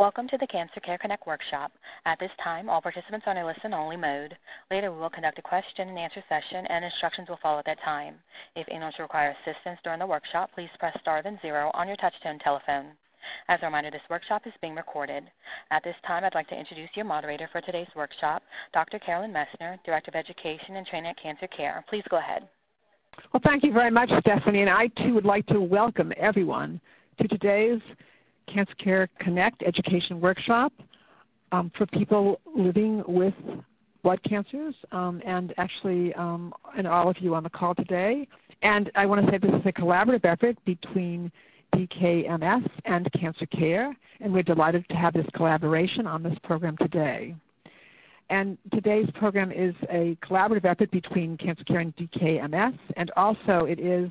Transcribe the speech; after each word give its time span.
Welcome 0.00 0.28
to 0.28 0.38
the 0.38 0.46
Cancer 0.46 0.80
Care 0.80 0.96
Connect 0.96 1.26
workshop. 1.26 1.72
At 2.06 2.18
this 2.18 2.34
time, 2.36 2.70
all 2.70 2.80
participants 2.80 3.26
are 3.26 3.32
in 3.32 3.36
a 3.42 3.44
listen-only 3.44 3.98
mode. 3.98 4.34
Later, 4.70 4.90
we 4.90 4.98
will 4.98 5.10
conduct 5.10 5.38
a 5.38 5.42
question-and-answer 5.42 6.22
session, 6.26 6.64
and 6.68 6.82
instructions 6.86 7.28
will 7.28 7.36
follow 7.36 7.58
at 7.58 7.66
that 7.66 7.82
time. 7.82 8.14
If 8.56 8.66
anyone 8.70 8.92
should 8.92 9.02
require 9.02 9.36
assistance 9.38 9.78
during 9.84 9.98
the 9.98 10.06
workshop, 10.06 10.52
please 10.54 10.70
press 10.78 10.98
star 10.98 11.20
then 11.20 11.38
zero 11.42 11.70
on 11.74 11.86
your 11.86 11.98
touchtone 11.98 12.40
telephone. 12.40 12.92
As 13.46 13.62
a 13.62 13.66
reminder, 13.66 13.90
this 13.90 14.08
workshop 14.08 14.46
is 14.46 14.54
being 14.62 14.74
recorded. 14.74 15.30
At 15.70 15.82
this 15.84 16.00
time, 16.00 16.24
I'd 16.24 16.34
like 16.34 16.48
to 16.48 16.58
introduce 16.58 16.96
your 16.96 17.04
moderator 17.04 17.46
for 17.46 17.60
today's 17.60 17.94
workshop, 17.94 18.42
Dr. 18.72 18.98
Carolyn 18.98 19.34
Messner, 19.34 19.82
Director 19.84 20.10
of 20.12 20.16
Education 20.16 20.76
and 20.76 20.86
Training 20.86 21.10
at 21.10 21.18
Cancer 21.18 21.46
Care. 21.46 21.84
Please 21.86 22.04
go 22.08 22.16
ahead. 22.16 22.48
Well, 23.34 23.40
thank 23.44 23.64
you 23.64 23.72
very 23.72 23.90
much, 23.90 24.08
Stephanie, 24.12 24.62
and 24.62 24.70
I 24.70 24.86
too 24.86 25.12
would 25.12 25.26
like 25.26 25.44
to 25.48 25.60
welcome 25.60 26.10
everyone 26.16 26.80
to 27.18 27.28
today's 27.28 27.82
Cancer 28.46 28.74
Care 28.76 29.08
Connect 29.18 29.62
education 29.62 30.20
workshop 30.20 30.72
um, 31.52 31.70
for 31.70 31.86
people 31.86 32.40
living 32.54 33.02
with 33.06 33.34
blood 34.02 34.22
cancers, 34.22 34.74
um, 34.92 35.20
and 35.26 35.52
actually, 35.58 36.14
um, 36.14 36.54
and 36.76 36.86
all 36.86 37.08
of 37.08 37.18
you 37.20 37.34
on 37.34 37.42
the 37.42 37.50
call 37.50 37.74
today. 37.74 38.26
And 38.62 38.90
I 38.94 39.04
want 39.04 39.24
to 39.24 39.30
say 39.30 39.36
this 39.38 39.52
is 39.52 39.66
a 39.66 39.72
collaborative 39.72 40.24
effort 40.24 40.56
between 40.64 41.30
DKMS 41.74 42.66
and 42.86 43.12
Cancer 43.12 43.44
Care, 43.46 43.94
and 44.20 44.32
we're 44.32 44.42
delighted 44.42 44.88
to 44.88 44.96
have 44.96 45.12
this 45.12 45.26
collaboration 45.34 46.06
on 46.06 46.22
this 46.22 46.38
program 46.38 46.76
today. 46.78 47.34
And 48.30 48.56
today's 48.72 49.10
program 49.10 49.52
is 49.52 49.74
a 49.90 50.16
collaborative 50.22 50.64
effort 50.64 50.90
between 50.90 51.36
Cancer 51.36 51.64
Care 51.64 51.80
and 51.80 51.94
DKMS, 51.96 52.78
and 52.96 53.10
also 53.16 53.66
it 53.66 53.78
is 53.80 54.08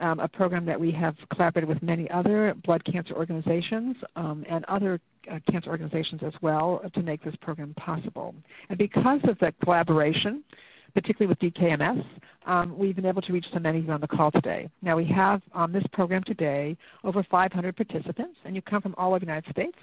um, 0.00 0.20
a 0.20 0.28
program 0.28 0.64
that 0.66 0.78
we 0.78 0.90
have 0.92 1.16
collaborated 1.28 1.68
with 1.68 1.82
many 1.82 2.10
other 2.10 2.54
blood 2.54 2.84
cancer 2.84 3.14
organizations 3.14 3.96
um, 4.16 4.44
and 4.48 4.64
other 4.66 5.00
uh, 5.30 5.38
cancer 5.50 5.70
organizations 5.70 6.22
as 6.22 6.34
well 6.40 6.80
to 6.92 7.02
make 7.02 7.22
this 7.22 7.36
program 7.36 7.74
possible. 7.74 8.34
And 8.68 8.78
because 8.78 9.20
of 9.24 9.38
that 9.40 9.58
collaboration, 9.60 10.44
particularly 10.94 11.28
with 11.28 11.38
DKMS, 11.38 12.04
um, 12.46 12.76
we've 12.78 12.96
been 12.96 13.06
able 13.06 13.22
to 13.22 13.32
reach 13.32 13.50
so 13.50 13.58
many 13.58 13.78
of 13.78 13.86
you 13.86 13.92
on 13.92 14.00
the 14.00 14.08
call 14.08 14.30
today. 14.30 14.70
Now 14.82 14.96
we 14.96 15.04
have 15.06 15.42
on 15.52 15.70
this 15.70 15.86
program 15.88 16.22
today 16.22 16.76
over 17.04 17.22
500 17.22 17.76
participants, 17.76 18.40
and 18.44 18.54
you 18.56 18.62
come 18.62 18.80
from 18.80 18.94
all 18.96 19.10
over 19.10 19.18
the 19.20 19.26
United 19.26 19.50
States. 19.50 19.78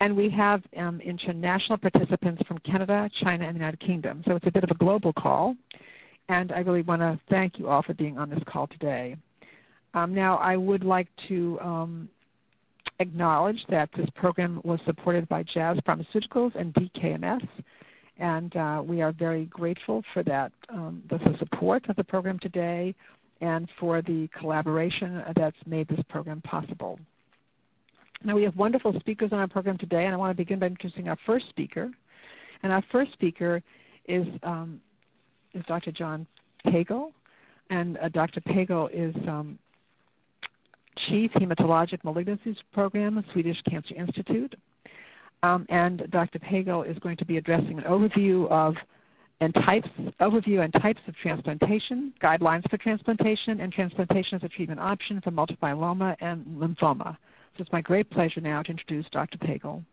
And 0.00 0.16
we 0.16 0.28
have 0.28 0.62
um, 0.76 1.00
international 1.00 1.76
participants 1.76 2.42
from 2.44 2.58
Canada, 2.58 3.10
China, 3.12 3.44
and 3.46 3.56
the 3.56 3.58
United 3.58 3.80
Kingdom. 3.80 4.22
So 4.24 4.36
it's 4.36 4.46
a 4.46 4.52
bit 4.52 4.62
of 4.62 4.70
a 4.70 4.74
global 4.74 5.12
call. 5.12 5.56
And 6.28 6.52
I 6.52 6.60
really 6.60 6.82
want 6.82 7.00
to 7.00 7.18
thank 7.28 7.58
you 7.58 7.68
all 7.68 7.82
for 7.82 7.94
being 7.94 8.16
on 8.16 8.30
this 8.30 8.42
call 8.44 8.68
today. 8.68 9.16
Um, 9.98 10.14
now, 10.14 10.36
I 10.36 10.56
would 10.56 10.84
like 10.84 11.08
to 11.26 11.58
um, 11.60 12.08
acknowledge 13.00 13.66
that 13.66 13.90
this 13.90 14.08
program 14.10 14.60
was 14.62 14.80
supported 14.82 15.28
by 15.28 15.42
Jazz 15.42 15.78
Pharmaceuticals 15.80 16.54
and 16.54 16.72
DKMS, 16.72 17.44
and 18.16 18.56
uh, 18.56 18.80
we 18.86 19.02
are 19.02 19.10
very 19.10 19.46
grateful 19.46 20.02
for 20.02 20.22
that, 20.22 20.52
um, 20.68 21.02
the 21.08 21.18
support 21.38 21.88
of 21.88 21.96
the 21.96 22.04
program 22.04 22.38
today 22.38 22.94
and 23.40 23.68
for 23.70 24.00
the 24.00 24.28
collaboration 24.28 25.20
that's 25.34 25.66
made 25.66 25.88
this 25.88 26.04
program 26.04 26.42
possible. 26.42 27.00
Now, 28.22 28.36
we 28.36 28.44
have 28.44 28.56
wonderful 28.56 28.94
speakers 29.00 29.32
on 29.32 29.40
our 29.40 29.48
program 29.48 29.76
today, 29.78 30.04
and 30.04 30.14
I 30.14 30.16
want 30.16 30.30
to 30.30 30.36
begin 30.36 30.60
by 30.60 30.66
introducing 30.68 31.08
our 31.08 31.16
first 31.16 31.48
speaker. 31.48 31.90
And 32.62 32.72
our 32.72 32.82
first 32.82 33.10
speaker 33.12 33.64
is, 34.06 34.28
um, 34.44 34.80
is 35.54 35.64
Dr. 35.64 35.90
John 35.90 36.24
Pagel. 36.64 37.10
And 37.70 37.98
uh, 37.98 38.08
Dr. 38.10 38.40
Pagel 38.40 38.88
is 38.92 39.14
um, 39.26 39.58
Chief 40.98 41.32
Hematologic 41.34 42.02
Malignancies 42.02 42.64
Program, 42.72 43.24
Swedish 43.30 43.62
Cancer 43.62 43.94
Institute. 43.94 44.56
Um, 45.44 45.64
and 45.68 46.04
Dr. 46.10 46.40
Pagel 46.40 46.82
is 46.84 46.98
going 46.98 47.16
to 47.18 47.24
be 47.24 47.36
addressing 47.36 47.78
an 47.78 47.84
overview 47.84 48.48
of 48.48 48.84
and 49.40 49.54
types, 49.54 49.88
overview 50.18 50.60
and 50.64 50.74
types 50.74 51.00
of 51.06 51.14
transplantation, 51.14 52.12
guidelines 52.20 52.68
for 52.68 52.76
transplantation, 52.78 53.60
and 53.60 53.72
transplantation 53.72 54.34
as 54.34 54.42
a 54.42 54.48
treatment 54.48 54.80
option 54.80 55.20
for 55.20 55.30
multiple 55.30 55.68
myeloma 55.68 56.16
and 56.20 56.44
lymphoma. 56.58 57.12
So 57.56 57.62
it's 57.62 57.70
my 57.70 57.80
great 57.80 58.10
pleasure 58.10 58.40
now 58.40 58.60
to 58.62 58.70
introduce 58.72 59.08
Dr. 59.08 59.38
Pagel. 59.38 59.84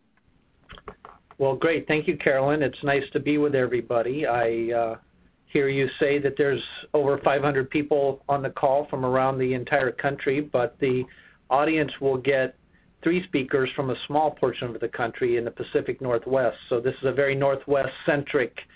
Well, 1.37 1.55
great. 1.55 1.87
Thank 1.87 2.07
you, 2.07 2.17
Carolyn. 2.17 2.63
It's 2.63 2.83
nice 2.83 3.11
to 3.11 3.19
be 3.19 3.37
with 3.37 3.53
everybody. 3.53 4.25
I 4.25 4.71
uh, 4.75 4.95
hear 5.45 5.67
you 5.67 5.87
say 5.87 6.17
that 6.17 6.35
there's 6.35 6.85
over 6.93 7.17
500 7.17 7.69
people 7.69 8.23
on 8.27 8.41
the 8.41 8.49
call 8.49 8.83
from 8.85 9.05
around 9.05 9.37
the 9.37 9.53
entire 9.53 9.91
country, 9.91 10.41
but 10.41 10.77
the 10.79 11.05
audience 11.49 12.01
will 12.01 12.17
get 12.17 12.55
three 13.01 13.21
speakers 13.21 13.69
from 13.69 13.91
a 13.91 13.95
small 13.95 14.31
portion 14.31 14.73
of 14.73 14.79
the 14.81 14.89
country 14.89 15.37
in 15.37 15.45
the 15.45 15.51
Pacific 15.51 16.01
Northwest. 16.01 16.61
So 16.67 16.79
this 16.79 16.95
is 16.97 17.03
a 17.03 17.11
very 17.11 17.35
Northwest-centric 17.35 18.67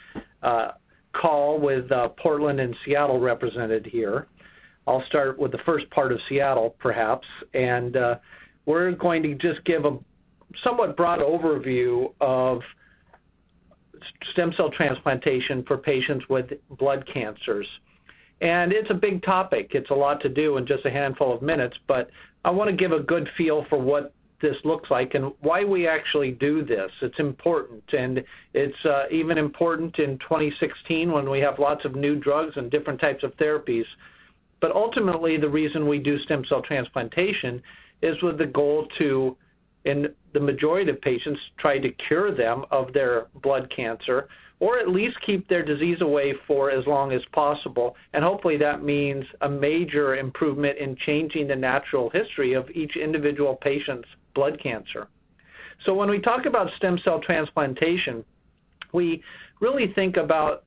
uh, 0.44 0.72
call 1.12 1.58
with 1.58 1.91
uh, 1.91 2.09
Portland 2.09 2.59
and 2.59 2.75
Seattle 2.75 3.19
represented 3.19 3.85
here. 3.85 4.28
I'll 4.85 5.02
start 5.02 5.40
with 5.40 5.52
the 5.52 5.58
first 5.58 5.90
part 5.90 6.12
of 6.12 6.22
Seattle, 6.22 6.75
perhaps, 6.78 7.28
and 7.53 7.97
uh, 7.97 8.19
we're 8.66 8.91
going 8.91 9.24
to 9.24 9.34
just 9.35 9.63
give 9.63 9.85
a 9.85 9.97
somewhat 10.56 10.96
broad 10.96 11.19
overview 11.19 12.13
of 12.22 12.63
stem 14.24 14.52
cell 14.52 14.70
transplantation 14.70 15.64
for 15.64 15.78
patients 15.78 16.30
with 16.30 16.54
blood 16.70 17.06
cancers. 17.06 17.80
And 18.42 18.72
it's 18.72 18.90
a 18.90 18.94
big 18.96 19.22
topic. 19.22 19.76
It's 19.76 19.90
a 19.90 19.96
lot 19.96 20.22
to 20.22 20.30
do 20.30 20.58
in 20.58 20.66
just 20.66 20.86
a 20.86 20.90
handful 20.90 21.32
of 21.34 21.42
minutes, 21.42 21.80
but 21.86 22.09
I 22.46 22.52
want 22.52 22.70
to 22.70 22.76
give 22.76 22.94
a 22.94 23.00
good 23.00 23.28
feel 23.28 23.64
for 23.64 23.78
what 23.80 24.14
this 24.40 24.64
looks 24.64 24.90
like 24.90 25.16
and 25.16 25.34
why 25.42 25.66
we 25.66 25.86
actually 25.86 26.32
do 26.32 26.62
this. 26.62 27.04
It's 27.04 27.20
important, 27.20 27.94
and 27.94 28.24
it's 28.54 28.86
uh, 28.86 29.08
even 29.12 29.38
important 29.38 30.00
in 30.00 30.18
2016 30.18 31.12
when 31.12 31.30
we 31.30 31.40
have 31.40 31.59
lots 31.59 31.84
of 31.84 31.96
new 31.98 32.16
drugs 32.16 32.56
and 32.56 32.72
different 32.72 33.02
types 33.02 33.24
of 33.24 33.36
therapies. 33.36 33.98
But 34.62 34.72
ultimately, 34.72 35.36
the 35.36 35.50
reason 35.50 35.86
we 35.86 36.00
do 36.00 36.18
stem 36.18 36.46
cell 36.46 36.62
transplantation 36.62 37.62
is 38.02 38.22
with 38.22 38.38
the 38.38 38.48
goal 38.48 38.86
to 38.86 39.36
in 39.84 40.14
the 40.34 40.40
majority 40.40 40.90
of 40.91 41.01
patients 41.01 41.51
try 41.57 41.79
to 41.79 41.90
cure 41.90 42.31
them 42.31 42.66
of 42.72 42.94
their 42.94 43.28
blood 43.35 43.69
cancer 43.69 44.28
or 44.59 44.78
at 44.78 44.90
least 44.90 45.22
keep 45.22 45.47
their 45.47 45.63
disease 45.63 46.01
away 46.01 46.34
for 46.34 46.69
as 46.69 46.85
long 46.85 47.13
as 47.13 47.25
possible. 47.25 47.95
And 48.13 48.23
hopefully 48.23 48.57
that 48.57 48.84
means 48.84 49.28
a 49.41 49.50
major 49.50 50.16
improvement 50.16 50.78
in 50.78 50.95
changing 50.95 51.47
the 51.47 51.56
natural 51.56 52.09
history 52.09 52.53
of 52.53 52.69
each 52.75 52.97
individual 52.97 53.56
patient's 53.56 54.09
blood 54.34 54.59
cancer. 54.59 55.07
So 55.78 55.94
when 55.94 56.09
we 56.09 56.19
talk 56.19 56.46
about 56.46 56.72
stem 56.72 56.97
cell 56.97 57.19
transplantation, 57.19 58.25
we 58.91 59.23
really 59.61 59.88
think 59.88 60.17
about 60.17 60.66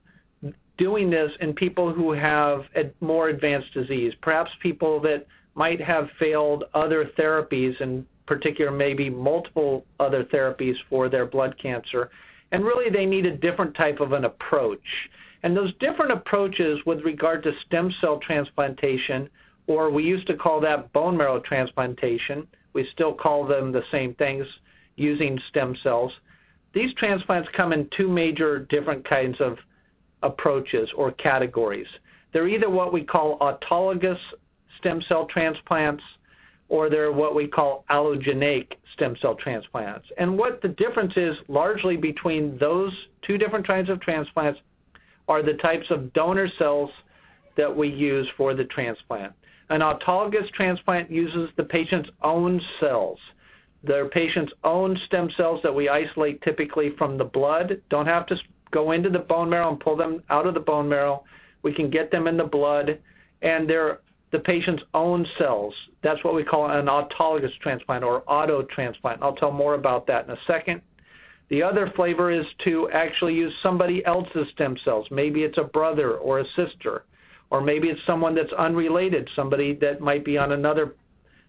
doing 0.78 1.10
this 1.10 1.36
in 1.36 1.52
people 1.52 1.92
who 1.92 2.12
have 2.12 2.70
more 3.02 3.28
advanced 3.28 3.74
disease, 3.74 4.14
perhaps 4.14 4.56
people 4.56 5.00
that 5.00 5.26
might 5.54 5.80
have 5.82 6.10
failed 6.12 6.64
other 6.72 7.04
therapies 7.04 7.82
and 7.82 8.06
particular 8.26 8.70
maybe 8.70 9.10
multiple 9.10 9.84
other 9.98 10.22
therapies 10.24 10.82
for 10.82 11.08
their 11.08 11.26
blood 11.26 11.56
cancer. 11.56 12.10
And 12.50 12.64
really 12.64 12.90
they 12.90 13.06
need 13.06 13.26
a 13.26 13.36
different 13.36 13.74
type 13.74 14.00
of 14.00 14.12
an 14.12 14.24
approach. 14.24 15.10
And 15.42 15.56
those 15.56 15.72
different 15.72 16.12
approaches 16.12 16.86
with 16.86 17.04
regard 17.04 17.42
to 17.42 17.52
stem 17.52 17.90
cell 17.90 18.18
transplantation, 18.18 19.28
or 19.66 19.90
we 19.90 20.04
used 20.04 20.26
to 20.28 20.34
call 20.34 20.60
that 20.60 20.92
bone 20.92 21.16
marrow 21.16 21.40
transplantation, 21.40 22.46
we 22.74 22.84
still 22.84 23.12
call 23.12 23.44
them 23.44 23.72
the 23.72 23.82
same 23.82 24.14
things 24.14 24.60
using 24.96 25.38
stem 25.38 25.74
cells. 25.74 26.20
These 26.72 26.94
transplants 26.94 27.48
come 27.48 27.72
in 27.72 27.88
two 27.88 28.08
major 28.08 28.58
different 28.58 29.04
kinds 29.04 29.40
of 29.40 29.64
approaches 30.22 30.92
or 30.92 31.10
categories. 31.12 31.98
They're 32.30 32.46
either 32.46 32.70
what 32.70 32.92
we 32.92 33.02
call 33.02 33.38
autologous 33.38 34.32
stem 34.68 35.00
cell 35.00 35.26
transplants 35.26 36.18
or 36.72 36.88
they're 36.88 37.12
what 37.12 37.34
we 37.34 37.46
call 37.46 37.84
allogeneic 37.90 38.76
stem 38.86 39.14
cell 39.14 39.34
transplants. 39.34 40.10
And 40.16 40.38
what 40.38 40.62
the 40.62 40.70
difference 40.70 41.18
is 41.18 41.42
largely 41.46 41.98
between 41.98 42.56
those 42.56 43.08
two 43.20 43.36
different 43.36 43.66
kinds 43.66 43.90
of 43.90 44.00
transplants 44.00 44.62
are 45.28 45.42
the 45.42 45.52
types 45.52 45.90
of 45.90 46.14
donor 46.14 46.48
cells 46.48 46.90
that 47.56 47.76
we 47.76 47.88
use 47.88 48.26
for 48.30 48.54
the 48.54 48.64
transplant. 48.64 49.34
An 49.68 49.82
autologous 49.82 50.50
transplant 50.50 51.10
uses 51.10 51.52
the 51.56 51.64
patient's 51.64 52.10
own 52.22 52.58
cells. 52.58 53.32
Their 53.84 54.08
patient's 54.08 54.54
own 54.64 54.96
stem 54.96 55.28
cells 55.28 55.60
that 55.60 55.74
we 55.74 55.90
isolate 55.90 56.40
typically 56.40 56.88
from 56.88 57.18
the 57.18 57.24
blood 57.26 57.82
don't 57.90 58.06
have 58.06 58.24
to 58.26 58.42
go 58.70 58.92
into 58.92 59.10
the 59.10 59.18
bone 59.18 59.50
marrow 59.50 59.68
and 59.68 59.78
pull 59.78 59.94
them 59.96 60.22
out 60.30 60.46
of 60.46 60.54
the 60.54 60.60
bone 60.60 60.88
marrow. 60.88 61.24
We 61.60 61.74
can 61.74 61.90
get 61.90 62.10
them 62.10 62.26
in 62.26 62.38
the 62.38 62.44
blood 62.44 62.98
and 63.42 63.68
they're 63.68 64.00
the 64.32 64.40
patient's 64.40 64.84
own 64.94 65.26
cells. 65.26 65.90
That's 66.00 66.24
what 66.24 66.34
we 66.34 66.42
call 66.42 66.66
an 66.68 66.86
autologous 66.86 67.56
transplant 67.56 68.02
or 68.02 68.24
auto 68.26 68.62
transplant. 68.62 69.22
I'll 69.22 69.34
tell 69.34 69.52
more 69.52 69.74
about 69.74 70.06
that 70.06 70.24
in 70.24 70.30
a 70.30 70.36
second. 70.36 70.80
The 71.48 71.62
other 71.62 71.86
flavor 71.86 72.30
is 72.30 72.54
to 72.54 72.88
actually 72.90 73.34
use 73.34 73.56
somebody 73.56 74.02
else's 74.06 74.48
stem 74.48 74.78
cells. 74.78 75.10
Maybe 75.10 75.44
it's 75.44 75.58
a 75.58 75.64
brother 75.64 76.16
or 76.16 76.38
a 76.38 76.46
sister, 76.46 77.04
or 77.50 77.60
maybe 77.60 77.90
it's 77.90 78.02
someone 78.02 78.34
that's 78.34 78.54
unrelated, 78.54 79.28
somebody 79.28 79.74
that 79.74 80.00
might 80.00 80.24
be 80.24 80.38
on 80.38 80.52
another 80.52 80.96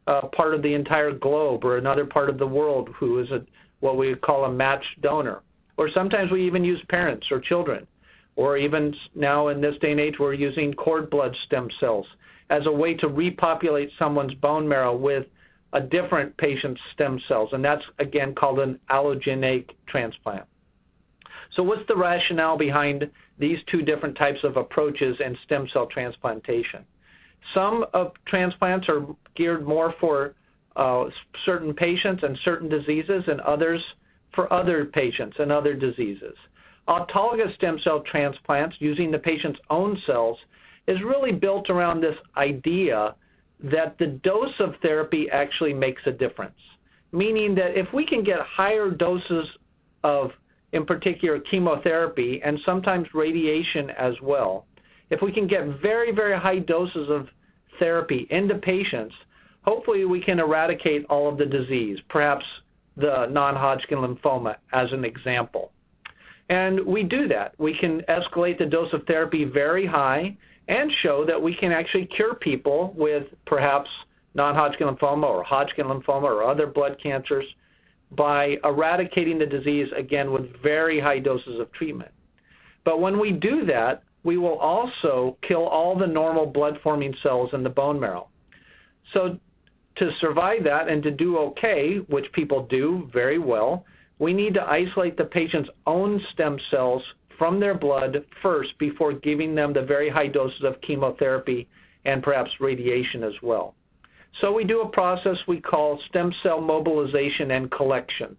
uh, 0.06 0.24
part 0.28 0.54
of 0.54 0.62
the 0.62 0.74
entire 0.74 1.14
globe 1.14 1.64
or 1.64 1.78
another 1.78 2.06
part 2.06 2.28
of 2.30 2.38
the 2.38 2.46
world 2.48 2.90
who 2.90 3.20
is 3.20 3.32
a, 3.32 3.46
what 3.80 3.96
we 3.96 4.14
call 4.14 4.44
a 4.44 4.52
matched 4.52 5.00
donor. 5.00 5.42
Or 5.78 5.88
sometimes 5.88 6.32
we 6.32 6.42
even 6.42 6.66
use 6.66 6.84
parents 6.84 7.32
or 7.32 7.40
children. 7.40 7.88
Or 8.36 8.58
even 8.58 8.94
now 9.16 9.48
in 9.48 9.62
this 9.62 9.78
day 9.78 9.92
and 9.92 10.02
age, 10.02 10.20
we're 10.20 10.34
using 10.34 10.74
cord 10.74 11.10
blood 11.10 11.34
stem 11.38 11.70
cells 11.70 12.18
as 12.50 12.68
a 12.68 12.72
way 12.72 12.94
to 12.96 13.08
repopulate 13.08 13.92
someone's 13.92 14.36
bone 14.36 14.68
marrow 14.68 14.96
with 14.96 15.28
a 15.74 15.82
different 15.82 16.36
patient's 16.38 16.84
stem 16.84 17.18
cells, 17.18 17.54
and 17.54 17.66
that's 17.66 17.90
again 18.00 18.36
called 18.36 18.60
an 18.60 18.80
allogeneic 18.90 19.72
transplant. 19.88 20.46
So 21.50 21.64
what's 21.64 21.86
the 21.86 21.96
rationale 21.98 22.58
behind 22.58 23.10
these 23.40 23.64
two 23.64 23.82
different 23.82 24.16
types 24.16 24.44
of 24.44 24.58
approaches 24.58 25.20
in 25.20 25.36
stem 25.36 25.68
cell 25.68 25.88
transplantation? 25.88 26.86
Some 27.42 27.86
of 27.94 28.14
transplants 28.26 28.88
are 28.90 29.06
geared 29.34 29.68
more 29.68 29.92
for 29.92 30.36
uh, 30.76 31.10
certain 31.36 31.74
patients 31.74 32.24
and 32.24 32.38
certain 32.38 32.70
diseases 32.70 33.28
and 33.28 33.42
others 33.42 33.96
for 34.32 34.52
other 34.52 34.86
patients 34.86 35.40
and 35.40 35.52
other 35.52 35.74
diseases. 35.74 36.38
Autologous 36.88 37.52
stem 37.52 37.80
cell 37.80 38.00
transplants 38.02 38.80
using 38.80 39.12
the 39.12 39.20
patient's 39.20 39.62
own 39.70 39.96
cells 39.96 40.46
is 40.88 41.04
really 41.04 41.32
built 41.32 41.70
around 41.70 42.02
this 42.02 42.20
idea 42.38 43.16
that 43.60 43.98
the 43.98 44.08
dose 44.08 44.60
of 44.60 44.78
therapy 44.78 45.30
actually 45.30 45.74
makes 45.74 46.06
a 46.08 46.12
difference, 46.12 46.60
meaning 47.12 47.56
that 47.56 47.78
if 47.78 47.94
we 47.94 48.04
can 48.06 48.24
get 48.24 48.42
higher 48.42 48.90
doses 48.90 49.58
of, 50.04 50.38
in 50.74 50.86
particular, 50.86 51.40
chemotherapy 51.40 52.42
and 52.44 52.60
sometimes 52.60 53.14
radiation 53.14 53.90
as 53.92 54.22
well, 54.22 54.66
if 55.10 55.22
we 55.22 55.32
can 55.32 55.48
get 55.48 55.66
very, 55.68 56.12
very 56.12 56.34
high 56.38 56.60
doses 56.60 57.10
of 57.10 57.30
therapy 57.80 58.28
into 58.30 58.56
patients, 58.56 59.16
hopefully 59.62 60.04
we 60.04 60.20
can 60.20 60.40
eradicate 60.40 61.06
all 61.10 61.30
of 61.30 61.38
the 61.38 61.46
disease, 61.46 62.02
perhaps 62.02 62.64
the 62.98 63.28
non-Hodgkin 63.28 64.00
lymphoma 64.00 64.58
as 64.74 64.92
an 64.92 65.06
example. 65.06 65.72
And 66.50 66.82
we 66.82 67.04
do 67.04 67.28
that. 67.30 67.54
We 67.58 67.74
can 67.74 68.02
escalate 68.02 68.58
the 68.58 68.66
dose 68.66 68.92
of 68.92 69.08
therapy 69.08 69.46
very 69.46 69.86
high 69.86 70.38
and 70.68 70.92
show 70.92 71.26
that 71.26 71.42
we 71.42 71.54
can 71.54 71.72
actually 71.72 72.06
cure 72.06 72.34
people 72.34 72.94
with 72.96 73.28
perhaps 73.46 74.06
non-Hodgkin 74.36 74.88
lymphoma 74.96 75.30
or 75.30 75.44
Hodgkin 75.44 75.88
lymphoma 75.88 76.24
or 76.24 76.44
other 76.44 76.68
blood 76.68 76.98
cancers 76.98 77.56
by 78.12 78.60
eradicating 78.64 79.40
the 79.40 79.46
disease 79.48 79.92
again 79.92 80.32
with 80.32 80.56
very 80.62 81.00
high 81.00 81.20
doses 81.20 81.60
of 81.60 81.72
treatment. 81.72 82.12
But 82.84 83.00
when 83.00 83.20
we 83.20 83.32
do 83.32 83.66
that, 83.66 84.04
we 84.24 84.38
will 84.38 84.58
also 84.60 85.38
kill 85.42 85.68
all 85.68 85.96
the 85.96 86.08
normal 86.08 86.46
blood-forming 86.46 87.14
cells 87.14 87.54
in 87.54 87.64
the 87.64 87.70
bone 87.70 88.00
marrow. 88.00 88.30
So 89.04 89.40
to 89.96 90.12
survive 90.12 90.64
that 90.64 90.88
and 90.88 91.04
to 91.04 91.12
do 91.12 91.38
okay, 91.40 91.98
which 91.98 92.32
people 92.32 92.64
do 92.64 93.10
very 93.12 93.38
well, 93.38 93.86
we 94.20 94.34
need 94.34 94.54
to 94.54 94.70
isolate 94.70 95.18
the 95.18 95.26
patient's 95.26 95.70
own 95.86 96.20
stem 96.20 96.58
cells 96.58 97.16
from 97.38 97.60
their 97.60 97.74
blood 97.74 98.26
first 98.32 98.78
before 98.78 99.12
giving 99.14 99.56
them 99.56 99.74
the 99.74 99.82
very 99.82 100.10
high 100.10 100.28
doses 100.28 100.64
of 100.64 100.82
chemotherapy 100.82 101.68
and 102.06 102.22
perhaps 102.24 102.62
radiation 102.62 103.24
as 103.24 103.42
well. 103.42 103.76
So 104.32 104.52
we 104.52 104.64
do 104.64 104.82
a 104.82 104.90
process 104.90 105.48
we 105.48 105.60
call 105.60 105.98
stem 105.98 106.32
cell 106.32 106.60
mobilization 106.62 107.52
and 107.52 107.70
collection. 107.70 108.36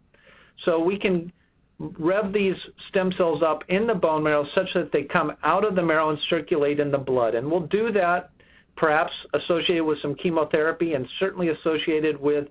So 0.57 0.81
we 0.83 0.97
can 0.97 1.33
rev 1.79 2.33
these 2.33 2.69
stem 2.77 3.11
cells 3.11 3.43
up 3.43 3.65
in 3.69 3.87
the 3.87 3.95
bone 3.95 4.23
marrow 4.23 4.45
such 4.45 4.75
that 4.75 4.93
they 4.93 5.03
come 5.03 5.37
out 5.43 5.65
of 5.65 5.75
the 5.75 5.83
marrow 5.83 6.11
and 6.11 6.19
circulate 6.19 6.79
in 6.81 6.91
the 6.91 6.99
blood. 6.99 7.35
And 7.35 7.51
we'll 7.51 7.61
do 7.61 7.91
that 7.91 8.31
perhaps 8.77 9.25
associated 9.35 9.85
with 9.85 9.99
some 9.99 10.15
chemotherapy 10.17 10.95
and 10.95 11.09
certainly 11.09 11.49
associated 11.49 12.21
with 12.21 12.49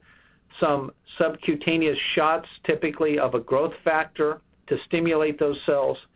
some 0.54 0.92
subcutaneous 1.06 1.98
shots, 1.98 2.60
typically 2.64 3.20
of 3.20 3.34
a 3.34 3.40
growth 3.40 3.76
factor 3.76 4.40
to 4.68 4.78
stimulate 4.78 5.38
those 5.38 5.62
cells. 5.62 6.08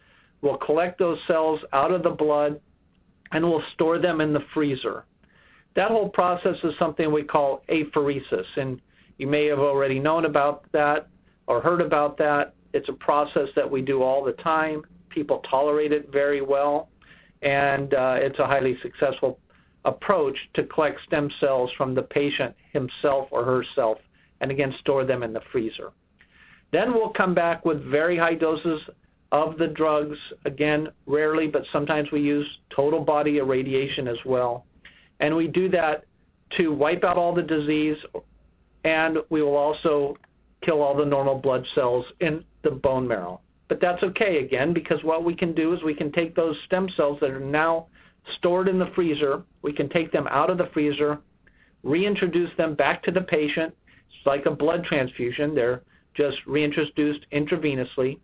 We'll 0.41 0.57
collect 0.57 0.97
those 0.99 1.23
cells 1.23 1.65
out 1.73 1.91
of 1.91 2.03
the 2.03 2.11
blood 2.11 2.59
and 3.31 3.43
we'll 3.49 3.61
store 3.61 3.97
them 3.97 4.21
in 4.21 4.33
the 4.33 4.39
freezer. 4.39 5.05
That 5.73 5.89
whole 5.91 6.09
process 6.09 6.63
is 6.63 6.75
something 6.77 7.11
we 7.11 7.23
call 7.23 7.63
apheresis, 7.69 8.57
and 8.57 8.81
you 9.17 9.27
may 9.27 9.45
have 9.45 9.59
already 9.59 9.99
known 9.99 10.25
about 10.25 10.71
that 10.71 11.07
or 11.47 11.61
heard 11.61 11.81
about 11.81 12.17
that. 12.17 12.55
It's 12.73 12.89
a 12.89 12.93
process 12.93 13.51
that 13.53 13.69
we 13.69 13.81
do 13.81 14.01
all 14.01 14.23
the 14.23 14.31
time. 14.33 14.83
People 15.09 15.39
tolerate 15.39 15.91
it 15.91 16.11
very 16.11 16.41
well, 16.41 16.89
and 17.43 17.93
uh, 17.93 18.17
it's 18.19 18.39
a 18.39 18.47
highly 18.47 18.75
successful 18.75 19.39
approach 19.85 20.49
to 20.53 20.63
collect 20.63 21.01
stem 21.01 21.29
cells 21.29 21.71
from 21.71 21.93
the 21.93 22.03
patient 22.03 22.55
himself 22.73 23.27
or 23.31 23.43
herself 23.43 23.99
and 24.41 24.51
again 24.51 24.71
store 24.71 25.03
them 25.03 25.21
in 25.23 25.31
the 25.33 25.41
freezer. 25.41 25.91
Then 26.71 26.93
we'll 26.93 27.09
come 27.09 27.33
back 27.35 27.65
with 27.65 27.83
very 27.83 28.15
high 28.15 28.35
doses 28.35 28.89
of 29.31 29.57
the 29.57 29.67
drugs. 29.67 30.33
Again, 30.45 30.89
rarely, 31.05 31.47
but 31.47 31.65
sometimes 31.67 32.11
we 32.11 32.21
use 32.21 32.59
total 32.69 33.01
body 33.01 33.37
irradiation 33.39 34.07
as 34.07 34.23
well. 34.25 34.65
And 35.19 35.35
we 35.35 35.47
do 35.47 35.67
that 35.69 36.05
to 36.51 36.71
wipe 36.73 37.03
out 37.03 37.17
all 37.17 37.33
the 37.33 37.43
disease, 37.43 38.05
and 38.83 39.19
we 39.29 39.41
will 39.41 39.57
also 39.57 40.17
kill 40.61 40.81
all 40.81 40.95
the 40.95 41.05
normal 41.05 41.35
blood 41.35 41.65
cells 41.65 42.13
in 42.19 42.43
the 42.61 42.71
bone 42.71 43.07
marrow. 43.07 43.41
But 43.67 43.81
that's 43.81 44.03
okay, 44.03 44.39
again, 44.39 44.71
because 44.71 45.03
what 45.03 45.25
we 45.25 45.35
can 45.35 45.51
do 45.51 45.73
is 45.73 45.83
we 45.83 45.93
can 45.93 46.11
take 46.11 46.35
those 46.35 46.61
stem 46.61 46.87
cells 46.87 47.19
that 47.19 47.31
are 47.31 47.39
now 47.39 47.87
stored 48.23 48.69
in 48.69 48.77
the 48.79 48.85
freezer, 48.87 49.43
we 49.61 49.73
can 49.73 49.89
take 49.89 50.11
them 50.11 50.27
out 50.29 50.49
of 50.49 50.57
the 50.57 50.65
freezer, 50.65 51.19
reintroduce 51.83 52.53
them 52.53 52.75
back 52.75 53.03
to 53.03 53.11
the 53.11 53.21
patient. 53.21 53.75
It's 54.09 54.25
like 54.25 54.45
a 54.45 54.51
blood 54.51 54.83
transfusion. 54.83 55.53
They're 55.53 55.83
just 56.13 56.45
reintroduced 56.45 57.29
intravenously 57.31 58.19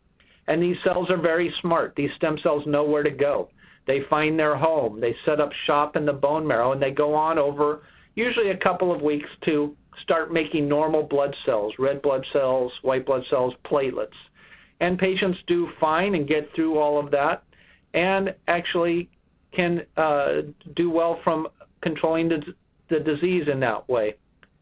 and 0.48 0.62
these 0.62 0.82
cells 0.82 1.10
are 1.10 1.18
very 1.18 1.50
smart. 1.50 1.96
These 1.96 2.14
stem 2.14 2.38
cells 2.38 2.66
know 2.68 2.84
where 2.84 3.04
to 3.04 3.12
go. 3.12 3.50
They 3.86 4.02
find 4.02 4.40
their 4.40 4.56
home. 4.56 5.00
They 5.00 5.14
set 5.14 5.40
up 5.40 5.54
shop 5.54 5.96
in 5.96 6.06
the 6.06 6.14
bone 6.14 6.46
marrow, 6.48 6.72
and 6.72 6.82
they 6.82 6.92
go 6.92 7.14
on 7.16 7.38
over 7.38 7.84
usually 8.16 8.50
a 8.50 8.58
couple 8.58 8.92
of 8.92 9.02
weeks 9.02 9.38
to 9.42 9.76
start 9.96 10.32
making 10.34 10.68
normal 10.68 11.04
blood 11.04 11.34
cells, 11.36 11.80
red 11.80 12.02
blood 12.02 12.26
cells, 12.26 12.82
white 12.84 13.06
blood 13.06 13.26
cells, 13.26 13.56
platelets. 13.64 14.16
And 14.80 15.00
patients 15.00 15.44
do 15.44 15.68
fine 15.68 16.14
and 16.16 16.28
get 16.28 16.54
through 16.54 16.78
all 16.78 16.98
of 17.00 17.10
that 17.12 17.44
and 17.94 18.34
actually 18.48 19.10
can 19.52 19.86
uh, 19.98 20.42
do 20.74 20.90
well 20.90 21.16
from 21.16 21.48
controlling 21.82 22.28
the, 22.30 22.56
the 22.88 23.00
disease 23.00 23.48
in 23.48 23.60
that 23.62 23.88
way. 23.90 24.16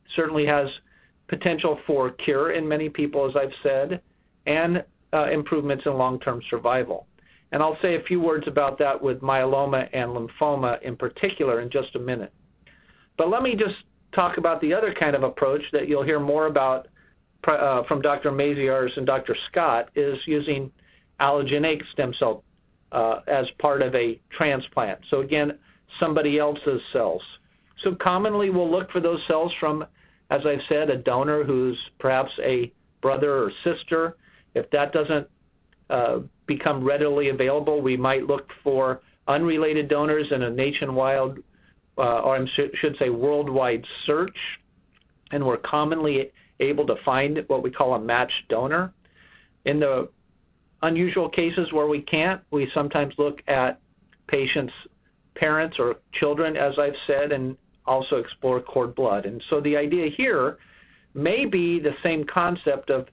Certainly 0.06 0.46
has 0.48 0.80
potential 1.28 1.76
for 1.76 2.12
cure 2.12 2.52
in 2.52 2.68
many 2.68 2.88
people, 2.90 3.24
as 3.26 3.36
I've 3.36 3.56
said, 3.56 4.02
and 4.46 4.84
uh, 5.14 5.30
improvements 5.32 5.86
in 5.86 5.98
long-term 5.98 6.42
survival. 6.42 7.08
And 7.52 7.62
I'll 7.62 7.76
say 7.76 7.96
a 7.96 8.00
few 8.00 8.20
words 8.20 8.48
about 8.48 8.78
that 8.78 9.02
with 9.02 9.22
myeloma 9.22 9.90
and 9.92 10.12
lymphoma 10.12 10.82
in 10.82 10.96
particular 10.96 11.60
in 11.60 11.70
just 11.70 11.96
a 11.96 12.00
minute. 12.00 12.34
But 13.18 13.30
let 13.30 13.44
me 13.44 13.56
just 13.56 13.86
talk 14.14 14.38
about 14.38 14.62
the 14.62 14.74
other 14.74 14.94
kind 14.94 15.16
of 15.16 15.24
approach 15.24 15.72
that 15.72 15.88
you'll 15.88 16.04
hear 16.04 16.20
more 16.20 16.46
about 16.48 16.88
uh, 17.46 17.84
from 17.84 18.02
Dr. 18.02 18.32
Maziarz 18.32 18.98
and 18.98 19.06
Dr. 19.06 19.36
Scott 19.36 19.90
is 19.96 20.28
using 20.28 20.72
allogeneic 21.20 21.86
stem 21.88 22.14
cell 22.14 22.44
uh, 22.92 23.20
as 23.28 23.52
part 23.52 23.82
of 23.82 23.94
a 23.96 24.22
transplant. 24.30 25.06
So 25.06 25.22
again, 25.22 25.58
somebody 25.88 26.40
else's 26.40 26.86
cells. 26.86 27.40
So 27.76 27.96
commonly 27.96 28.50
we'll 28.50 28.70
look 28.70 28.92
for 28.92 29.00
those 29.00 29.24
cells 29.24 29.54
from, 29.54 29.86
as 30.30 30.46
I've 30.46 30.62
said, 30.64 30.90
a 30.90 30.98
donor 30.98 31.44
who's 31.44 31.90
perhaps 31.98 32.40
a 32.40 32.72
brother 33.02 33.44
or 33.44 33.50
sister 33.50 34.16
if 34.54 34.70
that 34.72 34.92
doesn't 34.92 35.30
uh, 35.90 36.20
become 36.46 36.84
readily 36.84 37.30
available, 37.30 37.82
we 37.82 37.98
might 37.98 38.28
look 38.28 38.52
for 38.52 39.02
unrelated 39.28 39.88
donors 39.88 40.32
in 40.32 40.42
a 40.42 40.50
nationwide, 40.50 41.38
uh, 41.98 42.20
or 42.20 42.36
I 42.36 42.46
should 42.46 42.98
say 42.98 43.10
worldwide 43.10 43.86
search, 43.86 44.60
and 45.32 45.46
we're 45.46 45.58
commonly 45.58 46.32
able 46.60 46.86
to 46.86 46.96
find 46.96 47.44
what 47.48 47.64
we 47.64 47.72
call 47.72 47.94
a 47.94 48.00
matched 48.00 48.48
donor. 48.50 48.94
In 49.66 49.80
the 49.80 50.10
unusual 50.82 51.30
cases 51.30 51.72
where 51.72 51.88
we 51.88 52.02
can't, 52.02 52.42
we 52.52 52.66
sometimes 52.66 53.18
look 53.20 53.44
at 53.48 53.80
patients' 54.28 54.88
parents 55.34 55.80
or 55.80 55.98
children, 56.12 56.58
as 56.58 56.78
I've 56.80 56.98
said, 56.98 57.32
and 57.32 57.58
also 57.86 58.18
explore 58.18 58.60
cord 58.60 58.96
blood. 58.96 59.26
And 59.26 59.42
so 59.42 59.60
the 59.62 59.78
idea 59.78 60.08
here 60.08 60.58
may 61.14 61.46
be 61.46 61.80
the 61.80 61.94
same 61.98 62.24
concept 62.24 62.90
of 62.90 63.10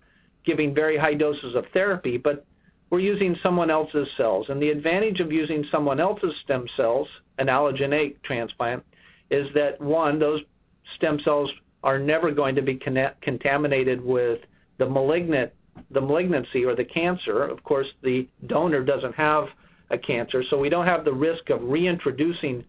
giving 0.49 0.73
very 0.73 0.97
high 0.97 1.13
doses 1.13 1.55
of 1.55 1.67
therapy, 1.67 2.17
but 2.17 2.43
we're 2.89 2.99
using 3.15 3.35
someone 3.35 3.69
else's 3.69 4.11
cells. 4.11 4.49
And 4.49 4.63
the 4.63 4.71
advantage 4.71 5.21
of 5.21 5.31
using 5.31 5.63
someone 5.63 6.01
else's 6.01 6.37
stem 6.37 6.67
cells, 6.67 7.21
an 7.37 7.49
allogeneic 7.49 8.23
transplant, 8.23 8.83
is 9.29 9.53
that 9.53 9.79
one, 9.79 10.19
those 10.19 10.43
stem 10.85 11.19
cells 11.19 11.55
are 11.85 11.99
never 11.99 12.31
going 12.31 12.55
to 12.55 12.63
be 12.63 12.75
connect, 12.77 13.21
contaminated 13.21 14.03
with 14.03 14.47
the 14.79 14.89
malignant, 14.89 15.53
the 15.91 16.01
malignancy 16.01 16.65
or 16.65 16.75
the 16.75 16.83
cancer. 17.01 17.43
Of 17.43 17.63
course, 17.63 17.93
the 18.01 18.27
donor 18.47 18.83
doesn't 18.83 19.17
have 19.17 19.55
a 19.91 19.99
cancer, 19.99 20.43
so 20.43 20.59
we 20.59 20.71
don't 20.71 20.87
have 20.87 21.05
the 21.05 21.13
risk 21.13 21.51
of 21.51 21.63
reintroducing 21.63 22.65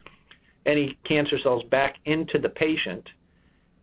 any 0.65 0.87
cancer 1.05 1.37
cells 1.37 1.63
back 1.63 2.01
into 2.03 2.39
the 2.39 2.49
patient. 2.49 3.13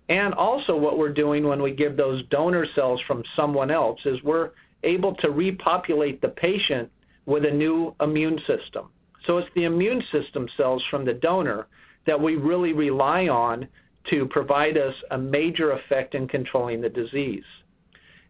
And 0.08 0.34
also 0.34 0.76
what 0.76 0.98
we're 0.98 1.08
doing 1.08 1.46
when 1.46 1.60
we 1.62 1.72
give 1.72 1.96
those 1.96 2.22
donor 2.22 2.64
cells 2.64 3.00
from 3.00 3.24
someone 3.24 3.70
else 3.70 4.06
is 4.06 4.22
we're 4.22 4.52
able 4.82 5.14
to 5.16 5.30
repopulate 5.30 6.20
the 6.20 6.28
patient 6.28 6.90
with 7.24 7.44
a 7.44 7.50
new 7.52 7.94
immune 8.00 8.38
system. 8.38 8.88
So 9.20 9.38
it's 9.38 9.50
the 9.54 9.64
immune 9.64 10.00
system 10.00 10.46
cells 10.46 10.84
from 10.84 11.04
the 11.04 11.14
donor 11.14 11.66
that 12.04 12.20
we 12.20 12.36
really 12.36 12.72
rely 12.72 13.26
on 13.26 13.66
to 14.04 14.26
provide 14.26 14.78
us 14.78 15.02
a 15.10 15.18
major 15.18 15.72
effect 15.72 16.14
in 16.14 16.28
controlling 16.28 16.80
the 16.80 16.88
disease. 16.88 17.44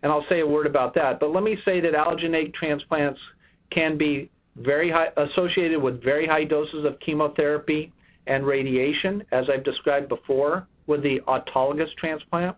And 0.03 0.11
I'll 0.11 0.23
say 0.23 0.41
a 0.41 0.47
word 0.47 0.67
about 0.67 0.95
that. 0.95 1.21
But 1.21 1.33
let 1.33 1.45
me 1.45 1.57
say 1.57 1.81
that 1.81 1.93
allogeneic 1.93 2.55
transplants 2.55 3.31
can 3.69 3.99
be 3.99 4.31
very 4.55 4.89
high, 4.89 5.13
associated 5.19 5.83
with 5.83 6.03
very 6.03 6.25
high 6.25 6.45
doses 6.45 6.85
of 6.87 6.99
chemotherapy 6.99 7.93
and 8.27 8.47
radiation, 8.47 9.25
as 9.33 9.51
I've 9.51 9.63
described 9.65 10.09
before 10.09 10.67
with 10.87 11.03
the 11.03 11.21
autologous 11.27 11.95
transplant. 11.95 12.57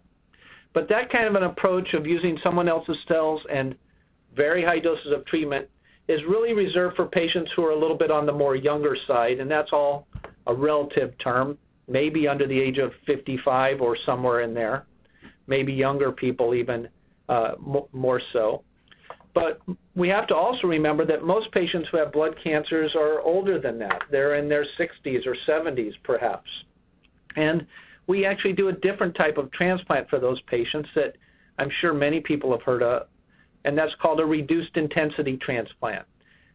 But 0.72 0.88
that 0.88 1.10
kind 1.10 1.26
of 1.26 1.34
an 1.34 1.42
approach 1.44 1.94
of 1.94 2.06
using 2.06 2.36
someone 2.36 2.68
else's 2.68 3.00
cells 3.00 3.46
and 3.46 3.76
very 4.34 4.62
high 4.62 4.78
doses 4.78 5.12
of 5.12 5.24
treatment 5.24 5.68
is 6.06 6.24
really 6.24 6.54
reserved 6.54 6.96
for 6.96 7.06
patients 7.06 7.50
who 7.52 7.64
are 7.66 7.70
a 7.72 7.76
little 7.76 7.96
bit 7.96 8.10
on 8.10 8.26
the 8.26 8.32
more 8.32 8.54
younger 8.54 8.94
side, 8.94 9.40
and 9.40 9.50
that's 9.50 9.72
all 9.72 10.06
a 10.46 10.54
relative 10.54 11.16
term, 11.18 11.58
maybe 11.86 12.28
under 12.28 12.46
the 12.46 12.58
age 12.58 12.78
of 12.78 12.94
55 12.94 13.82
or 13.82 13.96
somewhere 13.96 14.40
in 14.40 14.54
there, 14.54 14.86
maybe 15.46 15.72
younger 15.72 16.12
people 16.12 16.54
even 16.54 16.88
uh, 17.28 17.54
more 17.92 18.20
so. 18.20 18.62
But 19.34 19.60
we 19.94 20.08
have 20.08 20.26
to 20.28 20.36
also 20.36 20.66
remember 20.66 21.04
that 21.04 21.22
most 21.24 21.52
patients 21.52 21.88
who 21.88 21.98
have 21.98 22.10
blood 22.12 22.36
cancers 22.36 22.96
are 22.96 23.20
older 23.20 23.58
than 23.58 23.78
that. 23.78 24.04
They're 24.10 24.34
in 24.34 24.48
their 24.48 24.62
60s 24.64 25.26
or 25.26 25.32
70s 25.32 25.96
perhaps. 26.02 26.64
And 27.36 27.66
we 28.08 28.24
actually 28.24 28.54
do 28.54 28.66
a 28.68 28.72
different 28.72 29.14
type 29.14 29.38
of 29.38 29.52
transplant 29.52 30.10
for 30.10 30.18
those 30.18 30.40
patients 30.40 30.92
that 30.94 31.16
I'm 31.58 31.70
sure 31.70 31.92
many 31.92 32.20
people 32.20 32.50
have 32.50 32.62
heard 32.62 32.82
of, 32.82 33.06
and 33.64 33.78
that's 33.78 33.94
called 33.94 34.18
a 34.18 34.26
reduced 34.26 34.76
intensity 34.76 35.36
transplant. 35.36 36.06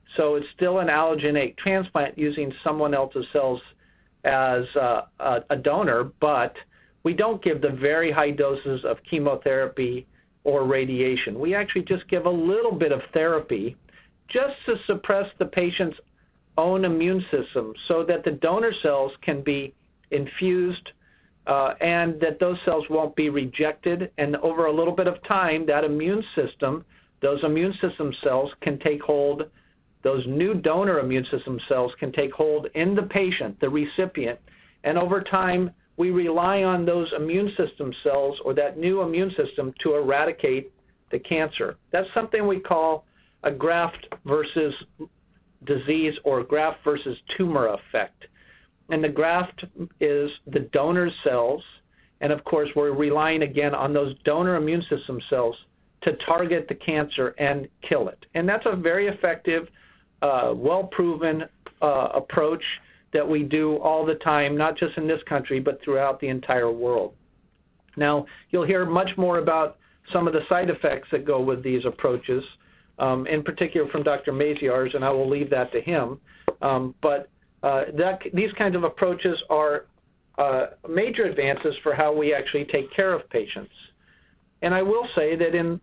So 0.07 0.35
it's 0.35 0.49
still 0.49 0.79
an 0.79 0.87
allogeneic 0.87 1.55
transplant 1.55 2.17
using 2.17 2.51
someone 2.51 2.93
else's 2.93 3.29
cells 3.29 3.61
as 4.25 4.75
a, 4.75 5.07
a, 5.19 5.43
a 5.51 5.55
donor, 5.55 6.05
but 6.05 6.57
we 7.03 7.13
don't 7.13 7.41
give 7.41 7.61
the 7.61 7.69
very 7.69 8.09
high 8.09 8.31
doses 8.31 8.83
of 8.83 9.03
chemotherapy 9.03 10.07
or 10.43 10.63
radiation. 10.63 11.39
We 11.39 11.53
actually 11.53 11.83
just 11.83 12.07
give 12.07 12.25
a 12.25 12.29
little 12.31 12.71
bit 12.71 12.91
of 12.91 13.03
therapy 13.05 13.77
just 14.27 14.65
to 14.65 14.77
suppress 14.77 15.31
the 15.37 15.45
patient's 15.45 16.01
own 16.57 16.83
immune 16.85 17.21
system 17.21 17.73
so 17.77 18.03
that 18.05 18.23
the 18.23 18.31
donor 18.31 18.71
cells 18.71 19.17
can 19.17 19.41
be 19.41 19.75
infused 20.11 20.93
uh, 21.47 21.73
and 21.81 22.19
that 22.19 22.39
those 22.39 22.61
cells 22.61 22.89
won't 22.89 23.15
be 23.15 23.29
rejected. 23.29 24.11
And 24.17 24.35
over 24.37 24.65
a 24.65 24.71
little 24.71 24.93
bit 24.93 25.07
of 25.07 25.21
time, 25.21 25.65
that 25.65 25.83
immune 25.83 26.21
system, 26.21 26.85
those 27.19 27.43
immune 27.43 27.73
system 27.73 28.13
cells 28.13 28.55
can 28.59 28.77
take 28.77 29.03
hold, 29.03 29.49
those 30.01 30.27
new 30.27 30.53
donor 30.53 30.99
immune 30.99 31.25
system 31.25 31.59
cells 31.59 31.95
can 31.95 32.11
take 32.11 32.33
hold 32.33 32.67
in 32.73 32.95
the 32.95 33.03
patient, 33.03 33.59
the 33.59 33.69
recipient. 33.69 34.39
And 34.83 34.97
over 34.97 35.21
time, 35.21 35.71
we 35.95 36.11
rely 36.11 36.63
on 36.63 36.85
those 36.85 37.13
immune 37.13 37.49
system 37.49 37.93
cells 37.93 38.39
or 38.39 38.53
that 38.53 38.77
new 38.77 39.01
immune 39.01 39.29
system 39.29 39.73
to 39.79 39.95
eradicate 39.95 40.71
the 41.09 41.19
cancer. 41.19 41.77
That's 41.91 42.11
something 42.11 42.47
we 42.47 42.59
call 42.59 43.05
a 43.43 43.51
graft 43.51 44.13
versus 44.25 44.85
disease 45.63 46.19
or 46.23 46.43
graft 46.43 46.83
versus 46.83 47.21
tumor 47.21 47.67
effect 47.67 48.27
and 48.89 49.03
the 49.03 49.09
graft 49.09 49.65
is 49.99 50.41
the 50.47 50.59
donor 50.59 51.09
cells. 51.09 51.81
And 52.21 52.31
of 52.31 52.43
course, 52.43 52.75
we're 52.75 52.91
relying 52.91 53.43
again 53.43 53.73
on 53.75 53.93
those 53.93 54.13
donor 54.13 54.55
immune 54.55 54.81
system 54.81 55.19
cells 55.19 55.67
to 56.01 56.13
target 56.13 56.67
the 56.67 56.75
cancer 56.75 57.33
and 57.37 57.67
kill 57.81 58.07
it. 58.09 58.27
And 58.33 58.47
that's 58.47 58.65
a 58.65 58.75
very 58.75 59.07
effective, 59.07 59.69
uh, 60.21 60.53
well-proven 60.55 61.47
uh, 61.81 62.09
approach 62.13 62.81
that 63.11 63.27
we 63.27 63.43
do 63.43 63.77
all 63.79 64.03
the 64.05 64.15
time, 64.15 64.57
not 64.57 64.75
just 64.75 64.97
in 64.97 65.07
this 65.07 65.23
country, 65.23 65.59
but 65.59 65.81
throughout 65.81 66.19
the 66.19 66.27
entire 66.27 66.71
world. 66.71 67.15
Now, 67.95 68.25
you'll 68.49 68.63
hear 68.63 68.85
much 68.85 69.17
more 69.17 69.37
about 69.37 69.77
some 70.05 70.27
of 70.27 70.33
the 70.33 70.43
side 70.43 70.69
effects 70.69 71.09
that 71.11 71.23
go 71.23 71.39
with 71.39 71.61
these 71.63 71.85
approaches, 71.85 72.57
um, 72.99 73.27
in 73.27 73.43
particular 73.43 73.87
from 73.87 74.03
Dr. 74.03 74.33
Maziarz, 74.33 74.95
and 74.95 75.05
I 75.05 75.09
will 75.11 75.27
leave 75.27 75.49
that 75.51 75.71
to 75.73 75.79
him. 75.79 76.19
Um, 76.61 76.95
but 77.01 77.29
uh, 77.63 77.85
that, 77.93 78.27
these 78.33 78.51
kinds 78.53 78.75
of 78.75 78.83
approaches 78.83 79.41
are 79.49 79.85
uh, 80.37 80.67
major 80.89 81.23
advances 81.23 81.77
for 81.77 81.93
how 81.93 82.11
we 82.11 82.33
actually 82.33 82.65
take 82.65 82.91
care 82.91 83.13
of 83.13 83.29
patients. 83.29 83.93
And 84.61 84.73
I 84.73 84.81
will 84.81 85.05
say 85.05 85.37
that 85.37 85.55
in 85.55 85.79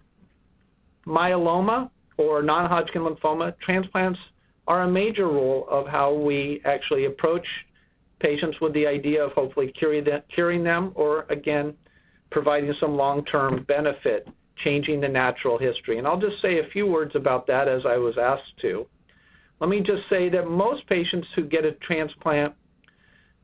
myeloma 1.07 1.91
or 2.19 2.43
non-Hodgkin 2.43 3.01
lymphoma, 3.03 3.59
transplants 3.59 4.31
are 4.69 4.83
a 4.83 4.89
major 4.89 5.27
role 5.27 5.67
of 5.71 5.89
how 5.89 6.13
we 6.13 6.61
actually 6.67 7.07
approach 7.07 7.67
patients 8.19 8.61
with 8.61 8.75
the 8.75 8.87
idea 8.87 9.25
of 9.25 9.33
hopefully 9.33 9.73
curing 9.73 10.63
them 10.65 10.93
or, 10.95 11.25
again, 11.31 11.75
providing 12.29 12.75
some 12.75 12.95
long-term 12.95 13.63
benefit, 13.63 14.29
changing 14.55 15.01
the 15.01 15.09
natural 15.09 15.57
history. 15.57 15.97
And 15.97 16.07
I'll 16.07 16.19
just 16.21 16.41
say 16.41 16.59
a 16.59 16.65
few 16.65 16.87
words 16.87 17.15
about 17.17 17.47
that 17.47 17.69
as 17.69 17.87
I 17.87 17.97
was 17.97 18.19
asked 18.19 18.59
to. 18.59 18.87
Let 19.61 19.69
me 19.69 19.81
just 19.81 20.09
say 20.09 20.31
that 20.31 20.49
most 20.49 20.87
patients 20.87 21.35
who 21.35 21.43
get 21.45 21.67
a 21.67 21.73
transplant 21.73 22.55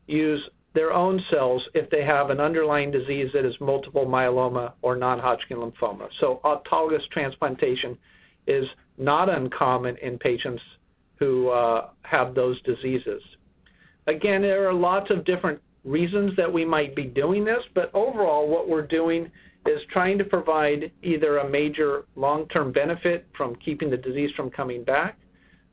use 0.08 0.48
their 0.72 0.90
own 0.90 1.18
cells 1.18 1.68
if 1.74 1.90
they 1.90 2.02
have 2.02 2.30
an 2.30 2.40
underlying 2.40 2.90
disease 2.90 3.32
that 3.32 3.44
is 3.44 3.60
multiple 3.60 4.06
myeloma 4.06 4.72
or 4.80 4.96
non-Hodgkin 4.96 5.58
lymphoma. 5.58 6.10
So 6.10 6.40
autologous 6.42 7.06
transplantation 7.06 7.98
is 8.46 8.76
not 8.96 9.28
uncommon 9.28 9.98
in 9.98 10.18
patients 10.18 10.78
who 11.16 11.48
uh, 11.50 11.90
have 12.02 12.34
those 12.34 12.62
diseases. 12.62 13.36
Again, 14.06 14.40
there 14.40 14.66
are 14.68 14.72
lots 14.72 15.10
of 15.10 15.22
different 15.24 15.60
reasons 15.84 16.34
that 16.36 16.50
we 16.52 16.64
might 16.64 16.94
be 16.94 17.04
doing 17.04 17.44
this, 17.44 17.68
but 17.72 17.90
overall 17.92 18.48
what 18.48 18.68
we're 18.68 18.82
doing 18.86 19.30
is 19.66 19.84
trying 19.84 20.16
to 20.18 20.24
provide 20.24 20.90
either 21.02 21.36
a 21.38 21.48
major 21.48 22.06
long-term 22.16 22.72
benefit 22.72 23.26
from 23.34 23.54
keeping 23.56 23.90
the 23.90 23.98
disease 23.98 24.32
from 24.32 24.48
coming 24.50 24.82
back 24.82 25.18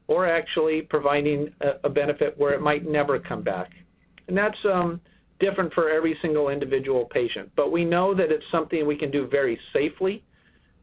or 0.08 0.26
actually 0.26 0.82
providing 0.82 1.54
a, 1.62 1.76
a 1.86 1.90
benefit 1.90 2.38
where 2.38 2.54
it 2.54 2.62
might 2.62 2.86
never 2.86 3.20
come 3.20 3.42
back. 3.42 3.76
And 4.28 4.38
that's 4.38 4.66
um, 4.66 5.02
different 5.40 5.74
for 5.74 5.90
every 5.90 6.16
single 6.16 6.50
individual 6.50 7.06
patient. 7.06 7.52
But 7.56 7.72
we 7.72 7.86
know 7.86 8.14
that 8.14 8.32
it's 8.32 8.48
something 8.48 8.86
we 8.86 8.96
can 8.96 9.12
do 9.12 9.26
very 9.26 9.58
safely. 9.72 10.24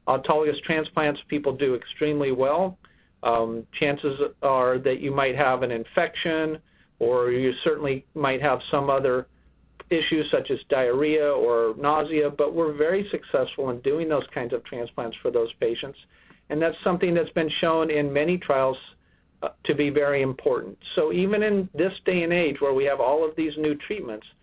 Autologous 0.06 0.60
transplants 0.60 1.22
people 1.22 1.52
do 1.52 1.74
extremely 1.74 2.32
well. 2.32 2.78
Um, 3.22 3.66
chances 3.72 4.20
are 4.42 4.78
that 4.78 5.00
you 5.00 5.10
might 5.10 5.36
have 5.36 5.62
an 5.62 5.70
infection 5.70 6.58
or 6.98 7.30
you 7.30 7.52
certainly 7.52 8.06
might 8.14 8.40
have 8.40 8.62
some 8.62 8.88
other 8.88 9.28
issues 9.90 10.30
such 10.30 10.50
as 10.50 10.64
diarrhea 10.64 11.30
or 11.30 11.74
nausea, 11.76 12.30
but 12.30 12.54
we're 12.54 12.72
very 12.72 13.04
successful 13.04 13.70
in 13.70 13.80
doing 13.80 14.08
those 14.08 14.26
kinds 14.26 14.52
of 14.54 14.62
transplants 14.62 15.16
for 15.16 15.30
those 15.30 15.52
patients. 15.52 16.06
And 16.48 16.60
that's 16.62 16.78
something 16.78 17.12
that's 17.12 17.30
been 17.32 17.48
shown 17.48 17.90
in 17.90 18.12
many 18.12 18.38
trials 18.38 18.96
uh, 19.42 19.48
to 19.62 19.74
be 19.74 19.88
very 19.88 20.20
important. 20.20 20.76
So 20.84 21.12
even 21.14 21.42
in 21.42 21.66
this 21.74 21.98
day 22.00 22.24
and 22.24 22.32
age 22.32 22.60
where 22.60 22.74
we 22.74 22.84
have 22.84 23.00
all 23.00 23.24
of 23.24 23.34
these 23.36 23.56
new 23.56 23.74
treatments, 23.74 24.34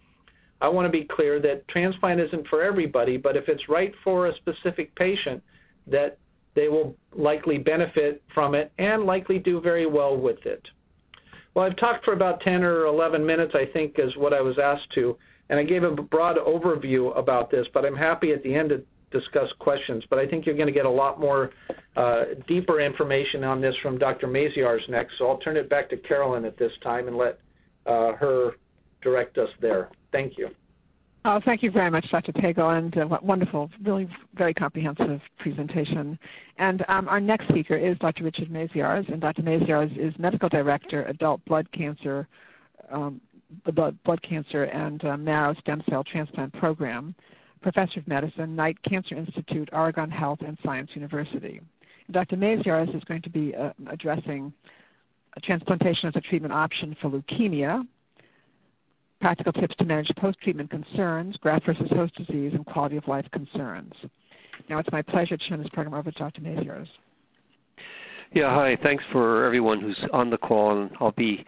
I 0.60 0.70
want 0.70 0.86
to 0.86 0.92
be 0.92 1.04
clear 1.04 1.40
that 1.40 1.68
transplant 1.68 2.20
isn't 2.20 2.48
for 2.48 2.64
everybody, 2.64 3.16
but 3.18 3.38
if 3.38 3.48
it's 3.48 3.70
right 3.70 3.96
for 3.96 4.26
a 4.26 4.34
specific 4.34 4.96
patient, 4.96 5.44
that 5.86 6.18
they 6.56 6.68
will 6.68 6.98
likely 7.14 7.60
benefit 7.60 8.24
from 8.28 8.56
it 8.56 8.72
and 8.80 9.04
likely 9.06 9.38
do 9.38 9.62
very 9.62 9.86
well 9.86 10.18
with 10.18 10.48
it. 10.48 10.72
Well, 11.54 11.66
I've 11.68 11.76
talked 11.76 12.04
for 12.04 12.14
about 12.14 12.42
10 12.42 12.64
or 12.64 12.86
11 12.88 13.24
minutes, 13.24 13.54
I 13.54 13.66
think, 13.66 14.00
is 14.00 14.18
what 14.18 14.34
I 14.34 14.42
was 14.42 14.58
asked 14.58 14.90
to, 14.94 15.16
and 15.50 15.60
I 15.60 15.64
gave 15.64 15.84
a 15.84 15.92
broad 15.92 16.38
overview 16.38 17.16
about 17.16 17.52
this, 17.52 17.70
but 17.70 17.86
I'm 17.86 17.96
happy 17.96 18.32
at 18.34 18.42
the 18.42 18.56
end 18.56 18.70
to 18.70 18.84
discuss 19.18 19.52
questions. 19.54 20.06
But 20.06 20.20
I 20.20 20.28
think 20.28 20.46
you're 20.46 20.56
going 20.56 20.68
to 20.68 20.74
get 20.82 20.86
a 20.86 20.90
lot 21.04 21.20
more 21.20 21.52
uh, 21.96 22.26
deeper 22.46 22.80
information 22.80 23.44
on 23.44 23.62
this 23.62 23.76
from 23.76 23.98
Dr. 23.98 24.28
Maziarz 24.28 24.88
next. 24.90 25.18
So 25.18 25.28
I'll 25.28 25.38
turn 25.38 25.58
it 25.58 25.70
back 25.70 25.90
to 25.90 25.98
Carolyn 25.98 26.46
at 26.46 26.58
this 26.58 26.78
time 26.78 27.08
and 27.08 27.18
let 27.18 27.40
uh, 27.86 28.14
her 28.14 28.56
direct 29.02 29.38
us 29.38 29.54
there. 29.60 29.90
Thank 30.12 30.38
you. 30.38 30.52
Oh, 31.26 31.40
thank 31.42 31.62
you 31.62 31.72
very 31.72 31.90
much, 31.92 32.10
Dr. 32.10 32.32
Pagel, 32.32 32.78
and 32.78 32.98
uh, 32.98 33.20
wonderful, 33.22 33.70
really 33.84 34.08
very 34.36 34.54
comprehensive 34.54 35.22
presentation. 35.38 36.18
And 36.58 36.86
um, 36.88 37.10
our 37.10 37.20
next 37.20 37.50
speaker 37.50 37.76
is 37.76 37.98
Dr. 37.98 38.24
Richard 38.24 38.48
Maziarz, 38.48 39.10
and 39.10 39.20
Dr. 39.20 39.42
Maziarz 39.44 39.98
is 39.98 40.18
Medical 40.20 40.48
Director, 40.48 41.04
Adult 41.04 41.44
Blood 41.44 41.70
Cancer, 41.74 42.30
um, 42.92 43.20
the 43.66 43.74
blood, 43.74 44.02
blood 44.04 44.22
Cancer 44.22 44.66
and 44.66 45.04
uh, 45.04 45.18
Marrow 45.18 45.54
Stem 45.54 45.82
Cell 45.90 46.04
Transplant 46.04 46.54
Program 46.54 47.14
Professor 47.62 48.00
of 48.00 48.08
Medicine, 48.08 48.56
Knight 48.56 48.82
Cancer 48.82 49.16
Institute, 49.16 49.70
Oregon 49.74 50.12
Health 50.12 50.42
and 50.42 50.58
Science 50.64 50.96
University. 50.96 51.60
Dr. 52.12 52.38
Maziarz 52.38 52.94
is 52.96 53.04
going 53.04 53.22
to 53.24 53.30
be 53.30 53.56
uh, 53.56 53.74
addressing 53.88 54.54
transplantation 55.42 56.08
as 56.08 56.16
a 56.16 56.22
treatment 56.22 56.54
option 56.54 56.94
for 56.94 57.10
leukemia, 57.10 57.86
practical 59.20 59.52
tips 59.52 59.76
to 59.76 59.86
manage 59.86 60.16
post-treatment 60.16 60.70
concerns, 60.70 61.38
graft 61.38 61.66
versus 61.66 61.90
host 61.90 62.16
disease, 62.16 62.54
and 62.54 62.66
quality 62.66 62.98
of 62.98 63.08
life 63.08 63.30
concerns. 63.32 63.96
Now 64.70 64.78
it's 64.80 64.92
my 64.92 65.02
pleasure 65.02 65.38
to 65.38 65.46
turn 65.48 65.60
this 65.60 65.70
program 65.70 65.94
over 65.94 66.12
to 66.12 66.18
Dr. 66.18 66.42
Maziarz. 66.42 66.90
Yeah, 68.34 68.54
hi. 68.54 68.76
Thanks 68.76 69.06
for 69.06 69.44
everyone 69.46 69.80
who's 69.80 70.06
on 70.06 70.30
the 70.30 70.38
call, 70.38 70.78
and 70.78 70.96
I'll 71.00 71.12
be 71.12 71.46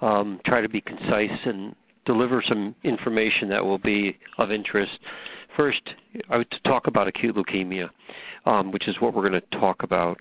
um, 0.00 0.40
try 0.44 0.60
to 0.60 0.68
be 0.68 0.80
concise 0.80 1.46
and 1.46 1.74
deliver 2.08 2.40
some 2.40 2.74
information 2.84 3.50
that 3.50 3.62
will 3.62 3.76
be 3.76 4.16
of 4.38 4.50
interest. 4.50 5.00
First, 5.50 5.94
I 6.30 6.38
would 6.38 6.50
talk 6.50 6.86
about 6.86 7.06
acute 7.06 7.36
leukemia, 7.36 7.90
um, 8.46 8.70
which 8.70 8.88
is 8.88 8.98
what 8.98 9.12
we're 9.12 9.20
going 9.28 9.34
to 9.38 9.42
talk 9.42 9.82
about. 9.82 10.18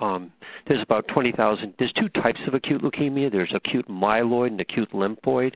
Um, 0.00 0.32
there's 0.64 0.82
about 0.82 1.06
20,000. 1.06 1.74
There's 1.78 1.92
two 1.92 2.08
types 2.08 2.48
of 2.48 2.54
acute 2.54 2.82
leukemia. 2.82 3.30
There's 3.30 3.54
acute 3.54 3.86
myeloid 3.86 4.48
and 4.48 4.60
acute 4.60 4.90
lymphoid. 4.90 5.54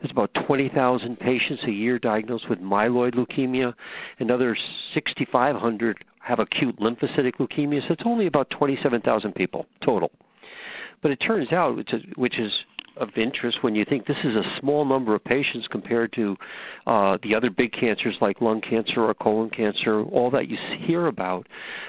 There's 0.00 0.10
about 0.10 0.34
20,000 0.34 1.16
patients 1.16 1.62
a 1.62 1.72
year 1.72 2.00
diagnosed 2.00 2.48
with 2.48 2.60
myeloid 2.60 3.12
leukemia. 3.12 3.74
Another 4.18 4.56
6,500 4.56 6.04
have 6.18 6.40
acute 6.40 6.76
lymphocytic 6.80 7.34
leukemia. 7.34 7.82
So 7.86 7.92
it's 7.92 8.04
only 8.04 8.26
about 8.26 8.50
27,000 8.50 9.32
people 9.32 9.66
total. 9.78 10.10
But 11.02 11.12
it 11.12 11.20
turns 11.20 11.52
out, 11.52 11.88
which 12.16 12.38
is 12.40 12.66
of 12.96 13.16
interest 13.16 13.62
when 13.62 13.74
you 13.74 13.84
think 13.84 14.04
this 14.04 14.24
is 14.24 14.36
a 14.36 14.42
small 14.42 14.84
number 14.84 15.14
of 15.14 15.22
patients 15.22 15.68
compared 15.68 16.12
to 16.12 16.36
uh, 16.86 17.16
the 17.22 17.34
other 17.34 17.50
big 17.50 17.72
cancers 17.72 18.20
like 18.20 18.40
lung 18.40 18.60
cancer 18.60 19.04
or 19.04 19.14
colon 19.14 19.50
cancer, 19.50 20.02
all 20.04 20.30
that 20.30 20.48
you 20.48 20.56
hear 20.56 21.06
about. 21.06 21.46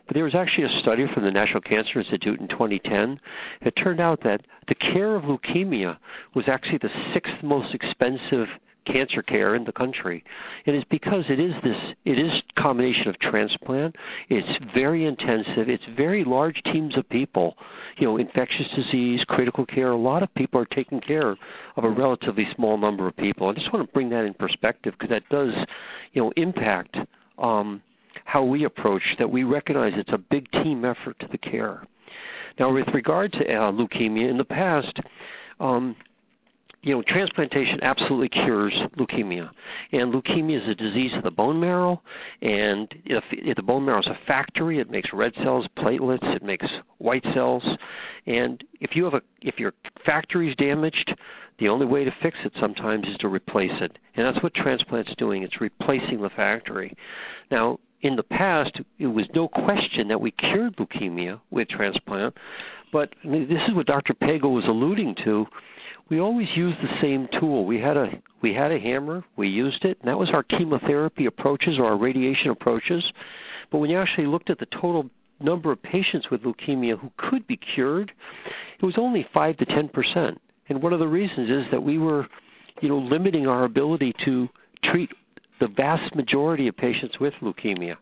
But 0.07 0.15
there 0.15 0.23
was 0.23 0.35
actually 0.35 0.65
a 0.65 0.69
study 0.69 1.07
from 1.07 1.23
the 1.23 1.31
National 1.31 1.61
Cancer 1.61 1.99
Institute 1.99 2.39
in 2.39 2.47
2010. 2.47 3.19
It 3.61 3.75
turned 3.75 3.99
out 3.99 4.21
that 4.21 4.45
the 4.67 4.75
care 4.75 5.15
of 5.15 5.23
leukemia 5.23 5.97
was 6.33 6.47
actually 6.47 6.77
the 6.79 6.89
sixth 7.11 7.41
most 7.43 7.73
expensive 7.73 8.59
cancer 8.85 9.21
care 9.21 9.55
in 9.55 9.63
the 9.63 9.71
country. 9.71 10.23
It 10.65 10.73
is 10.75 10.83
because 10.83 11.29
it 11.29 11.39
is 11.39 11.59
this 11.61 11.93
it 12.05 12.17
is 12.17 12.43
combination 12.55 13.09
of 13.09 13.19
transplant. 13.19 13.97
It's 14.29 14.57
very 14.57 15.05
intensive. 15.05 15.69
It's 15.69 15.85
very 15.85 16.23
large 16.23 16.63
teams 16.63 16.97
of 16.97 17.07
people. 17.09 17.57
You 17.97 18.07
know, 18.07 18.17
infectious 18.17 18.69
disease, 18.71 19.23
critical 19.23 19.65
care. 19.65 19.91
A 19.91 19.95
lot 19.95 20.23
of 20.23 20.33
people 20.33 20.59
are 20.59 20.65
taking 20.65 20.99
care 20.99 21.37
of 21.75 21.83
a 21.83 21.89
relatively 21.89 22.45
small 22.45 22.77
number 22.77 23.07
of 23.07 23.15
people. 23.15 23.47
I 23.47 23.53
just 23.53 23.71
want 23.71 23.85
to 23.87 23.93
bring 23.93 24.09
that 24.09 24.25
in 24.25 24.33
perspective 24.33 24.93
because 24.97 25.09
that 25.09 25.27
does, 25.29 25.55
you 26.13 26.23
know, 26.23 26.31
impact 26.35 27.01
um, 27.37 27.81
how 28.25 28.43
we 28.43 28.63
approach 28.63 29.17
that. 29.17 29.29
We 29.29 29.43
recognize 29.43 29.97
it's 29.97 30.13
a 30.13 30.17
big 30.17 30.49
team 30.51 30.85
effort 30.85 31.19
to 31.19 31.27
the 31.27 31.37
care. 31.37 31.83
Now, 32.59 32.71
with 32.73 32.93
regard 32.93 33.31
to 33.33 33.53
uh, 33.55 33.71
leukemia, 33.71 34.27
in 34.27 34.37
the 34.37 34.43
past, 34.43 34.99
um, 35.59 35.95
you 36.83 36.95
know, 36.95 37.01
transplantation 37.03 37.79
absolutely 37.83 38.29
cures 38.29 38.81
leukemia, 38.97 39.51
and 39.91 40.11
leukemia 40.13 40.53
is 40.55 40.67
a 40.67 40.73
disease 40.73 41.15
of 41.15 41.21
the 41.21 41.29
bone 41.31 41.59
marrow. 41.59 42.01
And 42.41 42.91
if, 43.05 43.31
if 43.31 43.55
the 43.55 43.61
bone 43.63 43.85
marrow 43.85 43.99
is 43.99 44.07
a 44.07 44.15
factory, 44.15 44.79
it 44.79 44.89
makes 44.89 45.13
red 45.13 45.35
cells, 45.35 45.67
platelets, 45.67 46.35
it 46.35 46.43
makes 46.43 46.77
white 46.97 47.25
cells. 47.25 47.77
And 48.25 48.63
if 48.79 48.95
you 48.95 49.03
have 49.05 49.13
a 49.13 49.21
if 49.43 49.59
your 49.59 49.73
factory 49.99 50.47
is 50.47 50.55
damaged, 50.55 51.15
the 51.59 51.69
only 51.69 51.85
way 51.85 52.03
to 52.03 52.11
fix 52.11 52.45
it 52.45 52.57
sometimes 52.57 53.07
is 53.09 53.17
to 53.19 53.27
replace 53.29 53.81
it, 53.81 53.99
and 54.15 54.25
that's 54.25 54.41
what 54.41 54.53
transplant's 54.55 55.13
doing. 55.13 55.43
It's 55.43 55.61
replacing 55.61 56.21
the 56.21 56.29
factory. 56.31 56.97
Now, 57.51 57.77
in 58.01 58.15
the 58.15 58.23
past, 58.23 58.81
it 58.97 59.07
was 59.07 59.29
no 59.33 59.47
question 59.47 60.07
that 60.07 60.19
we 60.21 60.31
cured 60.31 60.75
leukemia 60.77 61.39
with 61.51 61.67
transplant, 61.67 62.35
but 62.91 63.15
this 63.23 63.67
is 63.67 63.73
what 63.73 63.85
Dr. 63.85 64.13
Pagel 64.13 64.51
was 64.51 64.67
alluding 64.67 65.15
to. 65.15 65.47
We 66.09 66.19
always 66.19 66.57
used 66.57 66.81
the 66.81 66.87
same 66.97 67.27
tool. 67.29 67.63
We 67.65 67.77
had 67.77 67.95
a 67.97 68.17
we 68.41 68.53
had 68.53 68.71
a 68.71 68.79
hammer, 68.79 69.23
we 69.35 69.47
used 69.47 69.85
it, 69.85 69.99
and 70.01 70.09
that 70.09 70.17
was 70.17 70.31
our 70.31 70.41
chemotherapy 70.43 71.27
approaches 71.27 71.77
or 71.79 71.85
our 71.85 71.95
radiation 71.95 72.49
approaches. 72.51 73.13
But 73.69 73.77
when 73.77 73.91
you 73.91 73.97
actually 73.97 74.25
looked 74.25 74.49
at 74.49 74.57
the 74.57 74.65
total 74.65 75.09
number 75.39 75.71
of 75.71 75.81
patients 75.81 76.29
with 76.31 76.41
leukemia 76.41 76.99
who 76.99 77.11
could 77.17 77.45
be 77.45 77.55
cured, 77.55 78.11
it 78.81 78.85
was 78.85 78.97
only 78.97 79.23
five 79.23 79.57
to 79.57 79.65
ten 79.65 79.87
percent. 79.87 80.41
And 80.69 80.81
one 80.81 80.91
of 80.93 80.99
the 80.99 81.07
reasons 81.07 81.49
is 81.49 81.69
that 81.69 81.83
we 81.83 81.97
were, 81.97 82.27
you 82.81 82.89
know, 82.89 82.97
limiting 82.97 83.47
our 83.47 83.63
ability 83.63 84.11
to 84.13 84.49
treat 84.81 85.11
the 85.61 85.67
vast 85.67 86.15
majority 86.15 86.67
of 86.67 86.75
patients 86.75 87.19
with 87.19 87.35
leukemia. 87.35 87.95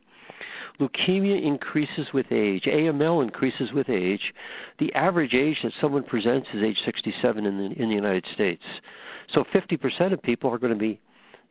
Leukemia 0.80 1.42
increases 1.42 2.14
with 2.14 2.32
age. 2.32 2.64
AML 2.64 3.22
increases 3.22 3.74
with 3.74 3.90
age. 3.90 4.34
The 4.78 4.96
average 4.96 5.36
age 5.36 5.64
that 5.64 5.74
someone 5.74 6.04
presents 6.04 6.54
is 6.56 6.64
age 6.64 6.82
67 6.84 7.46
in 7.46 7.58
the, 7.58 7.64
in 7.78 7.90
the 7.90 7.96
United 7.96 8.26
States. 8.26 8.80
So 9.28 9.44
50% 9.44 10.14
of 10.14 10.22
people 10.22 10.50
are 10.54 10.58
going 10.58 10.72
to 10.72 10.80
be, 10.80 11.02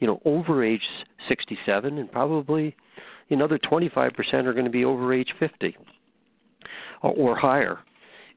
you 0.00 0.06
know, 0.06 0.22
over 0.24 0.64
age 0.64 1.04
67, 1.18 1.98
and 1.98 2.10
probably 2.10 2.74
another 3.28 3.58
25% 3.58 4.46
are 4.46 4.52
going 4.54 4.64
to 4.64 4.70
be 4.70 4.86
over 4.86 5.12
age 5.12 5.32
50 5.34 5.76
or, 7.02 7.12
or 7.12 7.36
higher. 7.36 7.80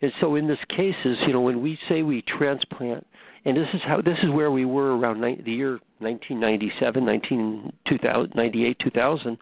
And 0.01 0.12
so 0.15 0.36
in 0.36 0.45
this 0.45 0.65
case 0.65 1.05
is, 1.05 1.25
you 1.25 1.31
know, 1.31 1.39
when 1.41 1.62
we 1.62 1.77
say 1.77 2.03
we 2.03 2.21
transplant, 2.21 3.07
and 3.45 3.55
this 3.55 3.73
is 3.73 3.81
how 3.81 4.01
this 4.01 4.25
is 4.25 4.29
where 4.29 4.51
we 4.51 4.65
were 4.65 4.97
around 4.97 5.21
ni- 5.21 5.36
the 5.36 5.53
year 5.53 5.79
1997, 6.02 7.06
1998, 7.06 7.74
2000, 7.86 8.36
98, 8.36 8.80
2000, 8.80 9.38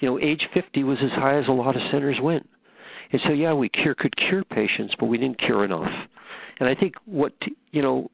you 0.00 0.10
know, 0.10 0.18
age 0.18 0.46
50 0.46 0.84
was 0.84 1.02
as 1.02 1.12
high 1.12 1.34
as 1.34 1.48
a 1.48 1.52
lot 1.52 1.76
of 1.76 1.82
centers 1.82 2.20
went. 2.20 2.48
And 3.12 3.20
so, 3.20 3.32
yeah, 3.32 3.52
we 3.52 3.68
cure 3.68 3.94
could 3.94 4.16
cure 4.16 4.44
patients, 4.44 4.96
but 4.96 5.06
we 5.06 5.18
didn't 5.18 5.38
cure 5.38 5.64
enough. 5.64 6.08
And 6.58 6.68
I 6.68 6.74
think 6.74 6.96
what 7.04 7.32
you 7.70 7.82
know, 7.82 8.10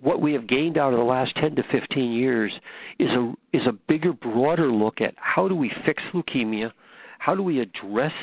what 0.00 0.20
we 0.20 0.32
have 0.32 0.46
gained 0.46 0.76
out 0.76 0.92
of 0.92 0.98
the 0.98 1.04
last 1.04 1.36
10 1.36 1.54
to 1.56 1.62
15 1.62 2.10
years 2.10 2.60
is 2.98 3.14
a 3.14 3.32
is 3.52 3.66
a 3.68 3.72
bigger, 3.72 4.12
broader 4.12 4.66
look 4.66 5.00
at 5.00 5.14
how 5.16 5.46
do 5.46 5.54
we 5.54 5.68
fix 5.68 6.02
leukemia, 6.12 6.72
how 7.20 7.36
do 7.36 7.42
we 7.44 7.60
address 7.60 8.14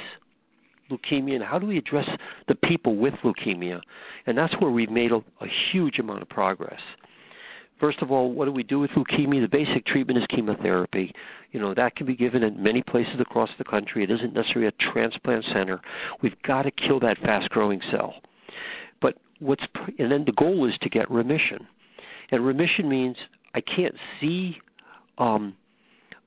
leukemia, 0.89 1.35
and 1.35 1.43
how 1.43 1.59
do 1.59 1.67
we 1.67 1.77
address 1.77 2.09
the 2.47 2.55
people 2.55 2.95
with 2.95 3.15
leukemia. 3.21 3.81
And 4.25 4.37
that's 4.37 4.57
where 4.59 4.71
we've 4.71 4.91
made 4.91 5.13
a, 5.13 5.23
a 5.39 5.47
huge 5.47 5.99
amount 5.99 6.23
of 6.23 6.29
progress. 6.29 6.81
First 7.77 8.01
of 8.01 8.11
all, 8.11 8.31
what 8.31 8.45
do 8.45 8.51
we 8.51 8.63
do 8.63 8.79
with 8.79 8.91
leukemia? 8.93 9.39
The 9.41 9.47
basic 9.47 9.85
treatment 9.85 10.17
is 10.17 10.25
chemotherapy. 10.25 11.13
You 11.51 11.59
know, 11.59 11.75
that 11.75 11.95
can 11.95 12.07
be 12.07 12.15
given 12.15 12.43
in 12.43 12.61
many 12.61 12.81
places 12.81 13.19
across 13.19 13.53
the 13.53 13.63
country. 13.63 14.03
It 14.03 14.09
isn't 14.09 14.33
necessarily 14.33 14.67
a 14.67 14.71
transplant 14.71 15.45
center. 15.45 15.81
We've 16.21 16.41
got 16.41 16.63
to 16.63 16.71
kill 16.71 16.99
that 17.01 17.19
fast-growing 17.19 17.81
cell. 17.81 18.15
But 18.99 19.17
what's 19.39 19.67
and 19.99 20.11
then 20.11 20.25
the 20.25 20.31
goal 20.31 20.65
is 20.65 20.79
to 20.79 20.89
get 20.89 21.09
remission. 21.11 21.67
And 22.31 22.43
remission 22.45 22.89
means 22.89 23.27
I 23.53 23.61
can't 23.61 23.95
see 24.19 24.59
um, 25.19 25.55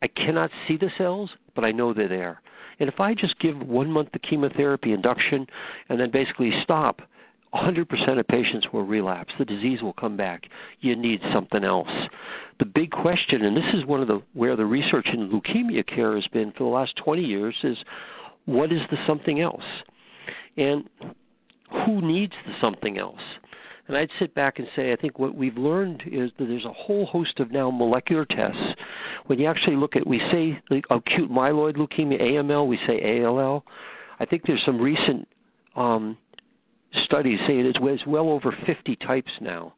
I 0.03 0.07
cannot 0.09 0.51
see 0.67 0.77
the 0.77 0.89
cells, 0.91 1.37
but 1.55 1.65
I 1.65 1.73
know 1.73 1.93
they're 1.93 2.09
there. 2.09 2.41
And 2.79 2.89
if 2.89 3.01
I 3.01 3.13
just 3.13 3.39
give 3.39 3.63
one 3.69 3.91
month 3.91 4.15
of 4.17 4.23
chemotherapy 4.23 4.93
induction 4.93 5.49
and 5.89 5.99
then 6.01 6.11
basically 6.11 6.51
stop, 6.51 7.03
100% 7.55 8.19
of 8.19 8.27
patients 8.29 8.73
will 8.73 8.85
relapse. 8.85 9.35
The 9.35 9.45
disease 9.45 9.83
will 9.83 9.93
come 9.93 10.17
back. 10.17 10.49
You 10.81 10.95
need 10.95 11.23
something 11.25 11.65
else. 11.65 12.09
The 12.59 12.67
big 12.67 12.91
question, 12.93 13.45
and 13.45 13.57
this 13.57 13.75
is 13.75 13.85
one 13.85 14.01
of 14.01 14.07
the 14.07 14.21
where 14.35 14.55
the 14.55 14.67
research 14.67 15.15
in 15.15 15.29
leukemia 15.31 15.85
care 15.85 16.13
has 16.15 16.29
been 16.29 16.53
for 16.53 16.63
the 16.65 16.69
last 16.71 16.97
20 16.97 17.23
years, 17.23 17.65
is 17.65 17.85
what 18.45 18.71
is 18.73 18.87
the 18.87 18.97
something 18.99 19.41
else, 19.41 19.85
and 20.57 20.89
who 21.71 22.01
needs 22.01 22.37
the 22.47 22.53
something 22.55 22.99
else? 22.99 23.41
And 23.89 23.97
I'd 23.97 24.13
sit 24.13 24.35
back 24.35 24.61
and 24.61 24.69
say, 24.69 24.93
I 24.93 24.97
think 24.97 25.19
what 25.19 25.35
we've 25.35 25.59
learned 25.59 26.05
is 26.07 26.33
that 26.35 26.45
there's 26.45 26.67
a 26.67 26.73
whole 26.73 27.07
host 27.07 27.41
of 27.41 27.51
now 27.51 27.73
molecular 27.73 28.25
tests. 28.25 28.77
When 29.27 29.41
you 29.41 29.47
actually 29.47 29.75
look 29.77 29.97
at, 29.97 30.07
we 30.07 30.21
say 30.21 30.61
acute 30.91 31.29
myeloid 31.31 31.73
leukemia, 31.75 32.21
AML, 32.21 32.69
we 32.69 32.77
say 32.77 33.25
ALL. 33.25 33.65
I 34.21 34.27
think 34.27 34.45
there's 34.45 34.63
some 34.63 34.79
recent 34.81 35.27
um, 35.75 36.17
studies 36.93 37.41
say 37.43 37.59
it 37.59 37.81
is 37.85 38.07
well 38.07 38.29
over 38.31 38.51
50 38.51 38.97
types 38.97 39.41
now 39.41 39.73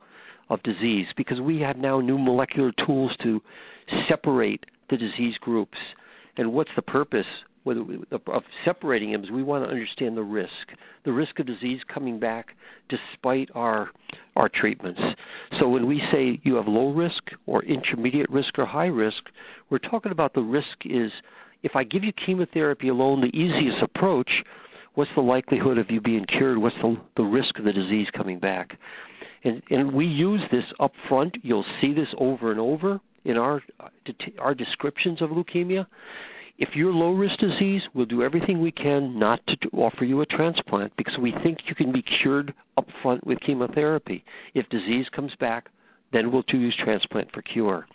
of 0.48 0.62
disease 0.62 1.12
because 1.12 1.40
we 1.40 1.58
have 1.58 1.76
now 1.76 2.00
new 2.00 2.18
molecular 2.18 2.72
tools 2.72 3.16
to 3.18 3.42
separate 3.86 4.66
the 4.88 4.96
disease 4.96 5.38
groups. 5.38 5.94
And 6.36 6.52
what's 6.52 6.74
the 6.74 6.82
purpose 6.82 7.44
of 7.64 8.44
separating 8.64 9.12
them 9.12 9.22
is 9.22 9.30
we 9.30 9.42
want 9.42 9.64
to 9.64 9.70
understand 9.70 10.16
the 10.16 10.22
risk, 10.22 10.72
the 11.04 11.12
risk 11.12 11.38
of 11.38 11.46
disease 11.46 11.84
coming 11.84 12.18
back 12.18 12.56
despite 12.88 13.50
our 13.54 13.90
our 14.34 14.48
treatments. 14.48 15.14
So 15.52 15.68
when 15.68 15.86
we 15.86 15.98
say 15.98 16.40
you 16.42 16.54
have 16.56 16.66
low 16.68 16.90
risk 16.90 17.34
or 17.46 17.62
intermediate 17.64 18.30
risk 18.30 18.58
or 18.58 18.64
high 18.64 18.86
risk, 18.88 19.30
we're 19.68 19.78
talking 19.78 20.12
about 20.12 20.32
the 20.32 20.42
risk 20.42 20.86
is 20.86 21.22
if 21.62 21.76
I 21.76 21.84
give 21.84 22.04
you 22.04 22.12
chemotherapy 22.12 22.88
alone, 22.88 23.20
the 23.20 23.38
easiest 23.38 23.82
approach, 23.82 24.42
What's 24.94 25.14
the 25.14 25.22
likelihood 25.22 25.78
of 25.78 25.90
you 25.90 26.00
being 26.02 26.26
cured? 26.26 26.58
What's 26.58 26.76
the, 26.78 27.00
the 27.14 27.24
risk 27.24 27.58
of 27.58 27.64
the 27.64 27.72
disease 27.72 28.10
coming 28.10 28.38
back? 28.38 28.78
And, 29.42 29.62
and 29.70 29.92
we 29.92 30.04
use 30.04 30.46
this 30.48 30.72
up 30.80 30.94
front. 30.94 31.38
You'll 31.42 31.62
see 31.62 31.92
this 31.94 32.14
over 32.18 32.50
and 32.50 32.60
over 32.60 33.00
in 33.24 33.38
our, 33.38 33.62
our 34.38 34.54
descriptions 34.54 35.22
of 35.22 35.30
leukemia. 35.30 35.86
If 36.58 36.76
you're 36.76 36.92
low-risk 36.92 37.38
disease, 37.38 37.88
we'll 37.94 38.04
do 38.06 38.22
everything 38.22 38.60
we 38.60 38.70
can 38.70 39.18
not 39.18 39.44
to 39.46 39.70
offer 39.70 40.04
you 40.04 40.20
a 40.20 40.26
transplant 40.26 40.94
because 40.96 41.18
we 41.18 41.30
think 41.30 41.68
you 41.70 41.74
can 41.74 41.90
be 41.90 42.02
cured 42.02 42.52
up 42.76 42.90
front 42.90 43.26
with 43.26 43.40
chemotherapy. 43.40 44.24
If 44.52 44.68
disease 44.68 45.08
comes 45.08 45.34
back, 45.34 45.70
then 46.10 46.30
we'll 46.30 46.42
choose 46.42 46.76
transplant 46.76 47.32
for 47.32 47.40
cure. 47.40 47.86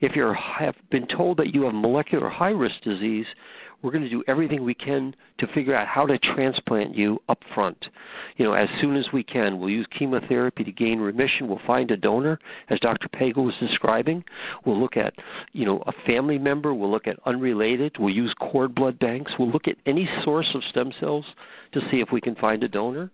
If 0.00 0.16
you 0.16 0.26
have 0.28 0.76
been 0.88 1.06
told 1.06 1.36
that 1.36 1.54
you 1.54 1.64
have 1.64 1.74
molecular 1.74 2.30
high-risk 2.30 2.80
disease, 2.80 3.34
we're 3.82 3.90
going 3.90 4.04
to 4.04 4.10
do 4.10 4.22
everything 4.26 4.62
we 4.62 4.74
can 4.74 5.14
to 5.38 5.46
figure 5.46 5.74
out 5.74 5.86
how 5.86 6.06
to 6.06 6.18
transplant 6.18 6.94
you 6.94 7.20
up 7.28 7.42
front. 7.44 7.90
You 8.36 8.44
know, 8.44 8.52
as 8.52 8.68
soon 8.70 8.94
as 8.96 9.12
we 9.12 9.22
can, 9.22 9.58
we'll 9.58 9.70
use 9.70 9.86
chemotherapy 9.86 10.64
to 10.64 10.72
gain 10.72 11.00
remission. 11.00 11.48
We'll 11.48 11.58
find 11.58 11.90
a 11.90 11.96
donor, 11.96 12.38
as 12.68 12.80
Dr. 12.80 13.08
Pagel 13.08 13.44
was 13.44 13.58
describing. 13.58 14.24
We'll 14.64 14.76
look 14.76 14.96
at, 14.96 15.14
you 15.52 15.64
know, 15.64 15.82
a 15.86 15.92
family 15.92 16.38
member. 16.38 16.74
We'll 16.74 16.90
look 16.90 17.08
at 17.08 17.18
unrelated. 17.24 17.98
We'll 17.98 18.14
use 18.14 18.34
cord 18.34 18.74
blood 18.74 18.98
banks. 18.98 19.38
We'll 19.38 19.48
look 19.50 19.68
at 19.68 19.76
any 19.86 20.06
source 20.06 20.54
of 20.54 20.64
stem 20.64 20.92
cells 20.92 21.34
to 21.72 21.80
see 21.80 22.00
if 22.00 22.12
we 22.12 22.20
can 22.20 22.34
find 22.34 22.62
a 22.64 22.68
donor. 22.68 23.10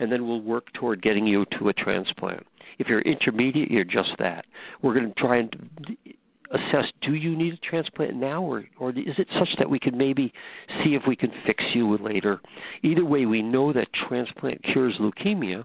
And 0.00 0.10
then 0.10 0.26
we'll 0.26 0.40
work 0.40 0.72
toward 0.72 1.00
getting 1.00 1.26
you 1.28 1.44
to 1.46 1.68
a 1.68 1.72
transplant. 1.72 2.44
If 2.78 2.88
you're 2.88 3.00
intermediate, 3.02 3.70
you're 3.70 3.84
just 3.84 4.16
that. 4.16 4.46
We're 4.80 4.94
going 4.94 5.08
to 5.12 5.14
try 5.14 5.36
and 5.36 5.68
assess 6.52 6.92
do 7.00 7.14
you 7.14 7.30
need 7.34 7.54
a 7.54 7.56
transplant 7.56 8.14
now 8.14 8.42
or, 8.42 8.64
or 8.78 8.90
is 8.94 9.18
it 9.18 9.32
such 9.32 9.56
that 9.56 9.70
we 9.70 9.78
could 9.78 9.96
maybe 9.96 10.32
see 10.82 10.94
if 10.94 11.06
we 11.06 11.16
can 11.16 11.30
fix 11.30 11.74
you 11.74 11.96
later? 11.96 12.40
Either 12.82 13.04
way, 13.04 13.24
we 13.26 13.42
know 13.42 13.72
that 13.72 13.92
transplant 13.92 14.62
cures 14.62 14.98
leukemia, 14.98 15.64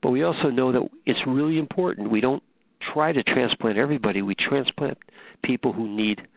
but 0.00 0.10
we 0.10 0.22
also 0.22 0.50
know 0.50 0.70
that 0.70 0.88
it's 1.06 1.26
really 1.26 1.58
important. 1.58 2.10
We 2.10 2.20
don't 2.20 2.42
try 2.78 3.12
to 3.12 3.22
transplant 3.22 3.78
everybody. 3.78 4.22
We 4.22 4.34
transplant 4.34 4.98
people 5.42 5.72
who 5.72 5.88
need 5.88 6.28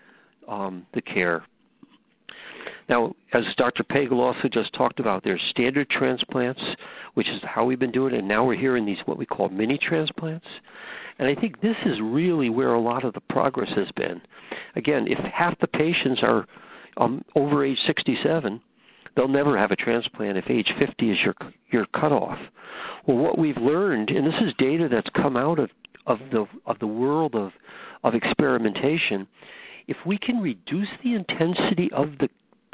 um, 0.48 0.86
the 0.94 1.02
care. 1.02 1.44
Now, 2.88 3.16
as 3.32 3.56
Dr. 3.56 3.84
Pagel 3.84 4.20
also 4.20 4.48
just 4.50 4.74
talked 4.74 5.00
about, 5.00 5.24
there's 5.24 5.42
standard 5.42 5.88
transplants, 5.90 6.76
which 7.14 7.30
is 7.30 7.42
how 7.42 7.64
we've 7.66 7.80
been 7.80 7.90
doing 7.92 8.14
it, 8.14 8.18
and 8.20 8.28
now 8.28 8.44
we're 8.44 8.54
hearing 8.56 8.86
these 8.86 9.02
what 9.08 9.18
we 9.18 9.26
call 9.26 9.48
mini 9.50 9.78
transplants. 9.78 10.60
And 11.18 11.28
I 11.28 11.34
think 11.34 11.62
this 11.62 11.86
is 11.86 12.02
really 12.02 12.50
where 12.50 12.74
a 12.74 12.80
lot 12.80 13.04
of 13.06 13.14
the 13.14 13.22
progress 13.22 13.74
has 13.74 13.92
been. 13.94 14.22
Again, 14.76 15.08
if 15.08 15.18
half 15.20 15.58
the 15.58 15.68
patients 15.70 16.22
are 16.22 16.46
um, 16.98 17.24
over 17.36 17.64
age 17.64 17.82
67, 17.82 18.62
they'll 19.16 19.28
never 19.30 19.56
have 19.58 19.72
a 19.72 19.76
transplant 19.78 20.38
if 20.38 20.52
age 20.52 20.74
50 20.74 21.10
is 21.10 21.24
your 21.24 21.36
your 21.70 21.86
cutoff. 21.86 22.52
Well, 23.06 23.18
what 23.18 23.40
we've 23.40 23.58
learned, 23.58 24.12
and 24.12 24.28
this 24.28 24.42
is 24.42 24.54
data 24.54 24.90
that's 24.90 25.10
come 25.10 25.38
out 25.38 25.58
of 25.60 25.72
of 26.08 26.30
the 26.30 26.46
of 26.66 26.80
the 26.80 26.88
world 26.88 27.36
of 27.38 27.54
of 28.04 28.14
experimentation, 28.16 29.28
if 29.88 30.06
we 30.06 30.18
can 30.18 30.42
reduce 30.42 30.90
the 30.98 31.16
intensity 31.16 31.90
of 31.94 32.18
the 32.18 32.30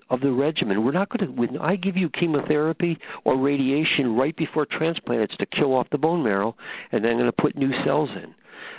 of 0.09 0.21
the 0.21 0.31
regimen. 0.31 0.83
We're 0.83 0.91
not 0.91 1.09
going 1.09 1.25
to, 1.27 1.39
when 1.39 1.57
I 1.59 1.75
give 1.75 1.97
you 1.97 2.09
chemotherapy 2.09 2.97
or 3.23 3.35
radiation 3.35 4.15
right 4.15 4.35
before 4.35 4.65
transplant, 4.65 5.21
it's 5.21 5.37
to 5.37 5.45
kill 5.45 5.73
off 5.75 5.89
the 5.89 5.97
bone 5.97 6.23
marrow, 6.23 6.55
and 6.91 7.03
then 7.03 7.13
I'm 7.13 7.17
going 7.17 7.27
to 7.29 7.33
put 7.33 7.57
new 7.57 7.73
cells 7.73 8.15
in. 8.15 8.33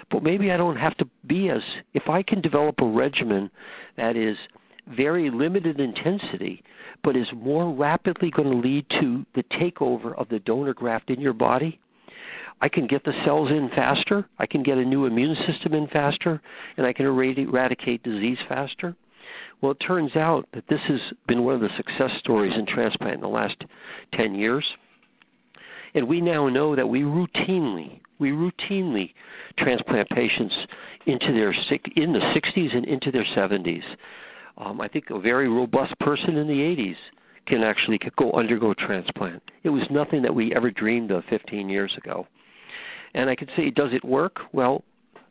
But 0.09 0.23
maybe 0.23 0.51
I 0.53 0.57
don't 0.57 0.77
have 0.77 0.97
to 0.97 1.09
be 1.27 1.51
as, 1.51 1.77
if 1.95 2.09
I 2.09 2.23
can 2.23 2.41
develop 2.41 2.81
a 2.81 2.87
regimen 2.87 3.51
that 3.97 4.17
is 4.17 4.49
very 4.87 5.29
limited 5.29 5.81
intensity, 5.81 6.63
but 7.03 7.17
is 7.17 7.33
more 7.35 7.71
rapidly 7.71 8.31
going 8.31 8.51
to 8.51 8.57
lead 8.57 8.89
to 8.91 9.25
the 9.35 9.43
takeover 9.45 10.15
of 10.17 10.29
the 10.29 10.41
donor 10.41 10.73
graft 10.75 11.11
in 11.11 11.21
your 11.21 11.35
body, 11.35 11.79
I 12.61 12.69
can 12.69 12.87
get 12.89 13.05
the 13.05 13.13
cells 13.13 13.53
in 13.53 13.69
faster, 13.69 14.27
I 14.39 14.47
can 14.47 14.63
get 14.63 14.79
a 14.79 14.85
new 14.85 15.05
immune 15.05 15.37
system 15.37 15.75
in 15.75 15.87
faster, 15.87 16.41
and 16.77 16.87
I 16.87 16.93
can 16.93 17.07
eradicate 17.07 18.03
disease 18.03 18.41
faster. 18.41 18.97
Well, 19.61 19.73
it 19.73 19.81
turns 19.81 20.15
out 20.15 20.47
that 20.53 20.69
this 20.69 20.85
has 20.87 21.13
been 21.27 21.43
one 21.43 21.55
of 21.55 21.61
the 21.61 21.69
success 21.69 22.13
stories 22.13 22.57
in 22.57 22.67
transplant 22.67 23.15
in 23.17 23.21
the 23.21 23.29
last 23.29 23.67
10 24.13 24.35
years. 24.37 24.77
And 25.95 26.07
we 26.07 26.21
now 26.21 26.49
know 26.49 26.77
that 26.77 26.89
we 26.89 27.01
routinely, 27.03 27.99
we 28.21 28.31
routinely 28.31 29.15
transplant 29.57 30.09
patients 30.11 30.67
into 31.07 31.33
their 31.33 31.51
in 31.97 32.13
the 32.13 32.21
60s 32.21 32.75
and 32.75 32.87
into 32.87 33.11
their 33.11 33.25
70s. 33.25 33.85
Um, 34.57 34.81
I 34.81 34.87
think 34.89 35.11
a 35.11 35.19
very 35.19 35.49
robust 35.49 35.99
person 35.99 36.37
in 36.37 36.47
the 36.47 36.61
80s 36.77 36.99
can 37.47 37.63
actually 37.65 37.99
go 37.99 38.31
undergo 38.33 38.73
transplant. 38.75 39.51
It 39.65 39.71
was 39.71 39.91
nothing 39.91 40.23
that 40.23 40.35
we 40.35 40.53
ever 40.53 40.71
dreamed 40.71 41.11
of 41.11 41.25
15 41.25 41.69
years 41.69 41.97
ago. 41.97 42.27
And 43.15 43.29
I 43.31 43.35
could 43.35 43.51
say, 43.51 43.71
does 43.71 43.95
it 43.95 44.05
work? 44.05 44.45
Well, 44.53 44.85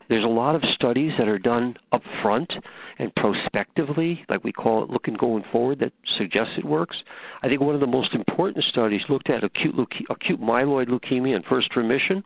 there's 0.10 0.24
a 0.24 0.30
lot 0.30 0.56
of 0.56 0.64
studies 0.64 1.18
that 1.18 1.28
are 1.28 1.38
done 1.40 1.76
up 1.92 2.02
front 2.06 2.62
and 2.98 3.14
prospectively, 3.14 4.24
like 4.30 4.42
we 4.44 4.54
call 4.54 4.82
it 4.82 4.90
looking 4.90 5.16
going 5.16 5.44
forward, 5.44 5.80
that 5.80 5.92
suggests 6.06 6.58
it 6.58 6.64
works. 6.64 7.04
I 7.44 7.50
think 7.50 7.60
one 7.60 7.76
of 7.76 7.82
the 7.82 7.88
most 7.88 8.16
important 8.16 8.64
studies 8.64 9.10
looked 9.10 9.30
at 9.30 9.44
acute, 9.44 9.76
leuke- 9.76 10.10
acute 10.10 10.42
myeloid 10.42 10.86
leukemia 10.86 11.36
and 11.36 11.44
first 11.46 11.76
remission 11.76 12.24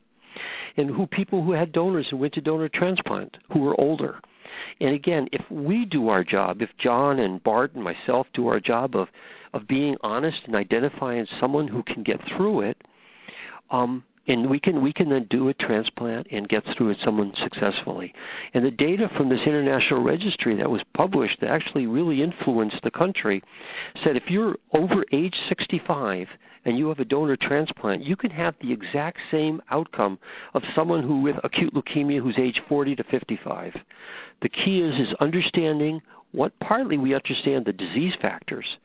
and 0.78 0.91
who 0.91 1.08
people 1.08 1.41
who 1.41 1.54
had 1.54 1.72
donors 1.72 2.12
and 2.12 2.22
went 2.22 2.32
to 2.34 2.41
donor 2.41 2.70
transplant 2.70 3.39
who 3.52 3.60
were 3.62 3.80
older. 3.82 4.22
And 4.80 4.94
again, 4.94 5.28
if 5.32 5.50
we 5.50 5.86
do 5.86 6.08
our 6.10 6.24
job, 6.24 6.62
if 6.62 6.78
John 6.78 7.17
and 7.17 7.44
Bart 7.44 7.72
and 7.74 7.84
myself 7.84 8.32
do 8.32 8.48
our 8.48 8.60
job 8.60 8.96
of, 8.96 9.12
of 9.54 9.67
being 9.67 9.98
honest 10.02 10.46
and 10.46 10.56
identifying 10.56 11.26
someone 11.26 11.67
who 11.67 11.82
can 11.82 12.04
get 12.04 12.22
through 12.22 12.62
it, 12.62 12.78
um, 13.72 14.04
and 14.32 14.50
we 14.50 14.58
can 14.60 14.80
we 14.80 14.94
can 14.94 15.10
then 15.10 15.26
do 15.26 15.50
a 15.50 15.54
transplant 15.54 16.26
and 16.32 16.48
get 16.48 16.63
through 16.63 16.88
with 16.88 17.02
someone 17.02 17.34
successfully. 17.34 18.13
And 18.54 18.63
the 18.63 18.72
data 18.72 19.10
from 19.10 19.28
this 19.28 19.46
international 19.46 20.02
registry 20.02 20.54
that 20.54 20.72
was 20.72 20.86
published 20.86 21.41
that 21.41 21.50
actually 21.52 21.86
really 21.86 22.22
influenced 22.22 22.82
the 22.82 22.91
country 22.91 23.44
said 23.96 24.15
if 24.15 24.32
you're 24.32 24.56
over 24.72 25.04
age 25.12 25.39
65 25.41 26.30
and 26.63 26.80
you 26.80 26.88
have 26.88 27.02
a 27.02 27.06
donor 27.06 27.36
transplant, 27.36 28.04
you 28.06 28.15
can 28.15 28.32
have 28.32 28.56
the 28.60 28.72
exact 28.72 29.20
same 29.30 29.62
outcome 29.70 30.17
of 30.54 30.63
someone 30.70 31.04
who 31.04 31.20
with 31.20 31.38
acute 31.44 31.74
leukemia 31.74 32.22
who's 32.22 32.39
age 32.39 32.62
40 32.62 32.96
to 32.96 33.04
55. 33.04 33.84
The 34.39 34.48
key 34.50 34.82
is 34.82 34.98
is 35.02 35.13
understanding 35.15 36.02
what 36.32 36.58
partly 36.60 36.98
we 36.98 37.13
understand 37.13 37.65
the 37.65 37.74
disease 37.74 38.15
factors 38.15 38.78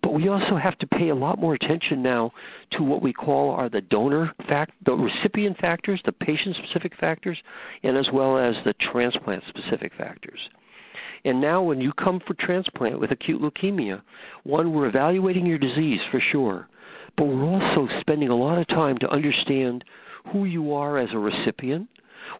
but 0.00 0.14
we 0.14 0.26
also 0.30 0.56
have 0.56 0.78
to 0.78 0.86
pay 0.86 1.10
a 1.10 1.14
lot 1.14 1.38
more 1.38 1.52
attention 1.52 2.00
now 2.00 2.32
to 2.70 2.82
what 2.82 3.02
we 3.02 3.12
call 3.12 3.50
are 3.50 3.68
the 3.68 3.82
donor 3.82 4.32
fact, 4.40 4.72
the 4.82 4.96
recipient 4.96 5.58
factors, 5.58 6.00
the 6.00 6.10
patient-specific 6.10 6.94
factors, 6.94 7.42
and 7.82 7.94
as 7.94 8.10
well 8.10 8.38
as 8.38 8.62
the 8.62 8.72
transplant-specific 8.72 9.92
factors. 9.92 10.48
And 11.22 11.38
now 11.42 11.60
when 11.60 11.82
you 11.82 11.92
come 11.92 12.18
for 12.18 12.32
transplant 12.32 12.98
with 12.98 13.10
acute 13.12 13.42
leukemia, 13.42 14.00
one, 14.42 14.72
we're 14.72 14.86
evaluating 14.86 15.44
your 15.44 15.58
disease 15.58 16.02
for 16.02 16.18
sure, 16.18 16.66
but 17.14 17.26
we're 17.26 17.44
also 17.44 17.88
spending 17.88 18.30
a 18.30 18.36
lot 18.36 18.56
of 18.56 18.66
time 18.66 18.96
to 18.96 19.12
understand 19.12 19.84
who 20.28 20.46
you 20.46 20.72
are 20.72 20.96
as 20.96 21.12
a 21.12 21.18
recipient. 21.18 21.90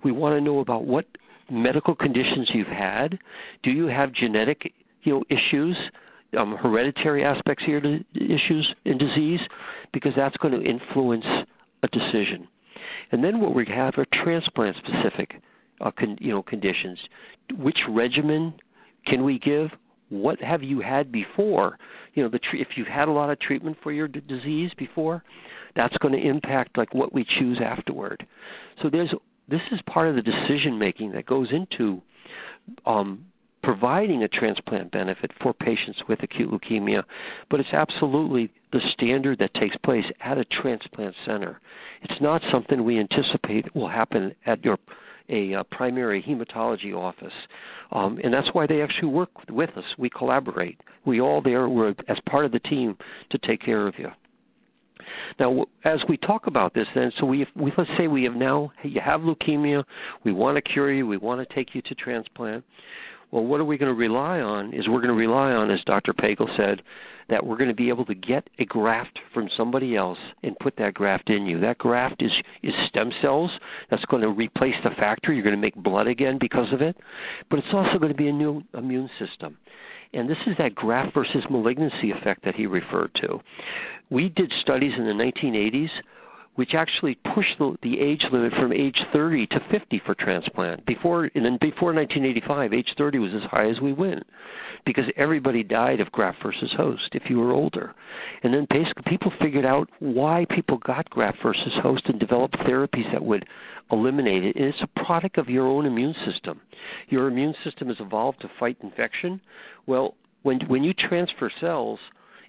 We 0.03 0.13
want 0.13 0.35
to 0.37 0.41
know 0.41 0.61
about 0.61 0.85
what 0.85 1.05
medical 1.51 1.95
conditions 1.95 2.55
you've 2.55 2.69
had. 2.69 3.19
Do 3.61 3.71
you 3.71 3.87
have 3.89 4.13
genetic 4.13 4.73
you 5.03 5.13
know, 5.13 5.25
issues? 5.29 5.91
um, 6.37 6.57
hereditary 6.57 7.25
aspects 7.25 7.65
here 7.65 7.81
to 7.81 8.05
issues 8.15 8.75
in 8.85 8.99
disease 8.99 9.49
because 9.93 10.15
that's 10.15 10.37
going 10.37 10.53
to 10.59 10.63
influence 10.67 11.27
a 11.83 11.89
decision. 11.89 12.47
And 13.13 13.25
then 13.25 13.41
what 13.41 13.55
we 13.55 13.65
have 13.67 13.99
are 13.99 14.05
transplant-specific 14.07 15.41
uh, 15.81 15.91
con, 15.91 16.19
you 16.21 16.33
know, 16.33 16.43
conditions. 16.43 17.09
Which 17.57 17.89
regimen 17.89 18.55
can 19.05 19.25
we 19.25 19.39
give? 19.39 19.77
What 20.11 20.41
have 20.41 20.65
you 20.65 20.81
had 20.81 21.13
before? 21.13 21.79
You 22.15 22.23
know, 22.25 22.29
the, 22.29 22.41
if 22.59 22.77
you've 22.77 22.89
had 22.89 23.09
a 23.09 23.13
lot 23.13 23.31
of 23.31 23.39
treatment 23.39 23.79
for 23.81 23.93
your 23.93 24.09
d- 24.09 24.21
disease 24.27 24.75
before, 24.75 25.23
that's 25.75 25.99
going 25.99 26.15
to 26.15 26.21
impact 26.21 26.77
like 26.79 26.95
what 26.95 27.13
we 27.13 27.25
choose 27.25 27.61
afterward. 27.61 28.27
So 28.77 28.89
there's 28.89 29.15
this 29.49 29.71
is 29.73 29.81
part 29.83 30.09
of 30.09 30.15
the 30.15 30.23
decision 30.23 30.79
making 30.79 31.13
that 31.13 31.25
goes 31.27 31.53
into 31.53 32.03
um, 32.85 33.25
providing 33.63 34.23
a 34.23 34.29
transplant 34.29 34.91
benefit 34.91 35.33
for 35.33 35.53
patients 35.53 36.07
with 36.07 36.23
acute 36.23 36.51
leukemia, 36.51 37.05
but 37.49 37.61
it's 37.61 37.75
absolutely 37.75 38.51
the 38.71 38.81
standard 38.81 39.39
that 39.39 39.55
takes 39.55 39.77
place 39.77 40.13
at 40.21 40.39
a 40.39 40.45
transplant 40.45 41.15
center. 41.17 41.61
It's 42.03 42.21
not 42.21 42.43
something 42.43 42.85
we 42.85 42.99
anticipate 42.99 43.75
will 43.75 43.89
happen 43.89 44.35
at 44.47 44.65
your 44.65 44.79
a 45.31 45.53
uh, 45.53 45.63
primary 45.65 46.23
hematology 46.23 46.97
office. 46.99 47.49
Um, 47.93 48.19
and 48.25 48.33
that's 48.33 48.55
why 48.55 48.67
they 48.67 48.81
actually 48.81 49.11
work 49.11 49.29
with 49.51 49.77
us. 49.77 49.99
We 49.99 50.09
collaborate. 50.09 50.81
We 51.05 51.21
all 51.21 51.43
there 51.43 51.69
we're 51.69 51.95
as 52.09 52.19
part 52.21 52.47
of 52.47 52.51
the 52.53 52.59
team 52.61 52.97
to 53.29 53.37
take 53.37 53.61
care 53.61 53.87
of 53.87 53.99
you. 53.99 54.11
Now, 55.39 55.67
as 55.85 56.09
we 56.09 56.17
talk 56.17 56.47
about 56.47 56.73
this, 56.73 56.89
then, 56.95 57.11
so 57.11 57.27
we, 57.27 57.47
we 57.55 57.73
let's 57.77 57.95
say 57.95 58.09
we 58.09 58.25
have 58.25 58.37
now 58.37 58.73
you 58.83 59.03
have 59.03 59.21
leukemia, 59.21 59.85
we 60.25 60.33
want 60.33 60.57
to 60.57 60.63
cure 60.63 60.91
you, 60.91 61.07
we 61.07 61.19
want 61.19 61.41
to 61.41 61.47
take 61.55 61.75
you 61.75 61.83
to 61.83 61.95
transplant. 61.95 62.65
Well, 63.31 63.45
what 63.45 63.61
are 63.61 63.65
we 63.65 63.77
going 63.77 63.93
to 63.93 63.99
rely 63.99 64.41
on 64.41 64.73
is 64.73 64.89
we're 64.89 65.01
going 65.03 65.09
to 65.09 65.15
rely 65.21 65.53
on, 65.55 65.71
as 65.71 65.85
Dr. 65.85 66.15
Pagel 66.15 66.49
said, 66.49 66.83
that 67.27 67.45
we're 67.45 67.59
going 67.59 67.69
to 67.69 67.75
be 67.75 67.91
able 67.91 68.07
to 68.07 68.15
get 68.15 68.49
a 68.59 68.65
graft 68.65 69.19
from 69.19 69.51
somebody 69.51 69.97
else 69.97 70.19
and 70.43 70.59
put 70.59 70.77
that 70.77 70.95
graft 70.95 71.29
in 71.29 71.45
you. 71.47 71.59
That 71.59 71.77
graft 71.77 72.23
is, 72.23 72.43
is 72.63 72.75
stem 72.75 73.11
cells. 73.13 73.61
That's 73.91 74.07
going 74.07 74.23
to 74.23 74.31
replace 74.31 74.81
the 74.81 74.91
factor. 74.91 75.31
You're 75.31 75.43
going 75.43 75.55
to 75.55 75.61
make 75.61 75.77
blood 75.77 76.07
again 76.07 76.39
because 76.39 76.73
of 76.73 76.81
it. 76.81 76.97
But 77.51 77.59
it's 77.59 77.75
also 77.75 77.99
going 77.99 78.13
to 78.13 78.17
be 78.19 78.29
a 78.29 78.33
new 78.33 78.65
immune 78.73 79.09
system. 79.09 79.59
And 80.15 80.27
this 80.27 80.47
is 80.47 80.57
that 80.57 80.75
graft 80.75 81.13
versus 81.13 81.51
malignancy 81.51 82.11
effect 82.11 82.43
that 82.45 82.57
he 82.57 82.67
referred 82.67 83.13
to. 83.17 83.43
We 84.09 84.31
did 84.31 84.53
studies 84.53 84.99
in 84.99 85.05
the 85.05 85.13
1980s 85.13 86.01
which 86.59 86.75
actually 86.75 87.15
pushed 87.15 87.57
the, 87.59 87.79
the 87.83 88.01
age 88.01 88.29
limit 88.33 88.53
from 88.53 88.73
age 88.73 89.05
30 89.05 89.47
to 89.47 89.61
50 89.61 90.01
for 90.01 90.13
transplant. 90.13 90.85
Before, 90.85 91.31
and 91.37 91.45
then 91.45 91.57
before 91.57 91.93
1985, 91.93 92.75
age 92.75 92.95
30 92.95 93.21
was 93.21 93.33
as 93.33 93.45
high 93.45 93.67
as 93.67 93.81
we 93.81 93.93
went 93.93 94.25
because 94.85 95.09
everybody 95.15 95.63
died 95.63 96.01
of 96.01 96.11
graft 96.11 96.43
versus 96.43 96.73
host 96.75 97.15
if 97.15 97.31
you 97.31 97.39
were 97.39 97.53
older. 97.53 97.95
And 98.43 98.53
then 98.53 98.65
basically 98.65 99.05
people 99.05 99.31
figured 99.31 99.65
out 99.65 99.89
why 100.01 100.47
people 100.47 100.79
got 100.79 101.09
graft 101.09 101.39
versus 101.39 101.79
host 101.79 102.09
and 102.09 102.19
developed 102.19 102.59
therapies 102.59 103.09
that 103.13 103.23
would 103.25 103.47
eliminate 103.93 104.45
it. 104.45 104.57
And 104.57 104.65
it's 104.65 104.83
a 104.83 104.89
product 104.89 105.39
of 105.39 105.49
your 105.49 105.69
own 105.69 105.87
immune 105.87 106.15
system. 106.15 106.61
Your 107.09 107.29
immune 107.29 107.55
system 107.55 107.87
has 107.87 108.01
evolved 108.01 108.41
to 108.41 108.49
fight 108.49 108.79
infection. 108.81 109.41
Well, 109.87 110.17
when, 110.43 110.59
when 110.63 110.83
you 110.83 110.93
transfer 110.93 111.51
cells, 111.51 112.01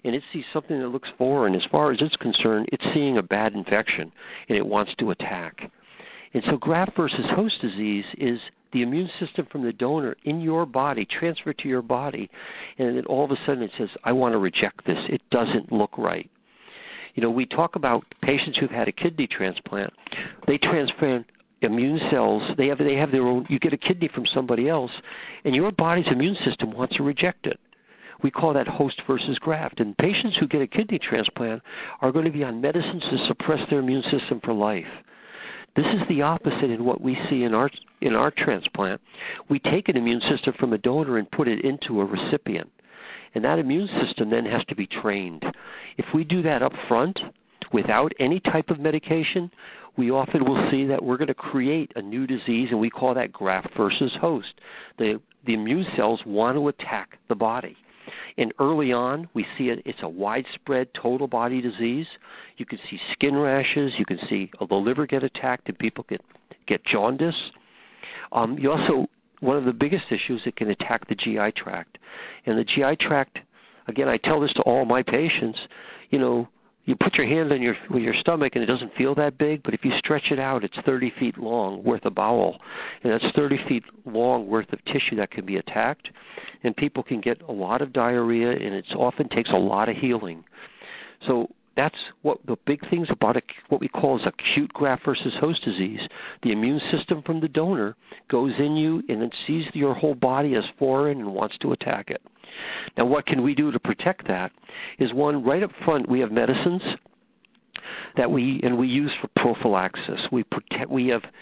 and 0.04 0.14
it 0.14 0.22
sees 0.24 0.46
something 0.46 0.78
that 0.78 0.88
looks 0.88 1.10
foreign. 1.10 1.54
As 1.54 1.64
far 1.66 1.90
as 1.90 2.02
it's 2.02 2.16
concerned, 2.16 2.68
it's 2.72 2.90
seeing 2.92 3.18
a 3.18 3.22
bad 3.22 3.54
infection, 3.54 4.12
and 4.48 4.56
it 4.56 4.66
wants 4.66 4.94
to 4.96 5.10
attack. 5.10 5.70
And 6.32 6.44
so 6.44 6.56
graft 6.56 6.94
versus 6.96 7.28
host 7.28 7.60
disease 7.60 8.06
is 8.16 8.50
the 8.70 8.82
immune 8.82 9.08
system 9.08 9.46
from 9.46 9.62
the 9.62 9.72
donor 9.72 10.16
in 10.24 10.40
your 10.40 10.64
body 10.64 11.04
transferred 11.04 11.58
to 11.58 11.68
your 11.68 11.82
body, 11.82 12.30
and 12.78 12.96
then 12.96 13.04
all 13.06 13.24
of 13.24 13.32
a 13.32 13.36
sudden 13.36 13.62
it 13.64 13.72
says, 13.72 13.96
I 14.04 14.12
want 14.12 14.32
to 14.32 14.38
reject 14.38 14.84
this. 14.84 15.08
It 15.08 15.28
doesn't 15.28 15.72
look 15.72 15.98
right. 15.98 16.30
You 17.16 17.22
know, 17.24 17.30
we 17.30 17.44
talk 17.46 17.74
about 17.74 18.04
patients 18.20 18.56
who've 18.58 18.70
had 18.70 18.86
a 18.86 18.92
kidney 18.92 19.26
transplant. 19.26 19.92
They 20.46 20.56
transplant 20.56 21.28
immune 21.62 21.98
cells. 21.98 22.54
They 22.54 22.68
have 22.68 22.78
they 22.78 22.94
have 22.94 23.10
their 23.10 23.26
own. 23.26 23.46
You 23.50 23.58
get 23.58 23.72
a 23.72 23.76
kidney 23.76 24.06
from 24.06 24.24
somebody 24.24 24.68
else, 24.68 25.02
and 25.44 25.54
your 25.56 25.72
body's 25.72 26.12
immune 26.12 26.36
system 26.36 26.70
wants 26.70 26.94
to 26.96 27.02
reject 27.02 27.48
it. 27.48 27.58
We 28.22 28.30
call 28.30 28.52
that 28.52 28.68
host 28.68 29.00
versus 29.02 29.38
graft. 29.38 29.80
And 29.80 29.96
patients 29.96 30.36
who 30.36 30.46
get 30.46 30.60
a 30.60 30.66
kidney 30.66 30.98
transplant 30.98 31.62
are 32.02 32.12
going 32.12 32.26
to 32.26 32.30
be 32.30 32.44
on 32.44 32.60
medicines 32.60 33.08
to 33.08 33.16
suppress 33.16 33.64
their 33.64 33.78
immune 33.80 34.02
system 34.02 34.40
for 34.40 34.52
life. 34.52 35.02
This 35.74 35.94
is 35.94 36.04
the 36.06 36.20
opposite 36.22 36.70
in 36.70 36.84
what 36.84 37.00
we 37.00 37.14
see 37.14 37.44
in 37.44 37.54
our 37.54 37.70
in 38.02 38.14
our 38.14 38.30
transplant. 38.30 39.00
We 39.48 39.58
take 39.58 39.88
an 39.88 39.96
immune 39.96 40.20
system 40.20 40.52
from 40.52 40.74
a 40.74 40.78
donor 40.78 41.16
and 41.16 41.30
put 41.30 41.48
it 41.48 41.62
into 41.62 42.00
a 42.02 42.04
recipient. 42.04 42.70
And 43.34 43.42
that 43.44 43.58
immune 43.58 43.88
system 43.88 44.28
then 44.28 44.44
has 44.44 44.66
to 44.66 44.74
be 44.74 44.86
trained. 44.86 45.54
If 45.96 46.12
we 46.12 46.22
do 46.24 46.42
that 46.42 46.62
up 46.62 46.76
front 46.76 47.24
without 47.72 48.12
any 48.18 48.38
type 48.38 48.70
of 48.70 48.80
medication, 48.80 49.50
we 49.96 50.10
often 50.10 50.44
will 50.44 50.62
see 50.68 50.84
that 50.84 51.02
we're 51.02 51.16
going 51.16 51.28
to 51.28 51.34
create 51.34 51.92
a 51.96 52.02
new 52.02 52.26
disease 52.26 52.70
and 52.72 52.80
we 52.80 52.90
call 52.90 53.14
that 53.14 53.32
graft 53.32 53.72
versus 53.72 54.14
host. 54.14 54.60
The 54.98 55.22
the 55.44 55.54
immune 55.54 55.84
cells 55.84 56.26
want 56.26 56.58
to 56.58 56.68
attack 56.68 57.16
the 57.28 57.36
body. 57.36 57.76
And 58.36 58.52
early 58.58 58.92
on, 58.92 59.28
we 59.34 59.44
see 59.44 59.70
it, 59.70 59.82
it's 59.84 60.02
a 60.02 60.08
widespread 60.08 60.92
total 60.92 61.28
body 61.28 61.60
disease. 61.60 62.18
You 62.56 62.66
can 62.66 62.78
see 62.78 62.96
skin 62.96 63.36
rashes. 63.36 63.98
You 64.00 64.04
can 64.04 64.18
see 64.18 64.50
uh, 64.58 64.66
the 64.66 64.74
liver 64.74 65.06
get 65.06 65.22
attacked 65.22 65.68
and 65.68 65.78
people 65.78 66.04
get, 66.08 66.20
get 66.66 66.82
jaundice. 66.84 67.52
Um, 68.32 68.58
you 68.58 68.72
also, 68.72 69.08
one 69.40 69.56
of 69.56 69.64
the 69.64 69.72
biggest 69.74 70.10
issues, 70.12 70.46
it 70.48 70.56
can 70.56 70.70
attack 70.70 71.06
the 71.06 71.14
GI 71.14 71.52
tract. 71.52 71.98
And 72.46 72.58
the 72.58 72.64
GI 72.64 72.96
tract, 72.96 73.42
again, 73.86 74.08
I 74.08 74.16
tell 74.16 74.40
this 74.40 74.52
to 74.54 74.62
all 74.62 74.84
my 74.86 75.02
patients, 75.04 75.68
you 76.10 76.18
know, 76.18 76.48
you 76.84 76.96
put 76.96 77.18
your 77.18 77.26
hand 77.26 77.52
on 77.52 77.60
your 77.62 77.76
with 77.88 78.02
your 78.02 78.14
stomach 78.14 78.56
and 78.56 78.62
it 78.62 78.66
doesn't 78.66 78.94
feel 78.94 79.14
that 79.16 79.36
big, 79.38 79.62
but 79.62 79.74
if 79.74 79.84
you 79.84 79.90
stretch 79.90 80.32
it 80.32 80.38
out, 80.38 80.64
it's 80.64 80.78
30 80.78 81.10
feet 81.10 81.38
long 81.38 81.82
worth 81.82 82.06
of 82.06 82.14
bowel, 82.14 82.60
and 83.02 83.12
that's 83.12 83.28
30 83.30 83.58
feet 83.58 83.84
long 84.06 84.46
worth 84.46 84.72
of 84.72 84.84
tissue 84.84 85.16
that 85.16 85.30
can 85.30 85.44
be 85.44 85.56
attacked, 85.58 86.12
and 86.62 86.76
people 86.76 87.02
can 87.02 87.20
get 87.20 87.40
a 87.42 87.52
lot 87.52 87.82
of 87.82 87.92
diarrhea, 87.92 88.52
and 88.52 88.74
it 88.74 88.94
often 88.96 89.28
takes 89.28 89.50
a 89.50 89.58
lot 89.58 89.88
of 89.88 89.96
healing. 89.96 90.44
So 91.20 91.50
that's 91.80 92.12
what 92.20 92.44
the 92.44 92.56
big 92.66 92.82
things 92.84 93.08
about 93.08 93.38
a, 93.38 93.42
what 93.70 93.80
we 93.80 93.88
call 93.88 94.14
is 94.16 94.26
acute 94.26 94.70
graft 94.74 95.02
versus 95.02 95.34
host 95.38 95.62
disease. 95.62 96.10
The 96.42 96.52
immune 96.52 96.78
system 96.78 97.22
from 97.22 97.40
the 97.40 97.48
donor 97.48 97.96
goes 98.28 98.60
in 98.60 98.76
you 98.76 99.02
and 99.08 99.22
it 99.22 99.34
sees 99.34 99.74
your 99.74 99.94
whole 99.94 100.14
body 100.14 100.56
as 100.56 100.66
foreign 100.68 101.20
and 101.20 101.32
wants 101.32 101.56
to 101.56 101.72
attack 101.72 102.10
it. 102.10 102.20
Now, 102.98 103.06
what 103.06 103.24
can 103.24 103.40
we 103.42 103.54
do 103.54 103.72
to 103.72 103.80
protect 103.80 104.26
that? 104.26 104.52
Is 104.98 105.14
one 105.14 105.42
right 105.42 105.62
up 105.62 105.72
front. 105.72 106.06
We 106.06 106.20
have 106.20 106.30
medicines 106.32 106.98
that 108.14 108.30
we 108.30 108.60
and 108.62 108.76
we 108.76 108.86
use 108.86 109.14
for 109.14 109.28
prophylaxis. 109.28 110.30
We 110.30 110.44
protect. 110.44 110.90
We 110.90 111.06
have 111.08 111.32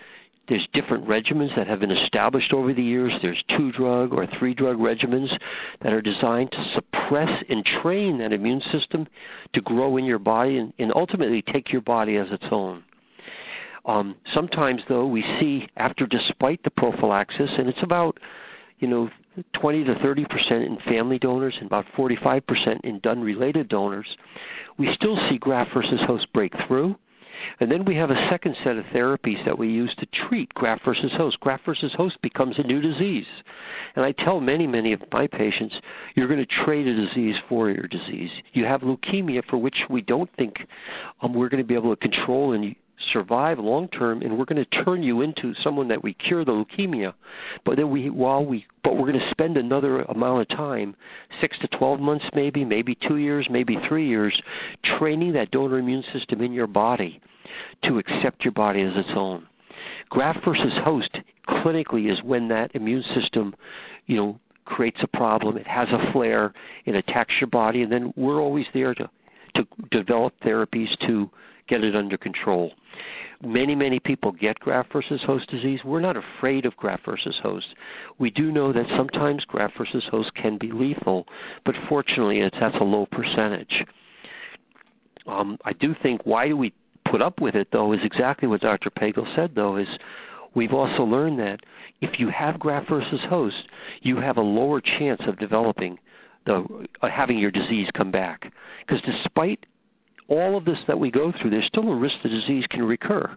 there's 0.48 0.66
different 0.66 1.06
regimens 1.06 1.54
that 1.56 1.66
have 1.66 1.78
been 1.80 1.90
established 1.90 2.54
over 2.54 2.72
the 2.72 2.82
years. 2.82 3.18
There's 3.18 3.42
two 3.42 3.70
drug 3.70 4.14
or 4.14 4.24
three 4.24 4.54
drug 4.54 4.78
regimens 4.78 5.38
that 5.80 5.92
are 5.92 6.00
designed 6.00 6.52
to 6.52 6.62
suppress 6.62 7.44
and 7.50 7.62
train 7.62 8.16
that 8.18 8.32
immune 8.32 8.62
system 8.62 9.06
to 9.52 9.60
grow 9.60 9.98
in 9.98 10.06
your 10.06 10.18
body 10.18 10.56
and, 10.56 10.72
and 10.78 10.90
ultimately 10.96 11.42
take 11.42 11.70
your 11.70 11.82
body 11.82 12.16
as 12.16 12.32
its 12.32 12.50
own. 12.50 12.82
Um, 13.84 14.16
sometimes, 14.24 14.86
though, 14.86 15.06
we 15.06 15.20
see 15.20 15.68
after 15.76 16.06
despite 16.06 16.62
the 16.62 16.70
prophylaxis, 16.70 17.58
and 17.58 17.68
it's 17.68 17.82
about, 17.82 18.18
you 18.78 18.88
know, 18.88 19.10
20 19.52 19.84
to 19.84 19.94
30 19.94 20.24
percent 20.24 20.64
in 20.64 20.78
family 20.78 21.18
donors 21.18 21.58
and 21.58 21.66
about 21.66 21.84
45 21.86 22.46
percent 22.46 22.80
in 22.84 23.00
done-related 23.00 23.68
donors, 23.68 24.16
we 24.78 24.86
still 24.86 25.18
see 25.18 25.36
graft 25.36 25.72
versus 25.72 26.00
host 26.02 26.32
breakthrough. 26.32 26.94
And 27.60 27.70
then 27.70 27.84
we 27.84 27.94
have 27.96 28.10
a 28.10 28.16
second 28.16 28.56
set 28.56 28.78
of 28.78 28.86
therapies 28.88 29.44
that 29.44 29.58
we 29.58 29.68
use 29.68 29.94
to 29.96 30.06
treat 30.06 30.54
graft 30.54 30.82
versus 30.82 31.14
host. 31.14 31.40
Graft 31.40 31.66
versus 31.66 31.92
host 31.92 32.22
becomes 32.22 32.58
a 32.58 32.62
new 32.66 32.80
disease. 32.80 33.42
And 33.94 34.02
I 34.02 34.12
tell 34.12 34.40
many, 34.40 34.66
many 34.66 34.94
of 34.94 35.04
my 35.12 35.26
patients, 35.26 35.82
you're 36.14 36.26
going 36.26 36.40
to 36.40 36.46
trade 36.46 36.88
a 36.88 36.94
disease 36.94 37.36
for 37.38 37.68
your 37.68 37.86
disease. 37.86 38.42
You 38.54 38.64
have 38.64 38.80
leukemia 38.80 39.44
for 39.44 39.58
which 39.58 39.90
we 39.90 40.00
don't 40.00 40.32
think 40.38 40.68
um, 41.20 41.34
we're 41.34 41.50
going 41.50 41.62
to 41.62 41.66
be 41.68 41.74
able 41.74 41.90
to 41.90 41.96
control 41.96 42.54
and 42.54 42.74
survive 42.98 43.58
long 43.58 43.88
term, 43.88 44.22
and 44.22 44.36
we're 44.36 44.44
going 44.44 44.62
to 44.62 44.64
turn 44.64 45.02
you 45.02 45.22
into 45.22 45.54
someone 45.54 45.88
that 45.88 46.02
we 46.02 46.12
cure 46.14 46.44
the 46.44 46.52
leukemia, 46.52 47.14
but 47.64 47.76
then 47.76 47.88
we 47.90 48.10
while 48.10 48.44
we 48.44 48.66
but 48.82 48.94
we're 48.94 49.06
going 49.06 49.12
to 49.20 49.28
spend 49.28 49.56
another 49.56 50.00
amount 50.02 50.40
of 50.42 50.48
time, 50.48 50.94
six 51.40 51.58
to 51.58 51.68
12 51.68 52.00
months 52.00 52.30
maybe, 52.34 52.64
maybe 52.64 52.94
two 52.94 53.16
years, 53.16 53.48
maybe 53.48 53.76
three 53.76 54.04
years, 54.04 54.42
training 54.82 55.32
that 55.32 55.50
donor 55.50 55.78
immune 55.78 56.02
system 56.02 56.40
in 56.42 56.52
your 56.52 56.66
body 56.66 57.20
to 57.82 57.98
accept 57.98 58.44
your 58.44 58.52
body 58.52 58.82
as 58.82 58.96
its 58.96 59.12
own. 59.12 59.46
Graft 60.10 60.42
versus 60.44 60.76
host 60.76 61.22
clinically 61.46 62.06
is 62.06 62.22
when 62.22 62.48
that 62.48 62.72
immune 62.74 63.02
system, 63.02 63.54
you 64.06 64.16
know, 64.16 64.38
creates 64.64 65.02
a 65.02 65.08
problem. 65.08 65.56
It 65.56 65.66
has 65.66 65.92
a 65.92 65.98
flare. 65.98 66.52
It 66.84 66.96
attacks 66.96 67.40
your 67.40 67.48
body, 67.48 67.82
and 67.82 67.92
then 67.92 68.12
we're 68.16 68.40
always 68.42 68.68
there 68.70 68.94
to 68.94 69.08
to 69.54 69.66
develop 69.88 70.38
therapies 70.40 70.96
to 70.98 71.30
get 71.68 71.84
it 71.84 71.94
under 71.94 72.16
control. 72.16 72.72
Many, 73.40 73.76
many 73.76 74.00
people 74.00 74.32
get 74.32 74.58
graft 74.58 74.92
versus 74.92 75.22
host 75.22 75.48
disease. 75.50 75.84
We're 75.84 76.00
not 76.00 76.16
afraid 76.16 76.66
of 76.66 76.76
graft 76.76 77.04
versus 77.04 77.38
host. 77.38 77.76
We 78.18 78.30
do 78.32 78.50
know 78.50 78.72
that 78.72 78.88
sometimes 78.88 79.44
graft 79.44 79.76
versus 79.76 80.08
host 80.08 80.34
can 80.34 80.56
be 80.58 80.72
lethal, 80.72 81.28
but 81.62 81.76
fortunately 81.76 82.40
it's, 82.40 82.60
at 82.60 82.80
a 82.80 82.84
low 82.84 83.06
percentage. 83.06 83.86
Um, 85.28 85.58
I 85.64 85.72
do 85.74 85.94
think 85.94 86.22
why 86.24 86.48
do 86.48 86.56
we 86.56 86.72
put 87.04 87.22
up 87.22 87.40
with 87.40 87.54
it, 87.54 87.70
though, 87.70 87.92
is 87.92 88.04
exactly 88.04 88.48
what 88.48 88.62
Dr. 88.62 88.90
Pagel 88.90 89.26
said, 89.28 89.54
though, 89.54 89.76
is 89.76 89.98
We've 90.54 90.72
also 90.74 91.04
learned 91.04 91.38
that 91.40 91.60
if 92.00 92.18
you 92.18 92.28
have 92.30 92.58
graft 92.58 92.88
versus 92.88 93.22
host, 93.24 93.68
you 94.02 94.16
have 94.16 94.38
a 94.38 94.42
lower 94.42 94.80
chance 94.80 95.26
of 95.26 95.38
developing 95.38 96.00
the 96.46 96.88
uh, 97.02 97.06
having 97.06 97.38
your 97.38 97.50
disease 97.52 97.90
come 97.90 98.10
back. 98.10 98.52
Because 98.80 99.02
despite 99.02 99.66
all 100.28 100.56
of 100.56 100.64
this 100.64 100.84
that 100.84 100.98
we 100.98 101.10
go 101.10 101.32
through, 101.32 101.50
there's 101.50 101.64
still 101.64 101.90
a 101.90 101.94
risk 101.94 102.20
the 102.22 102.28
disease 102.28 102.66
can 102.66 102.84
recur. 102.86 103.34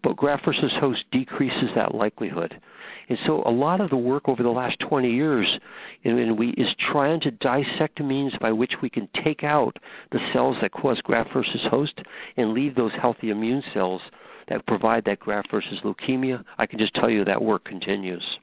But 0.00 0.14
graft 0.16 0.44
versus 0.44 0.76
host 0.76 1.10
decreases 1.10 1.72
that 1.72 1.92
likelihood. 1.94 2.60
And 3.08 3.18
so 3.18 3.42
a 3.44 3.50
lot 3.50 3.80
of 3.80 3.90
the 3.90 3.96
work 3.96 4.28
over 4.28 4.44
the 4.44 4.52
last 4.52 4.78
20 4.78 5.10
years 5.10 5.58
we, 6.04 6.50
is 6.50 6.74
trying 6.76 7.18
to 7.20 7.32
dissect 7.32 8.00
means 8.00 8.38
by 8.38 8.52
which 8.52 8.80
we 8.80 8.88
can 8.90 9.08
take 9.08 9.42
out 9.42 9.80
the 10.10 10.20
cells 10.20 10.60
that 10.60 10.70
cause 10.70 11.02
graft 11.02 11.32
versus 11.32 11.66
host 11.66 12.04
and 12.36 12.52
leave 12.52 12.76
those 12.76 12.92
healthy 12.94 13.30
immune 13.30 13.62
cells 13.62 14.12
that 14.46 14.64
provide 14.66 15.04
that 15.06 15.18
graft 15.18 15.50
versus 15.50 15.80
leukemia. 15.80 16.44
I 16.58 16.66
can 16.66 16.78
just 16.78 16.94
tell 16.94 17.10
you 17.10 17.24
that 17.24 17.42
work 17.42 17.64
continues. 17.64 18.38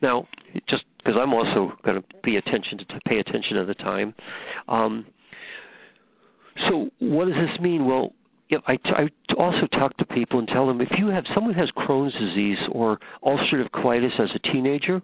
Now, 0.00 0.26
just 0.66 0.86
because 0.96 1.18
I'm 1.18 1.34
also 1.34 1.76
going 1.82 2.00
to 2.02 2.16
pay 2.22 2.36
attention 2.36 2.78
to 2.78 3.00
pay 3.04 3.18
attention 3.18 3.58
to 3.58 3.64
the 3.64 3.74
time, 3.74 4.14
um, 4.66 5.04
so 6.56 6.90
what 6.98 7.26
does 7.28 7.36
this 7.36 7.60
mean? 7.60 7.86
Well, 7.86 8.12
I, 8.66 8.76
t- 8.76 8.92
I 8.94 9.08
also 9.38 9.66
talk 9.66 9.96
to 9.96 10.04
people 10.04 10.38
and 10.38 10.46
tell 10.46 10.66
them 10.66 10.82
if 10.82 10.98
you 10.98 11.06
have 11.08 11.26
someone 11.26 11.54
has 11.54 11.72
Crohn's 11.72 12.18
disease 12.18 12.68
or 12.68 13.00
ulcerative 13.24 13.70
colitis 13.70 14.20
as 14.20 14.34
a 14.34 14.38
teenager, 14.38 15.02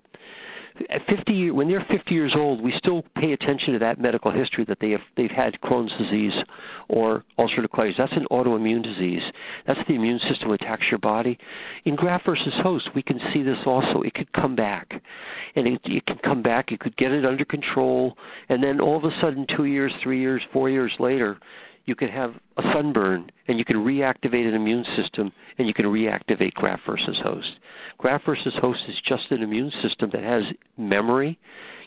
at 0.91 1.03
50, 1.03 1.51
when 1.53 1.69
they're 1.69 1.81
50 1.81 2.15
years 2.15 2.35
old, 2.37 2.61
we 2.61 2.71
still 2.71 3.03
pay 3.15 3.33
attention 3.33 3.73
to 3.73 3.79
that 3.81 3.99
medical 4.01 4.31
history 4.31 4.65
that 4.65 4.81
they 4.81 4.91
have, 4.91 5.03
they've 5.15 5.31
had 5.31 5.61
Crohn's 5.61 5.97
disease 5.97 6.45
or 6.89 7.25
ulcerative 7.39 7.67
colitis. 7.69 7.97
That's 7.97 8.17
an 8.17 8.27
autoimmune 8.31 8.83
disease. 8.83 9.33
That's 9.65 9.83
the 9.85 9.95
immune 9.95 10.19
system 10.19 10.51
attacks 10.51 10.91
your 10.91 10.99
body. 10.99 11.39
In 11.85 11.97
graft 11.97 12.25
versus 12.25 12.59
host, 12.59 12.95
we 12.95 13.03
can 13.03 13.19
see 13.19 13.43
this 13.43 13.67
also. 13.67 14.03
It 14.03 14.15
could 14.15 14.33
come 14.33 14.55
back, 14.55 15.03
and 15.57 15.67
it, 15.67 15.89
it 15.89 16.07
can 16.07 16.19
come 16.19 16.43
back. 16.43 16.71
You 16.71 16.79
could 16.79 16.97
get 16.97 17.13
it 17.13 17.27
under 17.27 17.45
control, 17.45 18.17
and 18.49 18.63
then 18.63 18.81
all 18.81 18.97
of 18.97 19.05
a 19.05 19.11
sudden, 19.11 19.47
two 19.47 19.65
years, 19.67 19.95
three 19.95 20.19
years, 20.19 20.45
four 20.45 20.69
years 20.71 21.01
later, 21.01 21.39
you 21.89 21.95
can 21.95 22.09
have 22.11 22.39
a 22.59 22.63
sunburn 22.71 23.31
and 23.49 23.59
you 23.59 23.65
can 23.65 23.79
reactivate 23.79 24.47
an 24.47 24.53
immune 24.55 24.85
system 24.85 25.33
and 25.57 25.67
you 25.67 25.73
can 25.73 25.87
reactivate 25.87 26.53
graft 26.53 26.85
versus 26.85 27.19
host. 27.19 27.61
Graft 27.97 28.27
versus 28.27 28.57
host 28.57 28.91
is 28.91 29.01
just 29.01 29.33
an 29.33 29.43
immune 29.43 29.71
system 29.71 30.11
that 30.11 30.23
has 30.23 30.53
memory. 30.77 31.39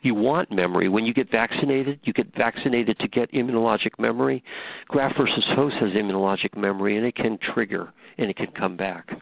You 0.01 0.15
want 0.15 0.51
memory. 0.51 0.89
When 0.89 1.05
you 1.05 1.13
get 1.13 1.29
vaccinated, 1.29 1.99
you 2.03 2.13
get 2.13 2.33
vaccinated 2.33 2.97
to 2.99 3.07
get 3.07 3.31
immunologic 3.31 3.99
memory. 3.99 4.43
Graft 4.87 5.17
versus 5.17 5.47
host 5.47 5.77
has 5.77 5.91
immunologic 5.93 6.57
memory 6.57 6.97
and 6.97 7.05
it 7.05 7.13
can 7.15 7.37
trigger 7.37 7.93
and 8.17 8.27
it 8.29 8.35
can 8.35 8.47
come 8.47 8.75
back. 8.75 9.15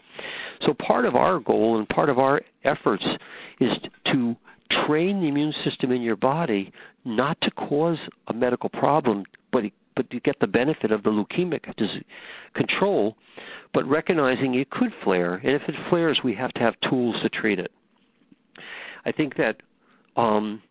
So 0.62 0.74
part 0.74 1.04
of 1.04 1.14
our 1.16 1.40
goal 1.42 1.78
and 1.78 1.90
part 1.90 2.10
of 2.10 2.20
our 2.20 2.42
efforts 2.64 3.18
is 3.60 3.78
to 4.06 4.38
train 4.70 5.20
the 5.20 5.28
immune 5.28 5.52
system 5.52 5.92
in 5.92 6.02
your 6.02 6.16
body 6.16 6.72
not 7.04 7.42
to 7.42 7.52
cause 7.52 8.08
a 8.28 8.34
medical 8.34 8.70
problem, 8.70 9.26
but 9.52 9.66
but 10.02 10.14
you 10.14 10.22
get 10.22 10.40
the 10.40 10.48
benefit 10.48 10.94
of 10.94 11.04
the 11.04 11.12
leukemic 11.12 11.68
control, 12.54 13.18
but 13.74 13.86
recognizing 13.86 14.56
it 14.56 14.70
could 14.70 14.94
flare. 14.94 15.34
And 15.44 15.52
if 15.52 15.68
it 15.68 15.76
flares, 15.76 16.24
we 16.24 16.34
have 16.36 16.54
to 16.54 16.62
have 16.62 16.80
tools 16.80 17.20
to 17.20 17.28
treat 17.28 17.60
it. 17.60 17.70
I 19.06 19.12
think 19.12 19.36
that 19.36 19.62
um, 20.16 20.62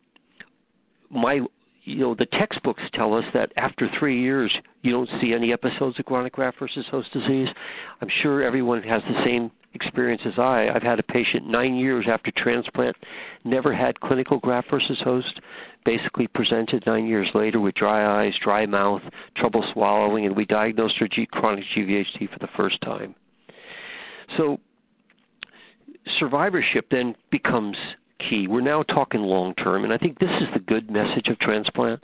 my 1.11 1.47
you 1.83 1.97
know 1.99 2.15
the 2.15 2.25
textbooks 2.25 2.89
tell 2.89 3.13
us 3.13 3.29
that 3.33 3.53
after 3.59 3.87
three 3.87 4.17
years 4.17 4.63
you 4.81 4.93
don't 4.93 5.09
see 5.11 5.35
any 5.35 5.53
episodes 5.53 5.99
of 5.99 6.07
chronic 6.07 6.33
graft 6.33 6.59
versus 6.59 6.89
host 6.89 7.13
disease. 7.13 7.53
I'm 8.01 8.09
sure 8.09 8.41
everyone 8.41 8.83
has 8.85 9.05
the 9.05 9.15
same 9.23 9.51
experience 9.75 10.27
as 10.27 10.39
I. 10.39 10.75
I've 10.75 10.83
had 10.83 10.99
a 10.99 11.03
patient 11.03 11.47
nine 11.47 11.75
years 11.77 12.09
after 12.09 12.31
transplant, 12.31 12.97
never 13.45 13.73
had 13.73 14.01
clinical 14.01 14.39
graft 14.39 14.69
versus 14.69 15.01
host, 15.01 15.41
basically 15.85 16.27
presented 16.27 16.87
nine 16.87 17.07
years 17.07 17.35
later 17.35 17.61
with 17.61 17.75
dry 17.75 18.05
eyes, 18.07 18.37
dry 18.37 18.67
mouth, 18.67 19.03
trouble 19.35 19.63
swallowing, 19.63 20.25
and 20.27 20.37
we 20.37 20.45
diagnosed 20.45 20.99
her 20.99 21.09
G- 21.09 21.27
chronic 21.27 21.65
GVHD 21.65 22.29
for 22.29 22.39
the 22.39 22.47
first 22.47 22.81
time. 22.81 23.15
So 24.29 24.61
survivorship 26.07 26.89
then 26.91 27.15
becomes 27.31 27.97
key. 28.19 28.47
We're 28.49 28.61
now 28.63 28.83
talking 28.83 29.23
long 29.23 29.55
term, 29.55 29.85
and 29.85 29.93
I 29.93 29.97
think 29.97 30.19
this 30.19 30.41
is 30.41 30.49
the 30.51 30.59
good 30.61 30.91
message 30.91 31.29
of 31.29 31.39
transplant 31.39 32.03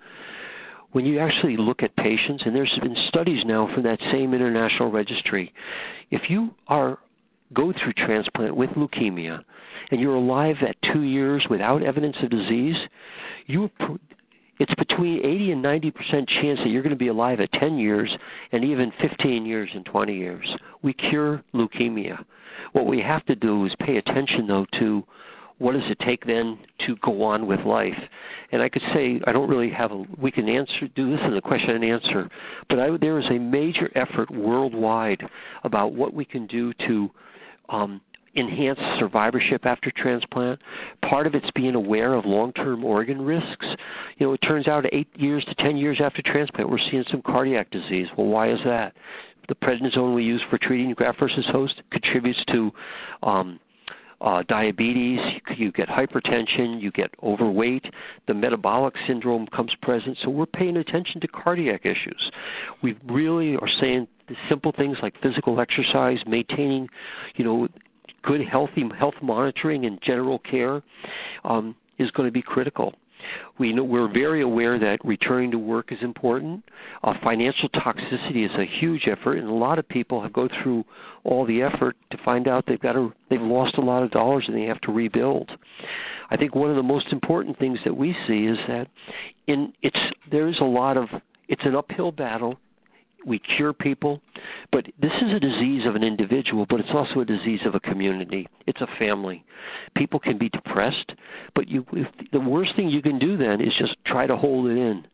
when 0.93 1.05
you 1.05 1.19
actually 1.19 1.57
look 1.57 1.83
at 1.83 1.97
patients, 1.97 2.47
and 2.47 2.55
there's 2.55 2.79
been 2.79 2.95
studies 2.95 3.45
now 3.45 3.67
from 3.67 3.83
that 3.83 4.01
same 4.01 4.33
international 4.33 4.93
registry, 4.93 5.53
if 6.13 6.31
you 6.31 6.55
are 6.69 7.01
go 7.53 7.71
through 7.73 7.93
transplant 7.93 8.57
with 8.57 8.71
leukemia 8.73 9.45
and 9.93 10.01
you're 10.01 10.17
alive 10.17 10.63
at 10.65 10.81
two 10.83 11.03
years 11.03 11.49
without 11.49 11.83
evidence 11.85 12.21
of 12.25 12.29
disease, 12.31 12.89
you 13.47 13.71
it's 14.59 14.75
between 14.75 15.25
80 15.25 15.53
and 15.53 15.63
90 15.63 15.91
percent 15.93 16.29
chance 16.29 16.63
that 16.65 16.71
you're 16.71 16.83
going 16.83 16.91
to 16.91 16.97
be 16.97 17.09
alive 17.09 17.41
at 17.41 17.53
10 17.53 17.79
years 17.79 18.19
and 18.51 18.65
even 18.65 18.91
15 18.93 19.45
years 19.47 19.75
and 19.77 19.85
20 19.87 20.15
years. 20.15 20.57
We 20.83 20.93
cure 20.95 21.45
leukemia. 21.55 22.25
What 22.73 22.87
we 22.87 22.99
have 23.01 23.25
to 23.27 23.37
do 23.37 23.65
is 23.65 23.77
pay 23.77 23.99
attention, 23.99 24.47
though, 24.49 24.65
to 24.73 25.07
what 25.59 25.73
does 25.73 25.91
it 25.91 25.99
take 26.01 26.25
then 26.25 26.59
to 26.79 26.97
go 26.97 27.23
on 27.23 27.47
with 27.47 27.65
life? 27.65 28.09
And 28.51 28.63
I 28.63 28.69
could 28.69 28.83
say 28.83 29.21
I 29.29 29.33
don't 29.33 29.49
really 29.49 29.71
have 29.71 29.93
a. 29.93 29.99
We 30.19 30.31
can 30.33 30.49
answer 30.49 30.89
do 30.89 31.11
this 31.11 31.23
in 31.23 31.31
the 31.33 31.41
question 31.43 31.77
and 31.77 31.85
answer, 31.85 32.29
but 32.69 32.79
I, 32.81 32.91
there 32.97 33.17
is 33.19 33.31
a 33.31 33.39
major 33.39 33.91
effort 33.95 34.29
worldwide 34.33 35.29
about 35.63 35.93
what 35.93 36.15
we 36.15 36.25
can 36.25 36.47
do 36.47 36.73
to 36.75 37.11
um, 37.69 38.01
survivorship 38.97 39.65
after 39.67 39.91
transplant. 39.91 40.61
Part 41.01 41.27
of 41.27 41.35
it's 41.35 41.51
being 41.53 41.77
aware 41.77 42.15
of 42.15 42.27
long-term 42.27 42.85
organ 42.85 43.25
risks. 43.25 43.77
You 44.19 44.27
know, 44.27 44.33
it 44.33 44.41
turns 44.41 44.67
out 44.67 44.87
eight 44.93 45.09
years 45.17 45.45
to 45.45 45.55
10 45.55 45.77
years 45.77 46.01
after 46.01 46.21
transplant, 46.21 46.69
we're 46.69 46.79
seeing 46.79 47.05
some 47.05 47.23
cardiac 47.23 47.71
disease. 47.71 48.17
Well, 48.17 48.27
why 48.27 48.49
is 48.49 48.65
that? 48.65 48.97
The 49.47 49.55
prednisone 49.55 50.15
we 50.15 50.25
use 50.25 50.43
for 50.43 50.59
treating 50.59 50.93
graft 50.95 51.19
versus 51.19 51.47
host 51.47 51.83
contributes 51.91 52.45
to 52.47 52.73
um, 53.23 53.61
uh, 54.21 54.43
diabetes, 54.47 55.41
you 55.57 55.71
get 55.71 55.89
hypertension, 55.89 56.81
you 56.81 56.91
get 56.91 57.15
overweight, 57.23 57.91
the 58.25 58.33
metabolic 58.33 58.97
syndrome 58.97 59.47
comes 59.47 59.75
present. 59.75 60.17
So 60.17 60.31
we're 60.31 60.47
paying 60.47 60.79
attention 60.79 61.21
to 61.21 61.29
cardiac 61.29 61.85
issues. 61.85 62.31
We 62.81 62.97
really 63.07 63.57
are 63.59 63.67
saying 63.67 64.09
simple 64.49 64.73
things 64.73 65.03
like 65.03 65.19
physical 65.19 65.61
exercise, 65.61 66.27
maintaining, 66.27 66.89
you 67.37 67.45
know, 67.45 67.69
good 68.23 68.41
healthy 68.41 68.89
health 68.97 69.21
monitoring 69.23 69.85
and 69.85 70.01
general 70.01 70.39
care 70.39 70.83
um, 71.45 71.77
is 71.99 72.11
going 72.11 72.27
to 72.27 72.33
be 72.33 72.43
critical. 72.43 72.95
We 73.57 73.73
know, 73.73 73.85
we're 73.85 74.09
very 74.09 74.43
aware 74.43 74.77
that 74.79 75.03
returning 75.03 75.51
to 75.53 75.59
work 75.59 75.93
is 75.93 76.03
important. 76.03 76.63
Uh, 77.03 77.15
financial 77.15 77.71
toxicity 77.71 78.43
is 78.45 78.57
a 78.57 78.65
huge 78.65 79.09
effort, 79.09 79.39
and 79.39 79.49
a 79.49 79.53
lot 79.55 79.79
of 79.79 79.89
people 79.89 80.21
have 80.21 80.33
go 80.33 80.47
through 80.47 80.85
all 81.23 81.47
the 81.47 81.63
effort 81.63 81.97
to 82.11 82.19
find 82.19 82.49
out 82.49 82.67
they've 82.67 82.81
got 82.81 82.95
to, 82.95 83.15
they've 83.31 83.41
lost 83.41 83.79
a 83.79 83.81
lot 83.81 84.03
of 84.03 84.11
dollars 84.11 84.49
and 84.49 84.59
they 84.59 84.65
have 84.65 84.81
to 84.83 84.93
rebuild. 84.93 85.57
I 86.31 86.37
think 86.37 86.55
one 86.55 86.69
of 86.69 86.77
the 86.77 86.83
most 86.83 87.15
important 87.15 87.57
things 87.57 87.83
that 87.85 87.95
we 87.95 88.13
see 88.13 88.45
is 88.47 88.65
that 88.67 88.89
in 89.47 89.73
it's 89.81 90.11
there 90.29 90.47
is 90.47 90.61
a 90.61 90.65
lot 90.67 90.97
of 90.99 91.21
it's 91.49 91.65
an 91.67 91.77
uphill 91.77 92.13
battle 92.13 92.59
we 93.25 93.39
cure 93.39 93.73
people, 93.73 94.21
but 94.71 94.91
this 94.99 95.23
is 95.23 95.33
a 95.33 95.41
disease 95.41 95.87
of 95.87 95.97
an 95.97 96.05
individual, 96.05 96.67
but 96.67 96.81
it's 96.81 96.95
also 96.95 97.21
a 97.21 97.25
disease 97.25 97.65
of 97.65 97.75
a 97.75 97.81
community. 97.81 98.49
It's 98.67 98.83
a 98.83 98.87
family. 98.87 99.45
People 99.95 100.21
can 100.21 100.37
be 100.37 100.49
depressed, 100.49 101.15
but 101.55 101.69
you, 101.69 101.87
if, 101.93 102.11
the 102.31 102.41
worst 102.41 102.75
thing 102.75 102.89
you 102.89 103.01
can 103.03 103.19
do 103.19 103.37
then 103.37 103.61
is 103.61 103.75
just 103.75 104.03
try 104.05 104.27
to 104.27 104.37
hold 104.37 104.69
it 104.69 104.77
in. 104.77 105.07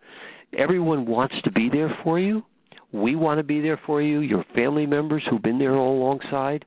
Everyone 0.54 1.04
wants 1.06 1.42
to 1.42 1.50
be 1.52 1.68
there 1.68 1.88
for 1.88 2.18
you. 2.18 2.44
We 2.92 3.14
want 3.14 3.38
to 3.38 3.44
be 3.44 3.60
there 3.60 3.76
for 3.76 4.02
you. 4.02 4.18
Your 4.18 4.42
family 4.42 4.84
members 4.84 5.24
who've 5.24 5.40
been 5.40 5.58
there 5.60 5.76
all 5.76 5.92
alongside. 5.92 6.64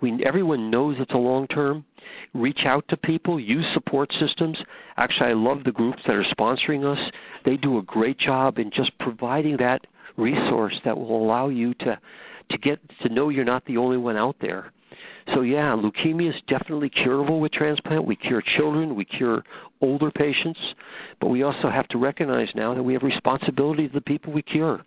We, 0.00 0.22
everyone 0.22 0.68
knows 0.68 1.00
it's 1.00 1.14
a 1.14 1.18
long 1.18 1.46
term. 1.46 1.86
Reach 2.34 2.66
out 2.66 2.86
to 2.88 2.96
people. 2.98 3.40
Use 3.40 3.66
support 3.66 4.12
systems. 4.12 4.66
Actually, 4.98 5.30
I 5.30 5.34
love 5.34 5.64
the 5.64 5.72
groups 5.72 6.02
that 6.02 6.16
are 6.16 6.22
sponsoring 6.22 6.84
us. 6.84 7.10
They 7.44 7.56
do 7.56 7.78
a 7.78 7.82
great 7.82 8.18
job 8.18 8.58
in 8.58 8.68
just 8.68 8.98
providing 8.98 9.56
that 9.58 9.86
resource 10.16 10.80
that 10.80 10.96
will 10.98 11.16
allow 11.16 11.48
you 11.48 11.74
to 11.74 11.98
to 12.48 12.58
get 12.58 12.86
to 13.00 13.08
know 13.08 13.28
you're 13.28 13.44
not 13.44 13.64
the 13.64 13.76
only 13.78 13.96
one 13.96 14.16
out 14.16 14.38
there. 14.40 14.70
So 15.28 15.40
yeah, 15.42 15.70
leukemia 15.74 16.28
is 16.28 16.42
definitely 16.42 16.88
curable 16.90 17.40
with 17.40 17.52
transplant. 17.52 18.04
We 18.04 18.16
cure 18.16 18.40
children, 18.42 18.94
we 18.94 19.04
cure 19.04 19.44
older 19.80 20.10
patients, 20.10 20.74
but 21.20 21.28
we 21.28 21.44
also 21.44 21.70
have 21.70 21.88
to 21.88 21.98
recognize 21.98 22.54
now 22.54 22.74
that 22.74 22.82
we 22.82 22.92
have 22.92 23.02
responsibility 23.04 23.86
to 23.86 23.92
the 23.92 24.00
people 24.02 24.32
we 24.32 24.42
cure, 24.42 24.82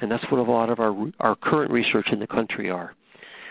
and 0.00 0.10
that's 0.10 0.30
what 0.30 0.40
a 0.40 0.50
lot 0.50 0.70
of 0.70 0.80
our 0.80 1.12
our 1.20 1.36
current 1.36 1.70
research 1.70 2.12
in 2.12 2.18
the 2.18 2.26
country 2.26 2.70
are. 2.70 2.94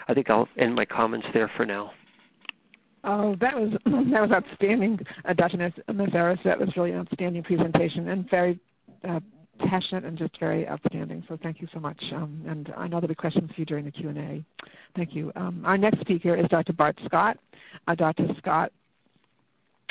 I 0.08 0.14
think 0.14 0.30
I'll 0.30 0.48
end 0.58 0.76
my 0.76 0.86
comments 0.86 1.28
there 1.32 1.48
for 1.48 1.66
now. 1.66 1.94
Oh, 3.04 3.34
that 3.36 3.60
was 3.60 3.72
that 3.86 4.22
was 4.22 4.32
outstanding, 4.32 5.00
uh, 5.24 5.34
Dr. 5.34 5.58
Mazaris. 5.58 6.44
That 6.44 6.60
was 6.60 6.76
really 6.78 6.92
an 6.92 7.00
outstanding 7.00 7.42
presentation 7.44 8.10
and 8.10 8.30
very 8.30 8.60
uh, 9.04 9.20
passionate 9.58 10.04
and 10.04 10.18
just 10.18 10.38
very 10.38 10.68
outstanding. 10.68 11.24
So 11.28 11.38
thank 11.38 11.62
you 11.62 11.68
so 11.68 11.80
much. 11.80 12.12
Um, 12.14 12.42
and 12.48 12.74
I 12.76 12.84
know 12.88 12.98
there'll 13.00 13.08
be 13.08 13.16
questions 13.16 13.52
for 13.52 13.62
you 13.62 13.66
during 13.66 13.86
the 13.86 13.92
Q&A. 13.92 14.44
Thank 14.96 15.16
you. 15.16 15.32
Um, 15.36 15.62
our 15.66 15.78
next 15.78 16.02
speaker 16.02 16.36
is 16.36 16.48
Dr. 16.48 16.74
Bart 16.74 17.00
Scott. 17.04 17.38
Uh, 17.88 17.96
Dr. 17.96 18.34
Scott 18.36 18.72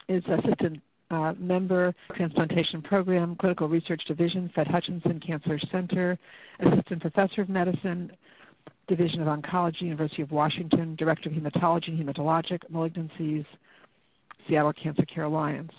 is 0.09 0.25
Assistant 0.29 0.83
uh, 1.11 1.35
member, 1.39 1.95
Transplantation 2.13 2.83
Program, 2.83 3.37
Clinical 3.37 3.69
Research 3.69 4.05
Division, 4.05 4.49
Fred 4.49 4.69
Hutchinson 4.69 5.21
Cancer 5.21 5.59
Center, 5.59 6.19
Assistant 6.61 7.01
Professor 7.01 7.43
of 7.43 7.49
Medicine, 7.49 8.13
Division 8.87 9.27
of 9.27 9.29
Oncology, 9.29 9.83
University 9.83 10.23
of 10.23 10.33
Washington, 10.33 10.95
Director 10.95 11.31
of 11.31 11.35
Hematology 11.37 11.89
and 11.89 11.99
Hematologic 12.09 12.69
Malignancies, 12.71 13.47
Seattle 14.49 14.73
Cancer 14.73 15.05
Care 15.07 15.25
Alliance. 15.25 15.73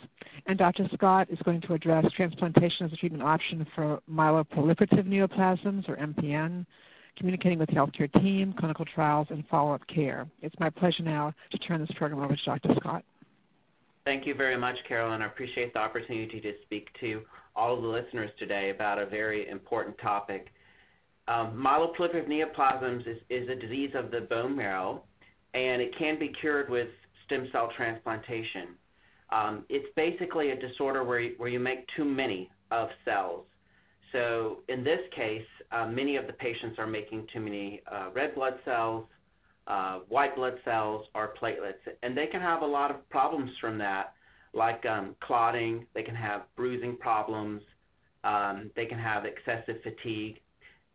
And 0.48 0.58
Dr. 0.58 0.88
Scott 0.90 1.28
is 1.30 1.42
going 1.42 1.62
to 1.62 1.74
address 1.74 2.12
transplantation 2.12 2.86
as 2.86 2.94
a 2.94 2.96
treatment 2.96 3.24
option 3.24 3.66
for 3.66 4.02
myeloproliferative 4.12 5.04
neoplasms, 5.06 5.88
or 5.90 5.96
MPN, 5.98 6.66
communicating 7.16 7.60
with 7.60 7.70
healthcare 7.70 8.12
team, 8.12 8.54
clinical 8.54 8.86
trials, 8.86 9.30
and 9.32 9.48
follow-up 9.48 9.86
care. 9.88 10.28
It's 10.42 10.60
my 10.60 10.70
pleasure 10.70 11.04
now 11.04 11.34
to 11.52 11.58
turn 11.58 11.80
this 11.80 11.92
program 11.92 12.22
over 12.24 12.36
to 12.36 12.44
Dr. 12.44 12.74
Scott. 12.76 13.04
Thank 14.06 14.26
you 14.28 14.34
very 14.34 14.58
much, 14.58 14.84
Carolyn. 14.84 15.22
I 15.22 15.26
appreciate 15.26 15.74
the 15.74 15.80
opportunity 15.82 16.40
to 16.40 16.56
speak 16.62 16.94
to 17.00 17.24
all 17.56 17.76
of 17.76 17.82
the 17.82 17.88
listeners 17.88 18.32
today 18.38 18.70
about 18.70 19.00
a 19.00 19.06
very 19.06 19.48
important 19.48 19.98
topic. 19.98 20.54
Um, 21.28 21.58
myeloproliferative 21.60 22.28
neoplasms 22.28 23.08
is, 23.08 23.20
is 23.30 23.50
a 23.50 23.56
disease 23.56 23.96
of 23.96 24.12
the 24.12 24.22
bone 24.22 24.56
marrow, 24.56 25.04
and 25.56 25.82
it 25.82 25.92
can 25.92 26.20
be 26.20 26.28
cured 26.28 26.70
with 26.70 26.90
stem 27.26 27.50
cell 27.52 27.68
transplantation. 27.68 28.70
Um, 29.32 29.66
it's 29.70 29.90
basically 29.96 30.52
a 30.52 30.56
disorder 30.56 31.04
where 31.04 31.20
you, 31.20 31.34
where 31.38 31.50
you 31.50 31.60
make 31.60 31.88
too 31.88 32.06
many 32.06 32.52
of 32.72 32.92
cells. 33.04 33.46
So 34.12 34.62
in 34.70 34.84
this 34.84 35.02
case, 35.12 35.48
uh, 35.72 35.88
many 35.88 36.16
of 36.16 36.28
the 36.28 36.34
patients 36.34 36.78
are 36.78 36.88
making 36.88 37.26
too 37.26 37.40
many 37.40 37.82
uh, 37.92 38.10
red 38.14 38.36
blood 38.36 38.60
cells, 38.64 39.08
uh, 39.68 40.00
white 40.08 40.36
blood 40.36 40.60
cells, 40.64 41.08
or 41.16 41.34
platelets. 41.34 41.80
And 42.04 42.16
they 42.16 42.28
can 42.28 42.42
have 42.42 42.62
a 42.62 42.66
lot 42.68 42.92
of 42.92 43.08
problems 43.10 43.58
from 43.58 43.78
that, 43.80 44.14
like 44.54 44.86
um, 44.86 45.16
clotting. 45.20 45.88
They 45.96 46.04
can 46.04 46.16
have 46.16 46.44
bruising 46.56 46.96
problems. 46.96 47.64
Um, 48.24 48.70
they 48.76 48.86
can 48.86 49.00
have 49.00 49.26
excessive 49.26 49.82
fatigue. 49.82 50.40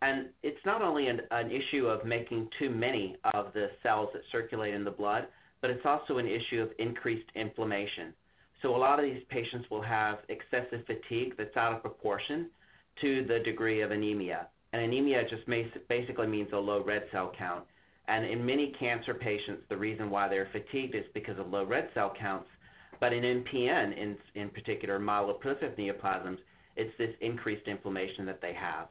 And 0.02 0.28
it's 0.42 0.64
not 0.64 0.80
only 0.80 1.08
an, 1.08 1.22
an 1.32 1.50
issue 1.50 1.86
of 1.88 2.04
making 2.04 2.48
too 2.48 2.70
many 2.70 3.16
of 3.34 3.52
the 3.52 3.72
cells 3.82 4.10
that 4.14 4.24
circulate 4.24 4.72
in 4.72 4.82
the 4.84 4.90
blood, 4.90 5.26
but 5.60 5.70
it's 5.70 5.86
also 5.86 6.18
an 6.18 6.26
issue 6.26 6.62
of 6.62 6.72
increased 6.78 7.28
inflammation. 7.34 8.14
So 8.62 8.74
a 8.74 8.78
lot 8.78 8.98
of 8.98 9.04
these 9.04 9.24
patients 9.24 9.70
will 9.70 9.82
have 9.82 10.22
excessive 10.28 10.86
fatigue 10.86 11.34
that's 11.36 11.56
out 11.56 11.72
of 11.72 11.82
proportion 11.82 12.50
to 12.96 13.22
the 13.22 13.40
degree 13.40 13.80
of 13.80 13.90
anemia. 13.90 14.48
And 14.72 14.82
anemia 14.82 15.24
just 15.26 15.46
basically 15.88 16.26
means 16.26 16.52
a 16.52 16.58
low 16.58 16.82
red 16.82 17.08
cell 17.10 17.30
count. 17.36 17.64
And 18.08 18.24
in 18.26 18.44
many 18.44 18.68
cancer 18.68 19.14
patients, 19.14 19.64
the 19.68 19.76
reason 19.76 20.10
why 20.10 20.28
they're 20.28 20.46
fatigued 20.46 20.94
is 20.94 21.06
because 21.14 21.38
of 21.38 21.50
low 21.50 21.64
red 21.64 21.90
cell 21.94 22.10
counts. 22.10 22.50
But 22.98 23.12
in 23.12 23.42
MPN, 23.44 23.96
in, 23.96 24.18
in 24.34 24.48
particular 24.50 24.98
myeloproliferative 24.98 25.76
neoplasms, 25.76 26.38
it's 26.76 26.96
this 26.98 27.14
increased 27.20 27.68
inflammation 27.68 28.26
that 28.26 28.40
they 28.40 28.52
have. 28.52 28.88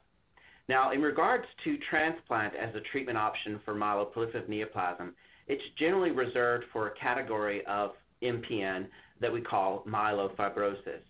Now, 0.67 0.91
in 0.91 1.01
regards 1.01 1.47
to 1.63 1.77
transplant 1.77 2.53
as 2.55 2.75
a 2.75 2.79
treatment 2.79 3.17
option 3.17 3.59
for 3.65 3.73
myeloproliferative 3.73 4.47
neoplasm, 4.47 5.13
it's 5.49 5.69
generally 5.69 6.11
reserved 6.11 6.65
for 6.65 6.85
a 6.87 6.91
category 6.91 7.65
of 7.65 7.97
MPN 8.21 8.87
that 9.19 9.33
we 9.33 9.41
call 9.41 9.83
myelofibrosis. 9.85 11.01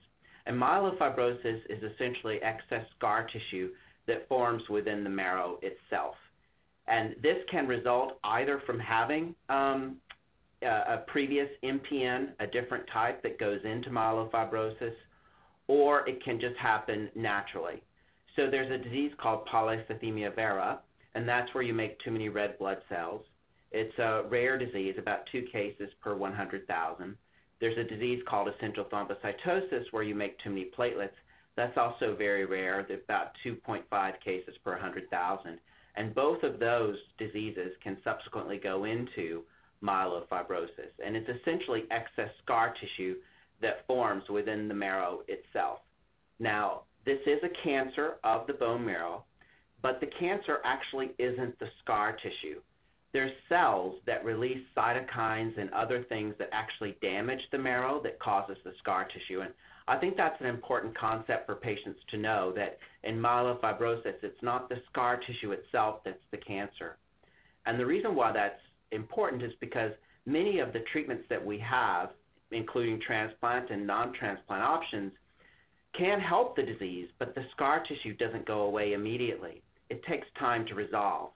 And 0.45 0.59
myelofibrosis 0.59 1.65
is 1.69 1.83
essentially 1.83 2.41
excess 2.41 2.89
scar 2.91 3.25
tissue 3.25 3.71
that 4.05 4.29
forms 4.29 4.69
within 4.69 5.03
the 5.03 5.09
marrow 5.09 5.59
itself. 5.61 6.15
And 6.87 7.17
this 7.19 7.43
can 7.47 7.67
result 7.67 8.17
either 8.23 8.57
from 8.59 8.79
having 8.79 9.35
um, 9.49 9.97
a 10.61 10.99
previous 10.99 11.49
MPN, 11.61 12.31
a 12.39 12.47
different 12.47 12.87
type 12.87 13.21
that 13.23 13.39
goes 13.39 13.63
into 13.63 13.89
myelofibrosis, 13.89 14.95
or 15.67 16.07
it 16.07 16.21
can 16.21 16.39
just 16.39 16.55
happen 16.55 17.11
naturally. 17.13 17.83
So 18.37 18.47
there's 18.47 18.69
a 18.71 18.77
disease 18.77 19.13
called 19.17 19.45
polycythemia 19.47 20.33
vera, 20.33 20.79
and 21.13 21.27
that's 21.27 21.53
where 21.53 21.61
you 21.63 21.73
make 21.73 21.99
too 21.99 22.11
many 22.11 22.29
red 22.29 22.57
blood 22.57 22.81
cells. 22.87 23.25
It's 23.71 23.99
a 23.99 24.25
rare 24.29 24.57
disease, 24.57 24.97
about 24.97 25.27
two 25.27 25.43
cases 25.43 25.93
per 25.93 26.15
100,000. 26.15 27.15
There's 27.59 27.77
a 27.77 27.83
disease 27.83 28.23
called 28.23 28.49
essential 28.49 28.83
thrombocytosis 28.83 29.93
where 29.93 30.01
you 30.01 30.15
make 30.15 30.39
too 30.39 30.49
many 30.49 30.65
platelets. 30.71 31.17
That's 31.55 31.77
also 31.77 32.15
very 32.15 32.45
rare, 32.45 32.79
about 32.79 33.35
2.5 33.35 34.19
cases 34.19 34.57
per 34.57 34.71
100,000. 34.71 35.59
And 35.93 36.15
both 36.15 36.43
of 36.43 36.57
those 36.59 37.09
diseases 37.17 37.77
can 37.77 38.01
subsequently 38.01 38.57
go 38.57 38.85
into 38.85 39.45
myelofibrosis. 39.83 40.93
And 41.03 41.15
it's 41.15 41.29
essentially 41.29 41.85
excess 41.91 42.35
scar 42.37 42.71
tissue 42.71 43.17
that 43.59 43.85
forms 43.85 44.31
within 44.31 44.67
the 44.67 44.73
marrow 44.73 45.23
itself. 45.27 45.81
Now, 46.39 46.85
this 47.03 47.21
is 47.27 47.43
a 47.43 47.49
cancer 47.49 48.17
of 48.23 48.47
the 48.47 48.53
bone 48.55 48.83
marrow, 48.83 49.25
but 49.83 49.99
the 49.99 50.07
cancer 50.07 50.59
actually 50.63 51.13
isn't 51.19 51.59
the 51.59 51.69
scar 51.79 52.13
tissue. 52.13 52.61
They're 53.11 53.31
cells 53.49 53.95
that 54.05 54.23
release 54.23 54.63
cytokines 54.77 55.57
and 55.57 55.71
other 55.71 56.03
things 56.03 56.35
that 56.37 56.49
actually 56.53 56.91
damage 57.01 57.49
the 57.49 57.57
marrow 57.57 57.99
that 58.01 58.19
causes 58.19 58.59
the 58.63 58.75
scar 58.75 59.03
tissue. 59.03 59.41
And 59.41 59.51
I 59.87 59.95
think 59.95 60.15
that's 60.15 60.39
an 60.41 60.45
important 60.45 60.93
concept 60.93 61.47
for 61.47 61.55
patients 61.55 62.03
to 62.05 62.17
know 62.17 62.51
that 62.51 62.77
in 63.03 63.19
myelofibrosis, 63.19 64.23
it's 64.23 64.43
not 64.43 64.69
the 64.69 64.83
scar 64.85 65.17
tissue 65.17 65.53
itself 65.53 66.03
that's 66.03 66.27
the 66.29 66.37
cancer. 66.37 66.97
And 67.65 67.79
the 67.79 67.85
reason 67.87 68.13
why 68.13 68.31
that's 68.31 68.61
important 68.91 69.41
is 69.41 69.55
because 69.55 69.93
many 70.27 70.59
of 70.59 70.71
the 70.71 70.79
treatments 70.81 71.27
that 71.29 71.43
we 71.43 71.57
have, 71.57 72.11
including 72.51 72.99
transplant 72.99 73.71
and 73.71 73.87
non-transplant 73.87 74.61
options, 74.61 75.13
can 75.93 76.19
help 76.19 76.55
the 76.55 76.61
disease, 76.61 77.09
but 77.17 77.33
the 77.33 77.49
scar 77.49 77.79
tissue 77.79 78.13
doesn't 78.13 78.45
go 78.45 78.67
away 78.67 78.93
immediately. 78.93 79.63
It 79.89 80.03
takes 80.03 80.29
time 80.35 80.63
to 80.65 80.75
resolve. 80.75 81.31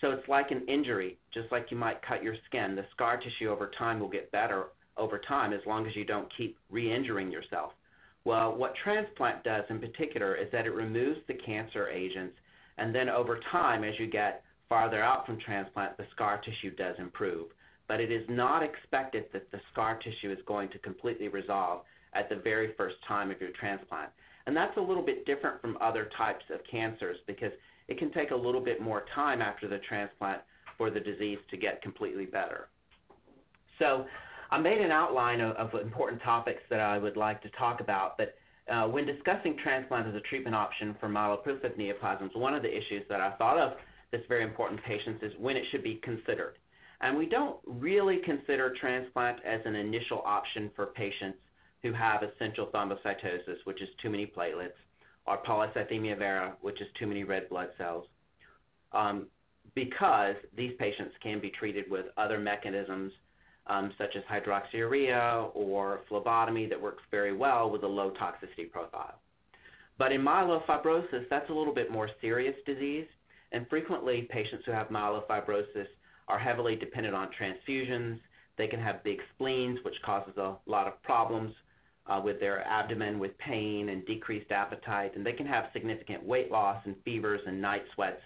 So 0.00 0.10
it's 0.10 0.28
like 0.28 0.50
an 0.50 0.64
injury, 0.66 1.18
just 1.30 1.50
like 1.50 1.70
you 1.70 1.76
might 1.76 2.02
cut 2.02 2.22
your 2.22 2.34
skin. 2.34 2.74
The 2.74 2.84
scar 2.90 3.16
tissue 3.16 3.48
over 3.48 3.66
time 3.66 3.98
will 3.98 4.08
get 4.10 4.30
better 4.30 4.68
over 4.98 5.16
time 5.18 5.52
as 5.54 5.66
long 5.66 5.86
as 5.86 5.96
you 5.96 6.04
don't 6.04 6.28
keep 6.28 6.58
re-injuring 6.70 7.32
yourself. 7.32 7.72
Well, 8.24 8.54
what 8.54 8.74
transplant 8.74 9.42
does 9.44 9.70
in 9.70 9.78
particular 9.80 10.34
is 10.34 10.50
that 10.50 10.66
it 10.66 10.74
removes 10.74 11.20
the 11.26 11.32
cancer 11.34 11.88
agents, 11.88 12.38
and 12.76 12.94
then 12.94 13.08
over 13.08 13.38
time, 13.38 13.84
as 13.84 13.98
you 13.98 14.06
get 14.06 14.42
farther 14.68 15.00
out 15.00 15.24
from 15.24 15.38
transplant, 15.38 15.96
the 15.96 16.06
scar 16.10 16.36
tissue 16.36 16.72
does 16.72 16.98
improve. 16.98 17.46
But 17.86 18.00
it 18.00 18.10
is 18.12 18.28
not 18.28 18.62
expected 18.64 19.32
that 19.32 19.50
the 19.50 19.60
scar 19.68 19.94
tissue 19.96 20.30
is 20.30 20.42
going 20.42 20.68
to 20.70 20.78
completely 20.78 21.28
resolve 21.28 21.82
at 22.12 22.28
the 22.28 22.36
very 22.36 22.72
first 22.72 23.00
time 23.02 23.30
of 23.30 23.40
your 23.40 23.50
transplant. 23.50 24.10
And 24.46 24.54
that's 24.56 24.76
a 24.76 24.80
little 24.82 25.02
bit 25.02 25.24
different 25.24 25.60
from 25.62 25.78
other 25.80 26.04
types 26.04 26.50
of 26.50 26.64
cancers 26.64 27.18
because 27.26 27.52
it 27.88 27.96
can 27.98 28.10
take 28.10 28.30
a 28.30 28.36
little 28.36 28.60
bit 28.60 28.80
more 28.80 29.02
time 29.02 29.40
after 29.40 29.68
the 29.68 29.78
transplant 29.78 30.40
for 30.76 30.90
the 30.90 31.00
disease 31.00 31.38
to 31.48 31.56
get 31.56 31.80
completely 31.82 32.26
better. 32.26 32.68
So 33.78 34.06
I 34.50 34.58
made 34.58 34.80
an 34.80 34.90
outline 34.90 35.40
of, 35.40 35.52
of 35.56 35.80
important 35.80 36.20
topics 36.22 36.62
that 36.68 36.80
I 36.80 36.98
would 36.98 37.16
like 37.16 37.40
to 37.42 37.48
talk 37.48 37.80
about, 37.80 38.18
but 38.18 38.34
uh, 38.68 38.88
when 38.88 39.06
discussing 39.06 39.56
transplant 39.56 40.08
as 40.08 40.14
a 40.14 40.20
treatment 40.20 40.56
option 40.56 40.96
for 40.98 41.08
myeloproliferative 41.08 41.76
neoplasms, 41.78 42.34
one 42.34 42.54
of 42.54 42.62
the 42.62 42.76
issues 42.76 43.04
that 43.08 43.20
I 43.20 43.30
thought 43.30 43.58
of 43.58 43.76
that's 44.10 44.26
very 44.26 44.42
important 44.42 44.80
to 44.82 44.86
patients 44.86 45.22
is 45.22 45.36
when 45.36 45.56
it 45.56 45.64
should 45.64 45.84
be 45.84 45.94
considered. 45.96 46.58
And 47.00 47.16
we 47.16 47.26
don't 47.26 47.58
really 47.66 48.16
consider 48.16 48.70
transplant 48.70 49.40
as 49.44 49.64
an 49.66 49.76
initial 49.76 50.22
option 50.24 50.70
for 50.74 50.86
patients 50.86 51.38
who 51.82 51.92
have 51.92 52.22
essential 52.22 52.66
thrombocytosis, 52.66 53.64
which 53.64 53.82
is 53.82 53.90
too 53.90 54.10
many 54.10 54.26
platelets, 54.26 54.72
or 55.26 55.36
polycythemia 55.38 56.16
vera, 56.16 56.56
which 56.60 56.80
is 56.80 56.88
too 56.92 57.06
many 57.06 57.24
red 57.24 57.48
blood 57.48 57.70
cells, 57.76 58.06
um, 58.92 59.26
because 59.74 60.36
these 60.54 60.72
patients 60.74 61.16
can 61.20 61.38
be 61.38 61.50
treated 61.50 61.88
with 61.90 62.06
other 62.16 62.38
mechanisms 62.38 63.12
um, 63.66 63.90
such 63.98 64.14
as 64.14 64.22
hydroxyurea 64.24 65.50
or 65.54 66.00
phlebotomy 66.08 66.66
that 66.66 66.80
works 66.80 67.02
very 67.10 67.32
well 67.32 67.68
with 67.68 67.82
a 67.82 67.88
low 67.88 68.10
toxicity 68.10 68.70
profile. 68.70 69.18
But 69.98 70.12
in 70.12 70.22
myelofibrosis, 70.22 71.28
that's 71.28 71.50
a 71.50 71.54
little 71.54 71.72
bit 71.72 71.90
more 71.90 72.08
serious 72.20 72.56
disease, 72.64 73.08
and 73.50 73.68
frequently 73.68 74.22
patients 74.22 74.66
who 74.66 74.72
have 74.72 74.88
myelofibrosis 74.90 75.88
are 76.28 76.38
heavily 76.38 76.76
dependent 76.76 77.14
on 77.16 77.28
transfusions. 77.30 78.20
They 78.56 78.68
can 78.68 78.80
have 78.80 79.02
big 79.02 79.22
spleens, 79.34 79.82
which 79.82 80.00
causes 80.02 80.36
a 80.36 80.56
lot 80.66 80.86
of 80.86 81.02
problems 81.02 81.54
uh, 82.08 82.20
with 82.22 82.40
their 82.40 82.66
abdomen 82.66 83.18
with 83.18 83.36
pain 83.38 83.88
and 83.88 84.04
decreased 84.04 84.52
appetite, 84.52 85.16
and 85.16 85.26
they 85.26 85.32
can 85.32 85.46
have 85.46 85.70
significant 85.72 86.24
weight 86.24 86.50
loss 86.50 86.84
and 86.86 86.96
fevers 87.04 87.42
and 87.46 87.60
night 87.60 87.86
sweats 87.92 88.22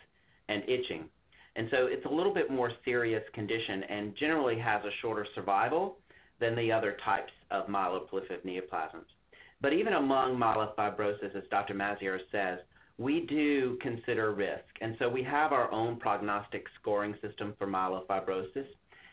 and 0.49 0.63
itching. 0.69 1.09
And 1.57 1.69
so 1.71 1.87
it's 1.87 2.07
a 2.07 2.11
little 2.11 2.33
bit 2.33 2.51
more 2.51 2.71
serious 2.85 3.29
condition 3.31 3.83
and 3.85 4.15
generally 4.15 4.57
has 4.59 4.85
a 4.85 4.91
shorter 4.91 5.25
survival 5.25 5.97
than 6.39 6.55
the 6.55 6.71
other 6.73 6.93
types 6.93 7.33
of 7.51 7.67
myeloproliferative 7.67 8.45
neoplasms. 8.45 9.15
But 9.61 9.73
even 9.73 9.95
among 9.95 10.37
myelofibrosis, 10.39 11.35
as 11.35 11.47
Dr. 11.51 11.75
Maziarz 11.75 12.23
says, 12.31 12.61
we 12.99 13.21
do 13.21 13.77
consider 13.77 14.33
risk. 14.33 14.79
And 14.81 14.97
so 14.99 15.09
we 15.09 15.23
have 15.23 15.53
our 15.53 15.71
own 15.73 15.97
prognostic 15.97 16.69
scoring 16.75 17.15
system 17.21 17.55
for 17.59 17.67
myelofibrosis. 17.67 18.67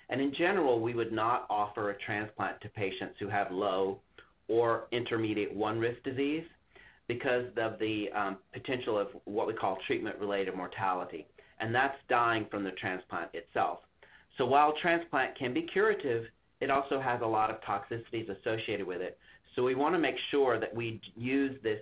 And 0.09 0.21
in 0.21 0.31
general, 0.31 0.79
we 0.79 0.93
would 0.93 1.11
not 1.11 1.47
offer 1.49 1.89
a 1.89 1.97
transplant 1.97 2.61
to 2.61 2.69
patients 2.69 3.19
who 3.19 3.27
have 3.29 3.51
low 3.51 3.99
or 4.47 4.87
intermediate 4.91 5.53
1 5.53 5.79
risk 5.79 6.03
disease 6.03 6.45
because 7.07 7.45
of 7.57 7.79
the 7.79 8.11
um, 8.11 8.37
potential 8.51 8.97
of 8.97 9.15
what 9.25 9.47
we 9.47 9.53
call 9.53 9.75
treatment-related 9.77 10.55
mortality, 10.55 11.25
and 11.59 11.73
that's 11.73 11.97
dying 12.07 12.45
from 12.45 12.63
the 12.63 12.71
transplant 12.71 13.33
itself. 13.33 13.79
So 14.37 14.45
while 14.45 14.71
transplant 14.73 15.35
can 15.35 15.53
be 15.53 15.61
curative, 15.61 16.29
it 16.59 16.69
also 16.69 16.99
has 16.99 17.21
a 17.21 17.25
lot 17.27 17.49
of 17.49 17.61
toxicities 17.61 18.29
associated 18.29 18.85
with 18.85 19.01
it. 19.01 19.17
So 19.55 19.63
we 19.63 19.73
want 19.75 19.95
to 19.95 19.99
make 19.99 20.17
sure 20.17 20.57
that 20.57 20.73
we 20.75 21.01
use 21.15 21.57
this 21.61 21.81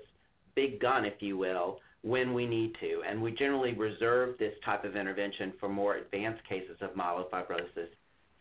big 0.54 0.80
gun, 0.80 1.06
if 1.06 1.22
you 1.22 1.38
will, 1.38 1.82
when 2.04 2.34
we 2.34 2.46
need 2.46 2.76
to, 2.76 3.02
and 3.06 3.20
we 3.22 3.32
generally 3.32 3.74
reserve 3.74 4.38
this 4.38 4.58
type 4.60 4.86
of 4.86 4.96
intervention 4.96 5.52
for 5.60 5.68
more 5.68 5.96
advanced 5.96 6.44
cases 6.44 6.78
of 6.82 6.94
myelofibrosis, 6.94 7.88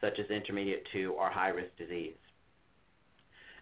such 0.02 0.18
as 0.18 0.26
intermediate 0.26 0.84
2 0.84 1.12
or 1.14 1.28
high-risk 1.30 1.74
disease. 1.76 2.14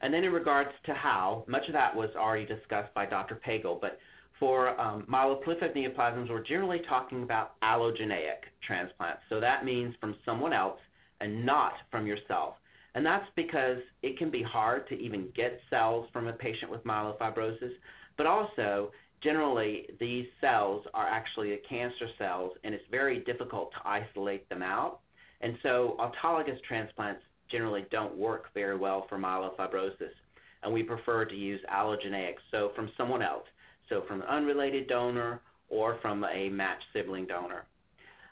And 0.02 0.12
then 0.12 0.24
in 0.24 0.32
regards 0.32 0.74
to 0.82 0.94
how, 0.94 1.44
much 1.46 1.68
of 1.68 1.74
that 1.74 1.94
was 1.94 2.16
already 2.16 2.44
discussed 2.44 2.92
by 2.92 3.06
Dr. 3.06 3.36
Pagel, 3.36 3.80
but 3.80 4.00
for 4.32 4.78
um, 4.80 5.02
neoplasms, 5.06 6.28
we're 6.28 6.40
generally 6.40 6.80
talking 6.80 7.22
about 7.22 7.58
allogeneic 7.60 8.46
transplants. 8.60 9.22
So 9.28 9.38
that 9.38 9.64
means 9.64 9.94
from 10.00 10.16
someone 10.24 10.52
else 10.52 10.80
and 11.20 11.46
not 11.46 11.78
from 11.92 12.08
yourself. 12.08 12.56
And 12.96 13.06
that's 13.06 13.30
because 13.36 13.78
it 14.02 14.16
can 14.16 14.28
be 14.28 14.42
hard 14.42 14.88
to 14.88 15.00
even 15.00 15.30
get 15.30 15.62
cells 15.70 16.08
from 16.12 16.26
a 16.26 16.32
patient 16.32 16.72
with 16.72 16.82
myelofibrosis, 16.84 17.74
but 18.16 18.26
also 18.26 18.90
generally 19.20 19.88
these 20.00 20.26
cells 20.40 20.86
are 20.94 21.06
actually 21.06 21.56
cancer 21.58 22.08
cells 22.08 22.58
and 22.64 22.74
it's 22.74 22.86
very 22.90 23.18
difficult 23.20 23.70
to 23.72 23.80
isolate 23.84 24.48
them 24.48 24.62
out. 24.64 24.98
And 25.40 25.56
so 25.62 25.94
autologous 26.00 26.60
transplants 26.60 27.22
generally 27.52 27.82
don't 27.90 28.16
work 28.16 28.48
very 28.54 28.76
well 28.78 29.02
for 29.02 29.18
myelofibrosis, 29.18 30.14
and 30.62 30.72
we 30.72 30.82
prefer 30.82 31.22
to 31.22 31.36
use 31.36 31.60
allogeneics, 31.68 32.40
so 32.50 32.70
from 32.70 32.88
someone 32.96 33.20
else, 33.20 33.46
so 33.86 34.00
from 34.00 34.22
an 34.22 34.28
unrelated 34.28 34.86
donor 34.86 35.38
or 35.68 35.94
from 35.96 36.24
a 36.32 36.48
matched 36.48 36.88
sibling 36.94 37.26
donor. 37.26 37.66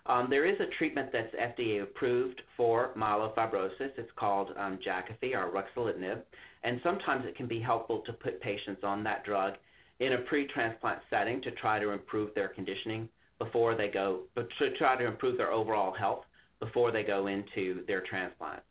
Um, 0.06 0.30
there 0.30 0.46
is 0.46 0.58
a 0.60 0.66
treatment 0.66 1.12
that's 1.12 1.34
FDA 1.36 1.82
approved 1.82 2.44
for 2.56 2.92
myelofibrosis. 2.96 3.98
It's 3.98 4.10
called 4.10 4.54
um, 4.56 4.78
Jakafi 4.78 5.36
or 5.36 5.50
ruxolitinib, 5.50 6.22
and 6.62 6.80
sometimes 6.80 7.26
it 7.26 7.34
can 7.34 7.44
be 7.46 7.58
helpful 7.58 7.98
to 7.98 8.14
put 8.14 8.40
patients 8.40 8.84
on 8.84 9.04
that 9.04 9.22
drug 9.22 9.58
in 9.98 10.14
a 10.14 10.18
pre-transplant 10.18 11.00
setting 11.10 11.42
to 11.42 11.50
try 11.50 11.78
to 11.78 11.90
improve 11.90 12.34
their 12.34 12.48
conditioning 12.48 13.06
before 13.38 13.74
they 13.74 13.88
go, 13.88 14.20
but 14.34 14.48
to 14.52 14.70
try 14.70 14.96
to 14.96 15.04
improve 15.04 15.36
their 15.36 15.52
overall 15.52 15.92
health 15.92 16.24
before 16.58 16.90
they 16.90 17.04
go 17.04 17.26
into 17.26 17.84
their 17.86 18.00
transplant. 18.00 18.62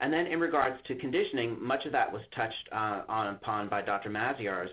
And 0.00 0.12
then 0.12 0.26
in 0.26 0.40
regards 0.40 0.80
to 0.82 0.94
conditioning, 0.94 1.56
much 1.62 1.86
of 1.86 1.92
that 1.92 2.12
was 2.12 2.26
touched 2.28 2.68
uh, 2.70 3.02
on 3.08 3.28
upon 3.28 3.68
by 3.68 3.82
Dr. 3.82 4.10
Maziarz. 4.10 4.70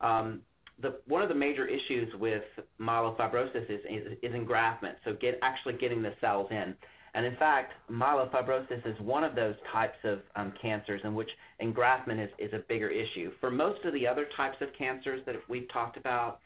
Um, 0.00 0.42
the, 0.78 1.00
one 1.06 1.22
of 1.22 1.28
the 1.28 1.34
major 1.34 1.66
issues 1.66 2.14
with 2.14 2.44
myelofibrosis 2.80 3.68
is, 3.68 3.80
is, 3.84 4.16
is 4.22 4.30
engraftment, 4.34 4.96
so 5.04 5.14
get, 5.14 5.38
actually 5.42 5.74
getting 5.74 6.02
the 6.02 6.14
cells 6.20 6.50
in. 6.50 6.76
And 7.14 7.26
in 7.26 7.36
fact, 7.36 7.74
myelofibrosis 7.90 8.86
is 8.86 8.98
one 9.00 9.22
of 9.22 9.34
those 9.34 9.56
types 9.66 9.98
of 10.04 10.22
um, 10.34 10.50
cancers 10.52 11.02
in 11.02 11.14
which 11.14 11.36
engraftment 11.60 12.20
is, 12.20 12.30
is 12.38 12.52
a 12.54 12.58
bigger 12.60 12.88
issue. 12.88 13.32
For 13.40 13.50
most 13.50 13.84
of 13.84 13.92
the 13.92 14.06
other 14.08 14.24
types 14.24 14.62
of 14.62 14.72
cancers 14.72 15.20
that 15.26 15.36
we've 15.48 15.68
talked 15.68 15.96
about, 15.96 16.40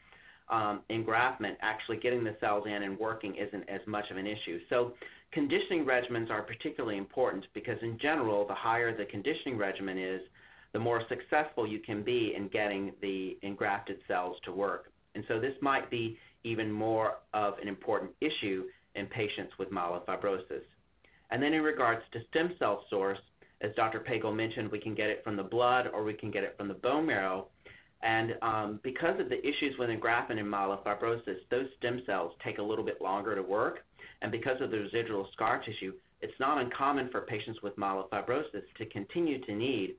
um, 0.49 0.81
engraftment, 0.89 1.57
actually 1.61 1.97
getting 1.97 2.23
the 2.23 2.35
cells 2.39 2.67
in 2.67 2.83
and 2.83 2.97
working 2.99 3.35
isn't 3.35 3.63
as 3.69 3.85
much 3.87 4.11
of 4.11 4.17
an 4.17 4.27
issue. 4.27 4.59
So 4.69 4.93
Conditioning 5.29 5.85
regimens 5.85 6.31
are 6.31 6.41
particularly 6.41 6.95
important 6.95 7.49
because 7.51 7.83
in 7.83 7.97
general, 7.97 8.45
the 8.45 8.53
higher 8.53 8.93
the 8.93 9.05
conditioning 9.05 9.57
regimen 9.57 9.97
is, 9.97 10.21
the 10.71 10.79
more 10.79 11.01
successful 11.01 11.67
you 11.67 11.79
can 11.79 12.01
be 12.01 12.33
in 12.33 12.47
getting 12.47 12.93
the 13.01 13.37
engrafted 13.41 14.01
cells 14.07 14.39
to 14.39 14.53
work. 14.53 14.89
And 15.15 15.25
so 15.25 15.37
this 15.37 15.61
might 15.61 15.89
be 15.89 16.17
even 16.45 16.71
more 16.71 17.17
of 17.33 17.59
an 17.59 17.67
important 17.67 18.15
issue 18.21 18.69
in 18.95 19.05
patients 19.07 19.57
with 19.57 19.69
myelofibrosis. 19.69 20.63
And 21.29 21.43
then 21.43 21.53
in 21.53 21.61
regards 21.61 22.07
to 22.11 22.21
stem 22.21 22.55
cell 22.57 22.85
source, 22.87 23.19
as 23.59 23.73
Dr. 23.73 23.99
Pagel 23.99 24.33
mentioned, 24.33 24.69
we 24.71 24.79
can 24.79 24.93
get 24.93 25.09
it 25.09 25.25
from 25.25 25.35
the 25.35 25.43
blood 25.43 25.89
or 25.93 26.03
we 26.05 26.13
can 26.13 26.31
get 26.31 26.45
it 26.45 26.55
from 26.57 26.69
the 26.69 26.73
bone 26.73 27.05
marrow. 27.05 27.49
And 28.01 28.37
um, 28.41 28.79
because 28.81 29.19
of 29.19 29.27
the 29.27 29.45
issues 29.45 29.77
with 29.77 29.89
engraftment 29.89 30.37
in 30.37 30.45
myelofibrosis, 30.47 31.41
those 31.49 31.73
stem 31.73 32.01
cells 32.05 32.33
take 32.39 32.59
a 32.59 32.63
little 32.63 32.85
bit 32.85 33.01
longer 33.01 33.35
to 33.35 33.43
work 33.43 33.83
and 34.21 34.31
because 34.31 34.61
of 34.61 34.71
the 34.71 34.79
residual 34.79 35.25
scar 35.31 35.59
tissue, 35.59 35.93
it's 36.21 36.39
not 36.39 36.59
uncommon 36.59 37.09
for 37.09 37.21
patients 37.21 37.61
with 37.61 37.75
myelofibrosis 37.77 38.73
to 38.75 38.85
continue 38.85 39.37
to 39.39 39.53
need 39.53 39.95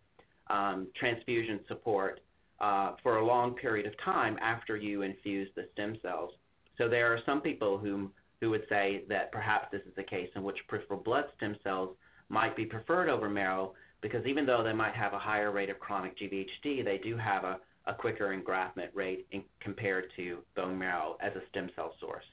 um, 0.48 0.88
transfusion 0.94 1.60
support 1.66 2.20
uh, 2.60 2.92
for 3.02 3.18
a 3.18 3.24
long 3.24 3.54
period 3.54 3.86
of 3.86 3.96
time 3.96 4.36
after 4.42 4.76
you 4.76 5.02
infuse 5.02 5.50
the 5.54 5.68
stem 5.72 5.94
cells. 6.02 6.34
So 6.76 6.88
there 6.88 7.12
are 7.12 7.18
some 7.18 7.40
people 7.40 7.78
whom, 7.78 8.12
who 8.40 8.50
would 8.50 8.66
say 8.68 9.04
that 9.08 9.30
perhaps 9.30 9.68
this 9.70 9.82
is 9.82 9.96
a 9.96 10.02
case 10.02 10.30
in 10.34 10.42
which 10.42 10.66
peripheral 10.66 11.00
blood 11.00 11.26
stem 11.36 11.56
cells 11.62 11.96
might 12.28 12.56
be 12.56 12.66
preferred 12.66 13.08
over 13.08 13.28
marrow 13.28 13.74
because 14.00 14.26
even 14.26 14.46
though 14.46 14.62
they 14.62 14.72
might 14.72 14.94
have 14.94 15.12
a 15.12 15.18
higher 15.18 15.50
rate 15.52 15.70
of 15.70 15.78
chronic 15.78 16.16
GVHD, 16.16 16.84
they 16.84 16.98
do 16.98 17.16
have 17.16 17.44
a, 17.44 17.60
a 17.86 17.94
quicker 17.94 18.34
engraftment 18.36 18.88
rate 18.92 19.26
in, 19.30 19.44
compared 19.60 20.10
to 20.14 20.38
bone 20.54 20.78
marrow 20.78 21.16
as 21.20 21.34
a 21.36 21.46
stem 21.46 21.68
cell 21.74 21.94
source. 21.98 22.26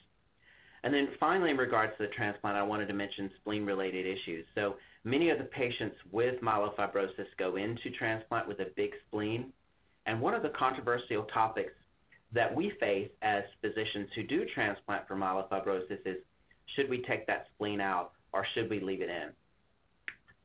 And 0.85 0.93
then 0.93 1.07
finally, 1.19 1.49
in 1.49 1.57
regards 1.57 1.93
to 1.93 2.03
the 2.03 2.07
transplant, 2.07 2.55
I 2.55 2.61
wanted 2.61 2.87
to 2.89 2.93
mention 2.93 3.33
spleen-related 3.37 4.05
issues. 4.05 4.45
So 4.53 4.77
many 5.03 5.29
of 5.31 5.39
the 5.39 5.43
patients 5.43 5.97
with 6.11 6.41
myelofibrosis 6.41 7.35
go 7.37 7.55
into 7.55 7.89
transplant 7.89 8.47
with 8.47 8.59
a 8.59 8.65
big 8.65 8.93
spleen. 9.07 9.51
And 10.05 10.21
one 10.21 10.35
of 10.35 10.43
the 10.43 10.49
controversial 10.51 11.23
topics 11.23 11.73
that 12.33 12.53
we 12.53 12.69
face 12.69 13.09
as 13.23 13.45
physicians 13.63 14.13
who 14.13 14.21
do 14.21 14.45
transplant 14.45 15.07
for 15.07 15.15
myelofibrosis 15.15 16.05
is, 16.05 16.17
should 16.67 16.87
we 16.87 16.99
take 16.99 17.25
that 17.25 17.47
spleen 17.55 17.81
out 17.81 18.11
or 18.31 18.43
should 18.43 18.69
we 18.69 18.79
leave 18.79 19.01
it 19.01 19.09
in? 19.09 19.29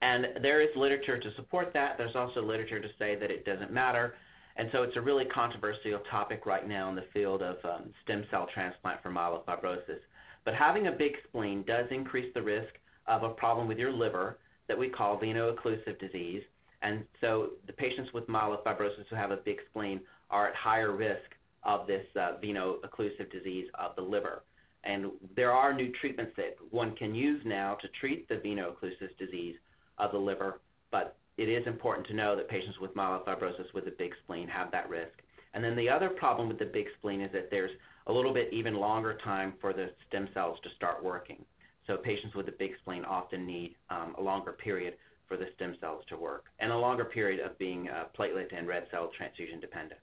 And 0.00 0.32
there 0.40 0.62
is 0.62 0.74
literature 0.74 1.18
to 1.18 1.30
support 1.30 1.74
that. 1.74 1.98
There's 1.98 2.16
also 2.16 2.40
literature 2.42 2.80
to 2.80 2.90
say 2.98 3.14
that 3.14 3.30
it 3.30 3.44
doesn't 3.44 3.72
matter. 3.74 4.14
And 4.56 4.70
so 4.70 4.84
it's 4.84 4.96
a 4.96 5.02
really 5.02 5.26
controversial 5.26 5.98
topic 5.98 6.46
right 6.46 6.66
now 6.66 6.88
in 6.88 6.94
the 6.94 7.02
field 7.02 7.42
of 7.42 7.62
um, 7.62 7.90
stem 8.02 8.24
cell 8.30 8.46
transplant 8.46 9.02
for 9.02 9.10
myelofibrosis. 9.10 10.00
But 10.44 10.54
having 10.54 10.86
a 10.86 10.92
big 10.92 11.22
spleen 11.24 11.62
does 11.62 11.88
increase 11.90 12.32
the 12.34 12.42
risk 12.42 12.78
of 13.06 13.22
a 13.22 13.28
problem 13.30 13.66
with 13.66 13.78
your 13.78 13.92
liver 13.92 14.38
that 14.68 14.78
we 14.78 14.88
call 14.88 15.18
veno-occlusive 15.18 15.98
disease. 15.98 16.44
And 16.82 17.04
so 17.20 17.52
the 17.66 17.72
patients 17.72 18.12
with 18.14 18.26
myelofibrosis 18.28 19.08
who 19.08 19.16
have 19.16 19.32
a 19.32 19.36
big 19.36 19.60
spleen 19.68 20.00
are 20.30 20.48
at 20.48 20.54
higher 20.54 20.92
risk 20.92 21.36
of 21.62 21.86
this 21.86 22.06
uh, 22.16 22.34
veno-occlusive 22.42 23.30
disease 23.30 23.68
of 23.74 23.94
the 23.96 24.02
liver. 24.02 24.44
And 24.84 25.10
there 25.34 25.52
are 25.52 25.74
new 25.74 25.90
treatments 25.90 26.32
that 26.36 26.56
one 26.70 26.92
can 26.92 27.14
use 27.14 27.44
now 27.44 27.74
to 27.74 27.88
treat 27.88 28.28
the 28.28 28.38
veno-occlusive 28.38 29.14
disease 29.18 29.56
of 29.98 30.12
the 30.12 30.18
liver, 30.18 30.60
but 30.90 31.16
it 31.36 31.50
is 31.50 31.66
important 31.66 32.06
to 32.06 32.14
know 32.14 32.34
that 32.34 32.48
patients 32.48 32.80
with 32.80 32.94
myelofibrosis 32.94 33.74
with 33.74 33.88
a 33.88 33.90
big 33.90 34.14
spleen 34.16 34.48
have 34.48 34.70
that 34.70 34.88
risk. 34.88 35.22
And 35.52 35.62
then 35.62 35.76
the 35.76 35.90
other 35.90 36.08
problem 36.08 36.48
with 36.48 36.58
the 36.58 36.64
big 36.64 36.88
spleen 36.96 37.20
is 37.20 37.32
that 37.32 37.50
there's 37.50 37.72
a 38.10 38.10
little 38.12 38.32
bit 38.32 38.48
even 38.52 38.74
longer 38.74 39.14
time 39.14 39.54
for 39.60 39.72
the 39.72 39.92
stem 40.08 40.28
cells 40.34 40.58
to 40.60 40.68
start 40.68 41.02
working. 41.02 41.44
So 41.86 41.96
patients 41.96 42.34
with 42.34 42.48
a 42.48 42.52
big 42.52 42.76
spleen 42.76 43.04
often 43.04 43.46
need 43.46 43.76
um, 43.88 44.16
a 44.18 44.22
longer 44.22 44.50
period 44.52 44.96
for 45.28 45.36
the 45.36 45.46
stem 45.54 45.78
cells 45.78 46.04
to 46.06 46.16
work 46.16 46.46
and 46.58 46.72
a 46.72 46.76
longer 46.76 47.04
period 47.04 47.38
of 47.40 47.56
being 47.56 47.88
uh, 47.88 48.06
platelet 48.16 48.52
and 48.52 48.66
red 48.66 48.88
cell 48.90 49.06
transfusion 49.06 49.60
dependent. 49.60 50.00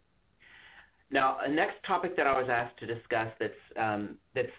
Now, 1.12 1.38
a 1.44 1.50
next 1.50 1.84
topic 1.84 2.16
that 2.16 2.28
I 2.28 2.38
was 2.40 2.48
asked 2.50 2.78
to 2.78 2.86
discuss 2.88 3.28
that's, 3.40 3.60
um, 3.76 4.18
that's 4.34 4.52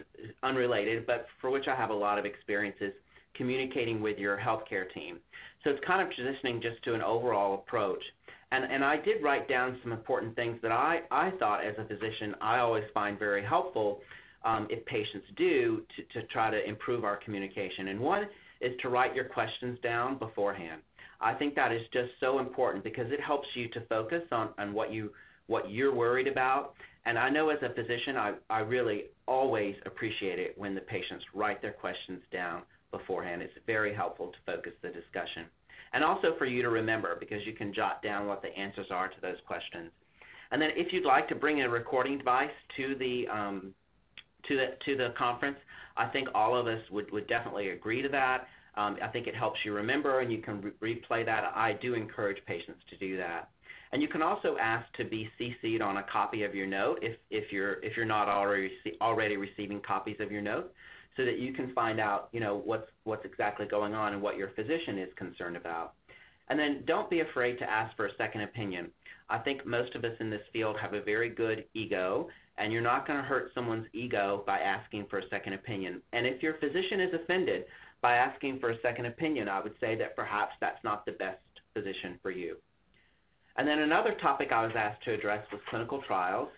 unrelated, 0.42 1.06
but 1.06 1.26
for 1.40 1.48
which 1.50 1.68
I 1.68 1.74
have 1.74 1.88
a 1.90 1.94
lot 1.94 2.18
of 2.18 2.26
experience 2.26 2.76
is 2.80 2.92
communicating 3.34 4.02
with 4.02 4.18
your 4.18 4.36
healthcare 4.36 4.88
team. 4.90 5.20
So 5.64 5.70
it's 5.70 5.80
kind 5.80 6.02
of 6.02 6.08
transitioning 6.10 6.60
just 6.60 6.82
to 6.82 6.92
an 6.94 7.02
overall 7.02 7.54
approach. 7.54 8.12
And, 8.50 8.64
and 8.70 8.82
I 8.82 8.96
did 8.96 9.22
write 9.22 9.46
down 9.46 9.78
some 9.82 9.92
important 9.92 10.34
things 10.34 10.58
that 10.62 10.72
I, 10.72 11.02
I 11.10 11.30
thought 11.30 11.62
as 11.64 11.76
a 11.76 11.84
physician 11.84 12.34
I 12.40 12.60
always 12.60 12.88
find 12.94 13.18
very 13.18 13.42
helpful 13.42 14.00
um, 14.42 14.66
if 14.70 14.86
patients 14.86 15.28
do 15.34 15.84
to, 15.94 16.02
to 16.04 16.22
try 16.22 16.50
to 16.50 16.66
improve 16.66 17.04
our 17.04 17.16
communication. 17.16 17.88
And 17.88 18.00
one 18.00 18.26
is 18.60 18.74
to 18.76 18.88
write 18.88 19.14
your 19.14 19.26
questions 19.26 19.78
down 19.80 20.16
beforehand. 20.16 20.80
I 21.20 21.34
think 21.34 21.54
that 21.56 21.72
is 21.72 21.88
just 21.88 22.18
so 22.20 22.38
important 22.38 22.84
because 22.84 23.12
it 23.12 23.20
helps 23.20 23.54
you 23.54 23.68
to 23.68 23.80
focus 23.82 24.24
on, 24.32 24.50
on 24.58 24.72
what 24.72 24.92
you 24.92 25.12
what 25.48 25.70
you're 25.70 25.94
worried 25.94 26.28
about. 26.28 26.74
And 27.06 27.18
I 27.18 27.30
know 27.30 27.48
as 27.48 27.62
a 27.62 27.70
physician 27.70 28.16
I, 28.18 28.34
I 28.50 28.60
really 28.60 29.06
always 29.26 29.76
appreciate 29.86 30.38
it 30.38 30.56
when 30.58 30.74
the 30.74 30.80
patients 30.80 31.26
write 31.34 31.60
their 31.62 31.72
questions 31.72 32.22
down 32.30 32.62
beforehand. 32.92 33.42
It's 33.42 33.56
very 33.66 33.92
helpful 33.94 34.28
to 34.28 34.38
focus 34.46 34.74
the 34.82 34.90
discussion 34.90 35.46
and 35.92 36.04
also 36.04 36.34
for 36.34 36.44
you 36.44 36.62
to 36.62 36.70
remember 36.70 37.16
because 37.18 37.46
you 37.46 37.52
can 37.52 37.72
jot 37.72 38.02
down 38.02 38.26
what 38.26 38.42
the 38.42 38.56
answers 38.58 38.90
are 38.90 39.08
to 39.08 39.20
those 39.20 39.40
questions. 39.40 39.90
And 40.50 40.60
then 40.60 40.72
if 40.76 40.92
you'd 40.92 41.04
like 41.04 41.28
to 41.28 41.34
bring 41.34 41.62
a 41.62 41.68
recording 41.68 42.18
device 42.18 42.52
to 42.76 42.94
the 42.94 43.28
um, 43.28 43.74
to 44.44 44.56
the 44.56 44.68
to 44.80 44.96
the 44.96 45.10
conference, 45.10 45.58
I 45.96 46.06
think 46.06 46.28
all 46.34 46.56
of 46.56 46.66
us 46.66 46.90
would, 46.90 47.10
would 47.10 47.26
definitely 47.26 47.70
agree 47.70 48.02
to 48.02 48.08
that. 48.10 48.48
Um, 48.76 48.96
I 49.02 49.08
think 49.08 49.26
it 49.26 49.34
helps 49.34 49.64
you 49.64 49.74
remember, 49.74 50.20
and 50.20 50.30
you 50.30 50.38
can 50.38 50.72
re- 50.80 50.94
replay 51.00 51.24
that. 51.26 51.52
I 51.54 51.72
do 51.72 51.94
encourage 51.94 52.44
patients 52.46 52.84
to 52.88 52.96
do 52.96 53.16
that. 53.16 53.50
And 53.90 54.00
you 54.00 54.06
can 54.08 54.22
also 54.22 54.56
ask 54.58 54.90
to 54.96 55.04
be 55.04 55.30
CC'd 55.38 55.80
on 55.80 55.96
a 55.96 56.02
copy 56.02 56.44
of 56.44 56.54
your 56.54 56.66
note 56.66 57.00
if, 57.02 57.16
if 57.30 57.52
you're 57.52 57.74
if 57.82 57.96
you're 57.96 58.06
not 58.06 58.28
already 58.28 58.70
already 59.00 59.36
receiving 59.36 59.80
copies 59.80 60.20
of 60.20 60.30
your 60.32 60.42
note 60.42 60.72
so 61.18 61.24
that 61.24 61.40
you 61.40 61.52
can 61.52 61.68
find 61.72 61.98
out, 61.98 62.28
you 62.32 62.38
know, 62.38 62.62
what's, 62.64 62.92
what's 63.02 63.24
exactly 63.26 63.66
going 63.66 63.92
on 63.94 64.12
and 64.12 64.22
what 64.22 64.36
your 64.38 64.48
physician 64.48 64.96
is 64.98 65.12
concerned 65.14 65.56
about. 65.56 65.94
And 66.46 66.58
then 66.58 66.82
don't 66.84 67.10
be 67.10 67.20
afraid 67.20 67.58
to 67.58 67.68
ask 67.68 67.96
for 67.96 68.06
a 68.06 68.14
second 68.14 68.42
opinion. 68.42 68.92
I 69.28 69.38
think 69.38 69.66
most 69.66 69.96
of 69.96 70.04
us 70.04 70.16
in 70.20 70.30
this 70.30 70.46
field 70.52 70.78
have 70.78 70.94
a 70.94 71.02
very 71.02 71.28
good 71.28 71.64
ego, 71.74 72.28
and 72.56 72.72
you're 72.72 72.80
not 72.82 73.04
going 73.04 73.18
to 73.18 73.26
hurt 73.26 73.52
someone's 73.52 73.88
ego 73.92 74.44
by 74.46 74.60
asking 74.60 75.06
for 75.06 75.18
a 75.18 75.26
second 75.28 75.54
opinion. 75.54 76.00
And 76.12 76.24
if 76.26 76.42
your 76.42 76.54
physician 76.54 77.00
is 77.00 77.12
offended 77.12 77.66
by 78.00 78.14
asking 78.16 78.60
for 78.60 78.70
a 78.70 78.80
second 78.80 79.06
opinion, 79.06 79.48
I 79.48 79.60
would 79.60 79.74
say 79.80 79.96
that 79.96 80.14
perhaps 80.16 80.54
that's 80.60 80.82
not 80.84 81.04
the 81.04 81.12
best 81.12 81.40
physician 81.74 82.18
for 82.22 82.30
you. 82.30 82.56
And 83.56 83.66
then 83.66 83.80
another 83.80 84.12
topic 84.12 84.52
I 84.52 84.64
was 84.64 84.76
asked 84.76 85.02
to 85.02 85.12
address 85.14 85.44
was 85.50 85.60
clinical 85.66 85.98
trials. 86.00 86.48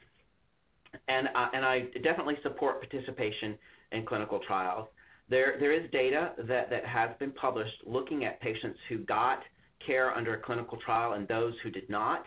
And, 1.09 1.29
and 1.55 1.65
I 1.65 1.89
definitely 2.03 2.37
support 2.43 2.81
participation 2.83 3.59
in 3.93 4.05
clinical 4.05 4.39
trials. 4.39 4.89
There, 5.29 5.57
there 5.59 5.71
is 5.73 5.89
data 5.91 6.33
that, 6.39 6.71
that 6.71 6.85
has 6.85 7.11
been 7.19 7.33
published 7.33 7.87
looking 7.87 8.25
at 8.25 8.41
patients 8.41 8.81
who 8.89 8.99
got 8.99 9.45
care 9.79 10.15
under 10.17 10.35
a 10.35 10.39
clinical 10.39 10.77
trial 10.77 11.13
and 11.13 11.27
those 11.29 11.61
who 11.61 11.71
did 11.71 11.89
not. 11.89 12.27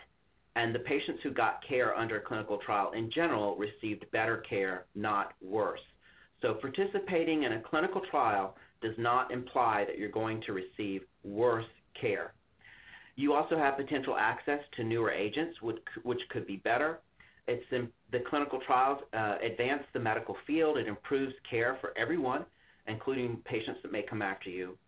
And 0.56 0.74
the 0.74 0.78
patients 0.80 1.22
who 1.22 1.30
got 1.30 1.60
care 1.62 1.96
under 1.98 2.16
a 2.16 2.20
clinical 2.20 2.56
trial 2.56 2.90
in 2.92 3.10
general 3.10 3.56
received 3.56 4.10
better 4.12 4.36
care, 4.36 4.86
not 4.94 5.32
worse. 5.42 5.82
So 6.40 6.54
participating 6.54 7.42
in 7.42 7.52
a 7.52 7.60
clinical 7.60 8.00
trial 8.00 8.56
does 8.80 8.96
not 8.96 9.32
imply 9.32 9.84
that 9.84 9.98
you're 9.98 10.10
going 10.10 10.40
to 10.40 10.52
receive 10.52 11.04
worse 11.24 11.66
care. 11.92 12.34
You 13.16 13.32
also 13.34 13.56
have 13.56 13.76
potential 13.76 14.16
access 14.16 14.64
to 14.72 14.84
newer 14.84 15.10
agents, 15.10 15.62
which, 15.62 15.78
which 16.02 16.28
could 16.28 16.46
be 16.46 16.56
better. 16.56 17.00
It's 17.46 17.66
the 18.14 18.20
clinical 18.20 18.60
trials 18.60 19.02
uh, 19.12 19.38
advance 19.40 19.84
the 19.92 19.98
medical 19.98 20.34
field. 20.36 20.78
It 20.78 20.86
improves 20.86 21.34
care 21.42 21.74
for 21.74 21.92
everyone, 21.96 22.46
including 22.86 23.38
patients 23.38 23.82
that 23.82 23.90
may 23.90 24.04
come 24.04 24.22
after 24.22 24.50
you. 24.50 24.78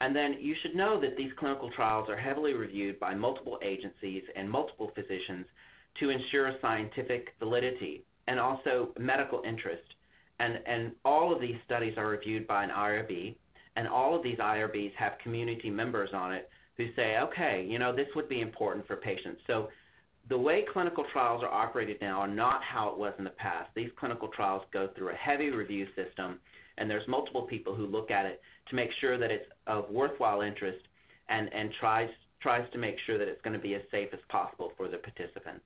And 0.00 0.14
then 0.14 0.36
you 0.38 0.54
should 0.54 0.76
know 0.76 0.96
that 1.00 1.16
these 1.16 1.32
clinical 1.32 1.68
trials 1.68 2.08
are 2.08 2.16
heavily 2.16 2.54
reviewed 2.54 3.00
by 3.00 3.12
multiple 3.12 3.58
agencies 3.60 4.28
and 4.36 4.48
multiple 4.48 4.86
physicians 4.94 5.46
to 5.94 6.10
ensure 6.10 6.54
scientific 6.60 7.34
validity 7.40 8.04
and 8.28 8.38
also 8.38 8.92
medical 8.96 9.42
interest. 9.42 9.96
And, 10.38 10.62
and 10.64 10.92
all 11.04 11.32
of 11.32 11.40
these 11.40 11.58
studies 11.64 11.98
are 11.98 12.06
reviewed 12.06 12.46
by 12.46 12.62
an 12.62 12.70
IRB, 12.70 13.34
and 13.74 13.88
all 13.88 14.14
of 14.14 14.22
these 14.22 14.36
IRBs 14.38 14.94
have 14.94 15.18
community 15.18 15.70
members 15.70 16.12
on 16.14 16.32
it 16.32 16.48
who 16.76 16.92
say, 16.94 17.18
okay, 17.18 17.64
you 17.68 17.80
know, 17.80 17.90
this 17.90 18.14
would 18.14 18.28
be 18.28 18.40
important 18.42 18.86
for 18.86 18.94
patients. 18.94 19.42
So 19.44 19.70
the 20.28 20.38
way 20.38 20.62
clinical 20.62 21.04
trials 21.04 21.42
are 21.44 21.52
operated 21.52 22.00
now 22.00 22.20
are 22.20 22.26
not 22.28 22.62
how 22.62 22.88
it 22.88 22.98
was 22.98 23.12
in 23.18 23.24
the 23.24 23.30
past. 23.30 23.70
These 23.74 23.92
clinical 23.94 24.26
trials 24.28 24.64
go 24.72 24.88
through 24.88 25.10
a 25.10 25.14
heavy 25.14 25.50
review 25.50 25.86
system, 25.94 26.40
and 26.78 26.90
there's 26.90 27.06
multiple 27.06 27.42
people 27.42 27.74
who 27.74 27.86
look 27.86 28.10
at 28.10 28.26
it 28.26 28.42
to 28.66 28.74
make 28.74 28.90
sure 28.90 29.16
that 29.16 29.30
it's 29.30 29.48
of 29.68 29.88
worthwhile 29.90 30.40
interest 30.40 30.88
and, 31.28 31.52
and 31.52 31.70
tries, 31.70 32.10
tries 32.40 32.68
to 32.70 32.78
make 32.78 32.98
sure 32.98 33.18
that 33.18 33.28
it's 33.28 33.40
going 33.40 33.54
to 33.54 33.62
be 33.62 33.74
as 33.76 33.82
safe 33.90 34.12
as 34.12 34.18
possible 34.28 34.72
for 34.76 34.88
the 34.88 34.98
participants. 34.98 35.64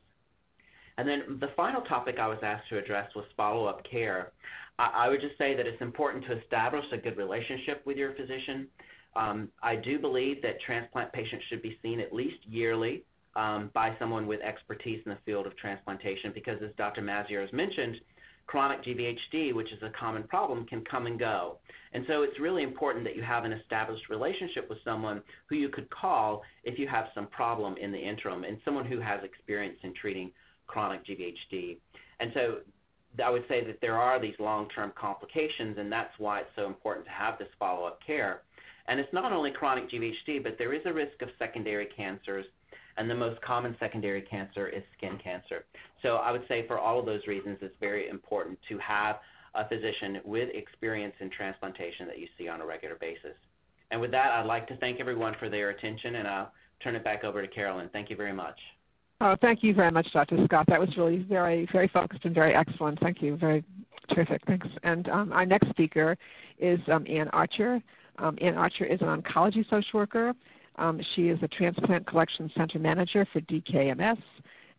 And 0.99 1.09
then 1.09 1.39
the 1.41 1.49
final 1.49 1.81
topic 1.81 2.19
I 2.19 2.27
was 2.27 2.43
asked 2.43 2.69
to 2.69 2.77
address 2.77 3.15
was 3.15 3.25
follow-up 3.35 3.83
care. 3.83 4.33
I, 4.79 4.91
I 4.95 5.09
would 5.09 5.21
just 5.23 5.39
say 5.39 5.55
that 5.55 5.67
it's 5.67 5.81
important 5.81 6.25
to 6.25 6.33
establish 6.37 6.93
a 6.93 6.99
good 6.99 7.17
relationship 7.17 7.81
with 7.87 7.97
your 7.97 8.13
physician. 8.13 8.69
Um, 9.17 9.49
I 9.63 9.77
do 9.77 9.99
believe 9.99 10.43
that 10.43 10.61
transplant 10.61 11.13
patients 11.15 11.45
should 11.45 11.63
be 11.63 11.79
seen 11.83 11.99
at 12.01 12.13
least 12.13 12.45
yearly 12.47 13.05
um, 13.37 13.71
by 13.75 13.95
someone 13.99 14.27
with 14.27 14.41
expertise 14.41 15.03
in 15.05 15.11
the 15.11 15.19
field 15.25 15.47
of 15.47 15.55
transplantation 15.55 16.33
because, 16.33 16.61
as 16.63 16.73
Dr. 16.77 17.03
Maziarz 17.03 17.41
has 17.43 17.53
mentioned, 17.53 18.01
chronic 18.47 18.83
GVHD, 18.83 19.53
which 19.53 19.73
is 19.73 19.83
a 19.83 19.91
common 19.91 20.25
problem, 20.25 20.65
can 20.65 20.83
come 20.83 21.07
and 21.07 21.17
go. 21.19 21.59
And 21.93 22.05
so 22.07 22.23
it's 22.23 22.41
really 22.41 22.65
important 22.65 23.05
that 23.05 23.15
you 23.15 23.23
have 23.23 23.45
an 23.45 23.53
established 23.53 24.09
relationship 24.09 24.69
with 24.69 24.83
someone 24.83 25.23
who 25.47 25.55
you 25.55 25.69
could 25.69 25.89
call 25.91 26.43
if 26.65 26.77
you 26.79 26.89
have 26.89 27.11
some 27.15 27.27
problem 27.29 27.77
in 27.77 27.93
the 27.93 28.01
interim 28.01 28.43
and 28.43 28.61
someone 28.65 28.85
who 28.85 28.99
has 28.99 29.23
experience 29.23 29.79
in 29.85 29.93
treating 29.93 30.33
chronic 30.67 31.05
GVHD. 31.05 31.79
And 32.19 32.33
so 32.33 32.61
I 33.25 33.31
would 33.31 33.47
say 33.47 33.63
that 33.63 33.81
there 33.81 33.97
are 33.99 34.19
these 34.19 34.41
long-term 34.41 34.93
complications, 34.97 35.79
and 35.79 35.93
that's 35.93 36.19
why 36.19 36.41
it's 36.41 36.55
so 36.57 36.67
important 36.67 37.07
to 37.07 37.13
have 37.13 37.39
this 37.39 37.49
follow-up 37.61 38.03
care. 38.03 38.43
And 38.87 38.99
it's 38.99 39.13
not 39.13 39.31
only 39.33 39.53
chronic 39.53 39.89
GVHD, 39.89 40.43
but 40.43 40.59
there 40.59 40.73
is 40.73 40.85
a 40.87 40.93
risk 40.93 41.23
of 41.23 41.31
secondary 41.39 41.87
cancers 41.87 42.47
and 43.01 43.11
the 43.11 43.15
most 43.15 43.41
common 43.41 43.75
secondary 43.79 44.21
cancer 44.21 44.69
is 44.69 44.83
skin 44.93 45.17
cancer. 45.17 45.65
So 46.03 46.19
I 46.19 46.33
would 46.33 46.47
say 46.47 46.67
for 46.67 46.79
all 46.79 46.99
of 47.01 47.07
those 47.07 47.27
reasons, 47.27 47.57
it's 47.63 47.79
very 47.81 48.09
important 48.09 48.61
to 48.65 48.77
have 48.77 49.21
a 49.55 49.67
physician 49.67 50.21
with 50.23 50.51
experience 50.55 51.15
in 51.21 51.31
transplantation 51.31 52.07
that 52.09 52.19
you 52.19 52.29
see 52.37 52.47
on 52.47 52.61
a 52.61 52.67
regular 52.67 52.97
basis. 52.97 53.37
And 53.91 54.03
with 54.03 54.11
that, 54.11 54.31
I'd 54.33 54.45
like 54.47 54.67
to 54.67 54.77
thank 54.77 55.01
everyone 55.01 55.33
for 55.33 55.49
their 55.49 55.71
attention, 55.71 56.17
and 56.17 56.29
I'll 56.29 56.53
turn 56.79 56.95
it 56.95 57.03
back 57.03 57.25
over 57.25 57.41
to 57.41 57.49
Carolyn. 57.49 57.89
Thank 57.89 58.11
you 58.11 58.17
very 58.17 58.35
much. 58.35 58.77
Oh, 59.23 59.35
thank 59.35 59.63
you 59.63 59.73
very 59.73 59.91
much, 59.91 60.13
Dr. 60.13 60.37
Scott. 60.45 60.67
That 60.67 60.79
was 60.79 60.99
really 60.99 61.19
very, 61.21 61.65
very 61.67 61.89
focused 61.89 62.27
and 62.27 62.35
very 62.35 62.53
excellent. 62.53 62.99
Thank 63.01 63.23
you. 63.23 63.35
Very 63.35 63.65
terrific. 64.09 64.45
Thanks. 64.45 64.69
And 64.83 65.09
um, 65.09 65.33
our 65.33 65.47
next 65.47 65.71
speaker 65.71 66.19
is 66.59 66.87
um, 66.91 67.05
Ann 67.09 67.29
Archer. 67.29 67.83
Um, 68.19 68.37
Ann 68.43 68.57
Archer 68.57 68.85
is 68.85 69.01
an 69.01 69.09
oncology 69.23 69.67
social 69.67 70.01
worker 70.01 70.35
um, 70.81 71.01
she 71.01 71.29
is 71.29 71.41
a 71.43 71.49
transplant 71.49 72.07
collection 72.07 72.49
center 72.49 72.79
manager 72.81 73.25
for 73.25 73.41
DKMS. 73.43 74.19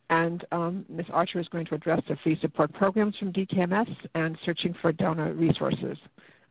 And 0.10 0.43
um, 0.52 0.86
Ms. 0.89 1.10
Archer 1.12 1.39
is 1.39 1.47
going 1.47 1.64
to 1.66 1.76
address 1.76 2.02
the 2.06 2.18
free 2.18 2.36
support 2.36 2.74
programs 2.74 3.18
from 3.18 3.32
DKMS 3.32 3.95
and 4.14 4.38
searching 4.39 4.74
for 4.74 4.91
donor 4.91 5.32
resources. 5.32 5.99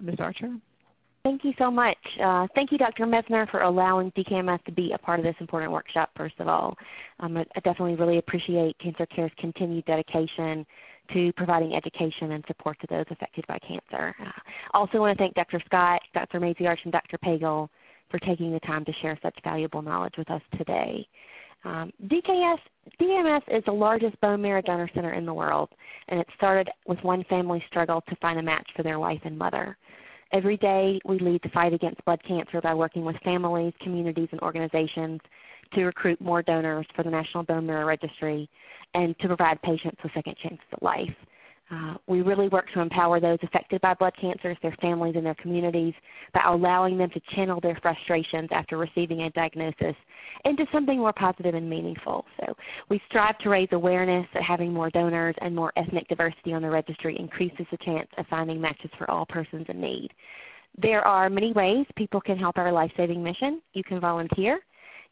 Ms. 0.00 0.20
Archer? 0.20 0.54
Thank 1.24 1.44
you 1.44 1.52
so 1.58 1.70
much. 1.70 2.16
Uh, 2.18 2.46
thank 2.54 2.72
you, 2.72 2.78
Dr. 2.78 3.04
Messner, 3.04 3.46
for 3.46 3.60
allowing 3.60 4.10
DKMS 4.12 4.64
to 4.64 4.72
be 4.72 4.92
a 4.92 4.98
part 4.98 5.18
of 5.18 5.24
this 5.26 5.36
important 5.40 5.70
workshop, 5.72 6.10
first 6.16 6.40
of 6.40 6.48
all. 6.48 6.78
Um, 7.18 7.36
I, 7.36 7.44
definitely 7.60 7.96
really 7.96 8.16
appreciate 8.16 8.78
Cancer 8.78 9.04
Care's 9.04 9.32
continued 9.36 9.84
dedication 9.84 10.64
to 11.08 11.30
providing 11.34 11.74
education 11.74 12.32
and 12.32 12.46
support 12.46 12.78
to 12.80 12.86
those 12.86 13.04
affected 13.10 13.46
by 13.46 13.58
cancer. 13.58 14.14
Uh, 14.24 14.32
also 14.72 15.00
want 15.00 15.18
to 15.18 15.22
thank 15.22 15.34
Dr. 15.34 15.60
Scott, 15.60 16.02
Dr. 16.14 16.40
Maziarz, 16.40 16.84
and 16.84 16.92
Dr. 16.92 17.18
Pagel 17.18 17.68
for 18.10 18.18
taking 18.18 18.52
the 18.52 18.60
time 18.60 18.84
to 18.84 18.92
share 18.92 19.16
such 19.22 19.40
valuable 19.42 19.80
knowledge 19.80 20.18
with 20.18 20.30
us 20.30 20.42
today. 20.58 21.06
Um, 21.64 21.92
DKS, 22.06 22.58
DMS 22.98 23.42
is 23.48 23.62
the 23.64 23.72
largest 23.72 24.20
bone 24.20 24.42
marrow 24.42 24.62
donor 24.62 24.88
center 24.88 25.10
in 25.12 25.24
the 25.26 25.34
world, 25.34 25.70
and 26.08 26.18
it 26.18 26.28
started 26.34 26.70
with 26.86 27.04
one 27.04 27.22
family's 27.24 27.64
struggle 27.64 28.00
to 28.02 28.16
find 28.16 28.38
a 28.38 28.42
match 28.42 28.72
for 28.74 28.82
their 28.82 28.98
wife 28.98 29.20
and 29.24 29.38
mother. 29.38 29.76
Every 30.32 30.56
day, 30.56 31.00
we 31.04 31.18
lead 31.18 31.42
the 31.42 31.48
fight 31.48 31.72
against 31.72 32.04
blood 32.04 32.22
cancer 32.22 32.60
by 32.60 32.74
working 32.74 33.04
with 33.04 33.18
families, 33.18 33.74
communities, 33.78 34.28
and 34.32 34.40
organizations 34.42 35.20
to 35.72 35.84
recruit 35.84 36.20
more 36.20 36.42
donors 36.42 36.86
for 36.94 37.02
the 37.02 37.10
National 37.10 37.44
Bone 37.44 37.66
Marrow 37.66 37.84
Registry 37.86 38.48
and 38.94 39.18
to 39.18 39.26
provide 39.26 39.60
patients 39.60 40.02
with 40.02 40.12
second 40.12 40.36
chances 40.36 40.64
at 40.72 40.82
life. 40.82 41.14
Uh, 41.72 41.94
we 42.08 42.20
really 42.20 42.48
work 42.48 42.68
to 42.68 42.80
empower 42.80 43.20
those 43.20 43.38
affected 43.42 43.80
by 43.80 43.94
blood 43.94 44.14
cancers, 44.14 44.56
their 44.60 44.72
families, 44.72 45.14
and 45.14 45.24
their 45.24 45.36
communities 45.36 45.94
by 46.32 46.42
allowing 46.44 46.98
them 46.98 47.08
to 47.10 47.20
channel 47.20 47.60
their 47.60 47.76
frustrations 47.76 48.50
after 48.50 48.76
receiving 48.76 49.22
a 49.22 49.30
diagnosis 49.30 49.94
into 50.44 50.66
something 50.72 50.98
more 50.98 51.12
positive 51.12 51.54
and 51.54 51.70
meaningful. 51.70 52.26
So 52.40 52.56
we 52.88 52.98
strive 53.06 53.38
to 53.38 53.50
raise 53.50 53.68
awareness 53.70 54.26
that 54.32 54.42
having 54.42 54.72
more 54.72 54.90
donors 54.90 55.36
and 55.38 55.54
more 55.54 55.72
ethnic 55.76 56.08
diversity 56.08 56.54
on 56.54 56.62
the 56.62 56.70
registry 56.70 57.16
increases 57.16 57.66
the 57.70 57.76
chance 57.76 58.08
of 58.18 58.26
finding 58.26 58.60
matches 58.60 58.90
for 58.98 59.08
all 59.08 59.24
persons 59.24 59.68
in 59.68 59.80
need. 59.80 60.12
There 60.76 61.06
are 61.06 61.30
many 61.30 61.52
ways 61.52 61.86
people 61.94 62.20
can 62.20 62.36
help 62.38 62.58
our 62.58 62.72
life-saving 62.72 63.22
mission. 63.22 63.62
You 63.74 63.84
can 63.84 64.00
volunteer. 64.00 64.60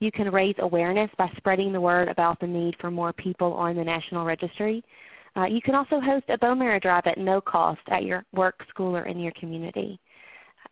You 0.00 0.10
can 0.10 0.30
raise 0.32 0.54
awareness 0.58 1.10
by 1.16 1.28
spreading 1.36 1.72
the 1.72 1.80
word 1.80 2.08
about 2.08 2.40
the 2.40 2.46
need 2.48 2.74
for 2.76 2.90
more 2.90 3.12
people 3.12 3.54
on 3.54 3.76
the 3.76 3.84
National 3.84 4.24
Registry. 4.24 4.82
Uh, 5.38 5.44
you 5.44 5.60
can 5.60 5.76
also 5.76 6.00
host 6.00 6.24
a 6.30 6.36
bone 6.38 6.58
marrow 6.58 6.80
drive 6.80 7.06
at 7.06 7.16
no 7.16 7.40
cost 7.40 7.82
at 7.90 8.04
your 8.04 8.24
work, 8.32 8.66
school, 8.68 8.96
or 8.96 9.04
in 9.04 9.20
your 9.20 9.30
community. 9.32 10.00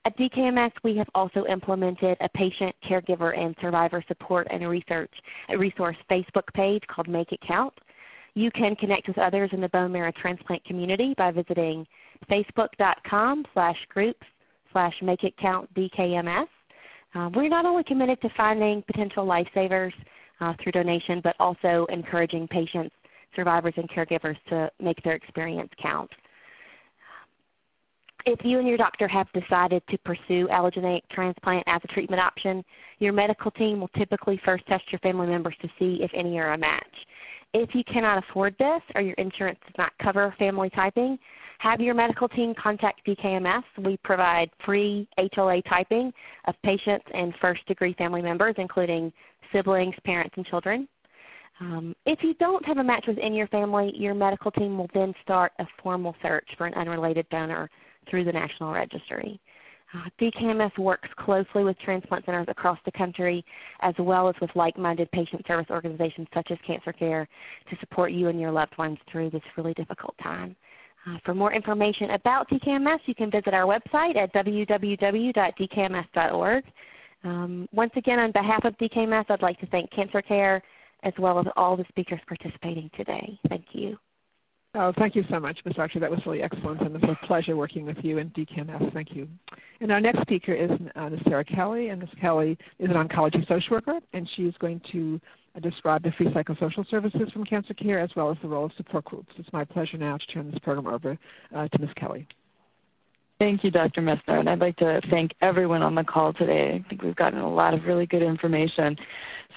At 0.04 0.16
DKMS, 0.16 0.72
we 0.82 0.96
have 0.96 1.08
also 1.14 1.46
implemented 1.46 2.16
a 2.20 2.28
patient, 2.28 2.74
caregiver, 2.82 3.36
and 3.38 3.56
survivor 3.60 4.02
support 4.02 4.48
and 4.50 4.66
research 4.66 5.22
resource 5.56 5.96
Facebook 6.10 6.52
page 6.52 6.84
called 6.88 7.06
Make 7.06 7.32
It 7.32 7.40
Count. 7.42 7.80
You 8.34 8.50
can 8.50 8.74
connect 8.74 9.06
with 9.06 9.18
others 9.18 9.52
in 9.52 9.60
the 9.60 9.68
bone 9.68 9.92
marrow 9.92 10.10
transplant 10.10 10.64
community 10.64 11.14
by 11.14 11.30
visiting 11.30 11.86
facebook.com 12.28 13.46
slash 13.52 13.86
groups 13.86 14.26
slash 14.72 15.00
make 15.00 15.22
it 15.22 15.36
count 15.36 15.72
DKMS. 15.74 16.48
Uh, 17.14 17.30
we're 17.34 17.48
not 17.48 17.66
only 17.66 17.84
committed 17.84 18.20
to 18.20 18.28
finding 18.30 18.82
potential 18.82 19.24
lifesavers 19.24 19.94
uh, 20.40 20.52
through 20.58 20.72
donation, 20.72 21.20
but 21.20 21.36
also 21.38 21.84
encouraging 21.84 22.48
patients 22.48 22.90
survivors 23.36 23.74
and 23.76 23.88
caregivers 23.88 24.38
to 24.46 24.72
make 24.80 25.02
their 25.02 25.12
experience 25.14 25.70
count. 25.76 26.12
If 28.24 28.44
you 28.44 28.58
and 28.58 28.66
your 28.66 28.78
doctor 28.78 29.06
have 29.06 29.30
decided 29.32 29.86
to 29.86 29.98
pursue 29.98 30.48
allogeneic 30.48 31.02
transplant 31.08 31.62
as 31.68 31.78
a 31.84 31.86
treatment 31.86 32.20
option, 32.20 32.64
your 32.98 33.12
medical 33.12 33.52
team 33.52 33.78
will 33.78 33.86
typically 33.94 34.36
first 34.36 34.66
test 34.66 34.90
your 34.90 34.98
family 34.98 35.28
members 35.28 35.54
to 35.58 35.68
see 35.78 36.02
if 36.02 36.10
any 36.12 36.40
are 36.40 36.52
a 36.54 36.58
match. 36.58 37.06
If 37.52 37.72
you 37.76 37.84
cannot 37.84 38.18
afford 38.18 38.58
this 38.58 38.82
or 38.96 39.00
your 39.02 39.14
insurance 39.14 39.60
does 39.64 39.78
not 39.78 39.96
cover 39.98 40.34
family 40.40 40.70
typing, 40.70 41.20
have 41.60 41.80
your 41.80 41.94
medical 41.94 42.28
team 42.28 42.52
contact 42.52 43.06
DKMS. 43.06 43.62
We 43.78 43.96
provide 43.98 44.50
free 44.58 45.06
HLA 45.18 45.62
typing 45.64 46.12
of 46.46 46.60
patients 46.62 47.06
and 47.12 47.34
first 47.36 47.64
degree 47.66 47.92
family 47.92 48.22
members, 48.22 48.56
including 48.58 49.12
siblings, 49.52 49.94
parents, 50.02 50.36
and 50.36 50.44
children. 50.44 50.88
Um, 51.60 51.94
if 52.04 52.22
you 52.22 52.34
don't 52.34 52.62
have 52.66 52.76
a 52.78 52.84
match 52.84 53.06
within 53.06 53.32
your 53.32 53.46
family, 53.46 53.96
your 53.96 54.12
medical 54.14 54.50
team 54.50 54.76
will 54.76 54.90
then 54.92 55.14
start 55.22 55.52
a 55.58 55.66
formal 55.82 56.14
search 56.22 56.54
for 56.56 56.66
an 56.66 56.74
unrelated 56.74 57.26
donor 57.30 57.70
through 58.04 58.24
the 58.24 58.32
National 58.32 58.72
Registry. 58.74 59.40
Uh, 59.94 60.08
works 60.76 61.08
closely 61.14 61.64
with 61.64 61.78
transplant 61.78 62.26
centers 62.26 62.44
across 62.48 62.78
the 62.84 62.92
country 62.92 63.42
as 63.80 63.96
well 63.98 64.28
as 64.28 64.38
with 64.40 64.54
like-minded 64.54 65.10
patient 65.12 65.46
service 65.46 65.70
organizations 65.70 66.28
such 66.34 66.50
as 66.50 66.58
Cancer 66.58 66.92
Care 66.92 67.26
to 67.66 67.74
support 67.76 68.10
you 68.12 68.28
and 68.28 68.38
your 68.38 68.50
loved 68.50 68.76
ones 68.76 68.98
through 69.06 69.30
this 69.30 69.42
really 69.56 69.72
difficult 69.72 70.18
time. 70.18 70.54
Uh, 71.06 71.16
for 71.24 71.34
more 71.34 71.52
information 71.54 72.10
about 72.10 72.48
DKMS, 72.50 73.00
you 73.06 73.14
can 73.14 73.30
visit 73.30 73.54
our 73.54 73.64
website 73.64 74.16
at 74.16 74.30
www.dkms.org. 74.34 76.64
Um, 77.24 77.66
once 77.72 77.92
again, 77.96 78.20
on 78.20 78.30
behalf 78.32 78.64
of 78.66 78.76
DKMS, 78.76 79.26
I'd 79.30 79.40
like 79.40 79.58
to 79.60 79.66
thank 79.66 79.90
Cancer 79.90 80.20
Care, 80.20 80.62
as 81.06 81.14
well 81.18 81.38
as 81.38 81.46
all 81.56 81.76
the 81.76 81.84
speakers 81.84 82.20
participating 82.26 82.90
today. 82.90 83.38
Thank 83.48 83.74
you. 83.74 83.98
Oh, 84.74 84.92
thank 84.92 85.14
you 85.16 85.22
so 85.22 85.38
much, 85.40 85.64
Ms. 85.64 85.78
Archer. 85.78 86.00
That 86.00 86.10
was 86.10 86.26
really 86.26 86.42
excellent, 86.42 86.82
and 86.82 86.94
it 86.94 87.00
was 87.00 87.10
a 87.12 87.14
pleasure 87.26 87.56
working 87.56 87.86
with 87.86 88.04
you 88.04 88.18
and 88.18 88.30
DKMS. 88.34 88.92
Thank 88.92 89.14
you. 89.16 89.26
And 89.80 89.90
our 89.90 90.00
next 90.00 90.20
speaker 90.20 90.52
is 90.52 90.70
uh, 90.96 91.08
Ms. 91.08 91.20
Sarah 91.26 91.44
Kelly, 91.44 91.88
and 91.90 92.00
Ms. 92.02 92.10
Kelly 92.20 92.58
is 92.78 92.90
an 92.90 92.96
oncology 93.08 93.46
social 93.46 93.76
worker, 93.76 94.00
and 94.12 94.28
she 94.28 94.46
is 94.46 94.58
going 94.58 94.80
to 94.80 95.18
uh, 95.54 95.60
describe 95.60 96.02
the 96.02 96.10
free 96.12 96.26
psychosocial 96.26 96.84
services 96.86 97.32
from 97.32 97.44
cancer 97.44 97.72
care 97.72 98.00
as 98.00 98.14
well 98.16 98.28
as 98.28 98.38
the 98.40 98.48
role 98.48 98.64
of 98.66 98.72
support 98.74 99.04
groups. 99.06 99.34
It's 99.38 99.52
my 99.52 99.64
pleasure 99.64 99.96
now 99.98 100.18
to 100.18 100.26
turn 100.26 100.50
this 100.50 100.58
program 100.58 100.92
over 100.92 101.16
uh, 101.54 101.68
to 101.68 101.80
Ms. 101.80 101.94
Kelly. 101.94 102.26
Thank 103.38 103.64
you, 103.64 103.70
Dr. 103.70 104.00
Messner, 104.00 104.38
and 104.40 104.48
I'd 104.48 104.62
like 104.62 104.76
to 104.76 104.98
thank 105.02 105.34
everyone 105.42 105.82
on 105.82 105.94
the 105.94 106.04
call 106.04 106.32
today. 106.32 106.72
I 106.72 106.84
think 106.88 107.02
we've 107.02 107.14
gotten 107.14 107.38
a 107.40 107.48
lot 107.50 107.74
of 107.74 107.86
really 107.86 108.06
good 108.06 108.22
information. 108.22 108.96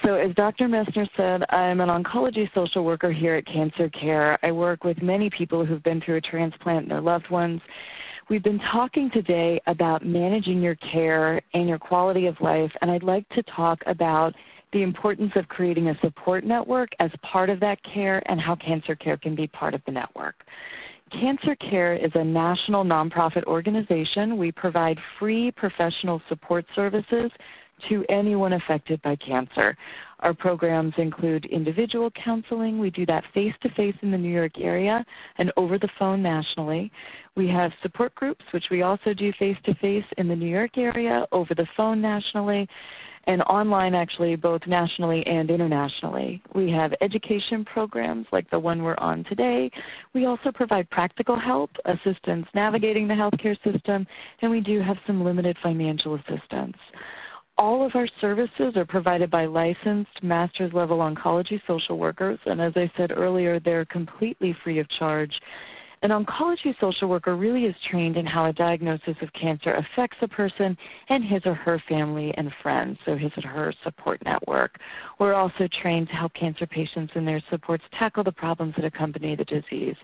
So 0.02 0.16
as 0.16 0.34
Dr. 0.34 0.66
Messner 0.68 1.08
said, 1.16 1.44
I'm 1.48 1.80
an 1.80 1.88
oncology 1.88 2.52
social 2.52 2.84
worker 2.84 3.10
here 3.10 3.36
at 3.36 3.46
Cancer 3.46 3.88
Care. 3.88 4.36
I 4.42 4.52
work 4.52 4.84
with 4.84 5.02
many 5.02 5.30
people 5.30 5.64
who've 5.64 5.82
been 5.82 5.98
through 5.98 6.16
a 6.16 6.20
transplant 6.20 6.82
and 6.84 6.90
their 6.90 7.00
loved 7.00 7.30
ones. 7.30 7.62
We've 8.28 8.42
been 8.42 8.58
talking 8.60 9.08
today 9.08 9.60
about 9.66 10.04
managing 10.04 10.60
your 10.60 10.74
care 10.76 11.40
and 11.54 11.66
your 11.66 11.78
quality 11.78 12.26
of 12.26 12.38
life, 12.42 12.76
and 12.82 12.90
I'd 12.90 13.02
like 13.02 13.26
to 13.30 13.42
talk 13.42 13.82
about 13.86 14.34
the 14.72 14.82
importance 14.82 15.36
of 15.36 15.48
creating 15.48 15.88
a 15.88 15.98
support 15.98 16.44
network 16.44 16.94
as 17.00 17.10
part 17.22 17.48
of 17.48 17.60
that 17.60 17.82
care 17.82 18.22
and 18.26 18.42
how 18.42 18.56
cancer 18.56 18.94
care 18.94 19.16
can 19.16 19.34
be 19.34 19.46
part 19.46 19.74
of 19.74 19.82
the 19.86 19.90
network. 19.90 20.44
Cancer 21.10 21.56
Care 21.56 21.94
is 21.94 22.14
a 22.14 22.22
national 22.24 22.84
nonprofit 22.84 23.42
organization. 23.46 24.36
We 24.38 24.52
provide 24.52 25.00
free 25.00 25.50
professional 25.50 26.22
support 26.28 26.72
services 26.72 27.32
to 27.82 28.04
anyone 28.08 28.52
affected 28.52 29.00
by 29.02 29.16
cancer. 29.16 29.76
Our 30.20 30.34
programs 30.34 30.98
include 30.98 31.46
individual 31.46 32.10
counseling. 32.10 32.78
We 32.78 32.90
do 32.90 33.06
that 33.06 33.24
face-to-face 33.24 33.96
in 34.02 34.10
the 34.10 34.18
New 34.18 34.28
York 34.28 34.60
area 34.60 35.06
and 35.38 35.50
over 35.56 35.78
the 35.78 35.88
phone 35.88 36.20
nationally. 36.22 36.92
We 37.36 37.46
have 37.48 37.74
support 37.80 38.14
groups, 38.14 38.44
which 38.52 38.68
we 38.68 38.82
also 38.82 39.14
do 39.14 39.32
face-to-face 39.32 40.04
in 40.18 40.28
the 40.28 40.36
New 40.36 40.48
York 40.48 40.76
area, 40.76 41.26
over 41.32 41.54
the 41.54 41.64
phone 41.64 42.02
nationally, 42.02 42.68
and 43.24 43.40
online 43.42 43.94
actually 43.94 44.36
both 44.36 44.66
nationally 44.66 45.26
and 45.26 45.50
internationally. 45.50 46.42
We 46.52 46.70
have 46.70 46.94
education 47.00 47.64
programs 47.64 48.26
like 48.30 48.50
the 48.50 48.58
one 48.58 48.82
we're 48.82 48.94
on 48.98 49.24
today. 49.24 49.70
We 50.12 50.26
also 50.26 50.52
provide 50.52 50.90
practical 50.90 51.36
help, 51.36 51.78
assistance 51.86 52.46
navigating 52.52 53.08
the 53.08 53.14
healthcare 53.14 53.60
system, 53.62 54.06
and 54.42 54.50
we 54.50 54.60
do 54.60 54.80
have 54.80 55.00
some 55.06 55.24
limited 55.24 55.56
financial 55.56 56.14
assistance 56.14 56.76
all 57.60 57.82
of 57.82 57.94
our 57.94 58.06
services 58.06 58.74
are 58.78 58.86
provided 58.86 59.28
by 59.30 59.44
licensed 59.44 60.22
master's 60.22 60.72
level 60.72 60.96
oncology 61.00 61.60
social 61.66 61.98
workers, 61.98 62.38
and 62.46 62.58
as 62.58 62.74
I 62.74 62.90
said 62.96 63.12
earlier, 63.14 63.58
they're 63.58 63.84
completely 63.84 64.54
free 64.54 64.78
of 64.78 64.88
charge. 64.88 65.42
An 66.02 66.12
oncology 66.12 66.74
social 66.80 67.10
worker 67.10 67.36
really 67.36 67.66
is 67.66 67.78
trained 67.78 68.16
in 68.16 68.24
how 68.24 68.46
a 68.46 68.54
diagnosis 68.54 69.20
of 69.20 69.34
cancer 69.34 69.74
affects 69.74 70.16
a 70.22 70.28
person 70.28 70.78
and 71.10 71.22
his 71.22 71.44
or 71.46 71.52
her 71.52 71.78
family 71.78 72.34
and 72.38 72.54
friends, 72.54 72.98
so 73.04 73.16
his 73.16 73.36
or 73.36 73.46
her 73.46 73.70
support 73.70 74.24
network. 74.24 74.80
We're 75.18 75.34
also 75.34 75.66
trained 75.68 76.08
to 76.08 76.16
help 76.16 76.32
cancer 76.32 76.66
patients 76.66 77.16
and 77.16 77.28
their 77.28 77.38
supports 77.38 77.84
tackle 77.90 78.24
the 78.24 78.32
problems 78.32 78.76
that 78.76 78.86
accompany 78.86 79.34
the 79.34 79.44
disease, 79.44 79.96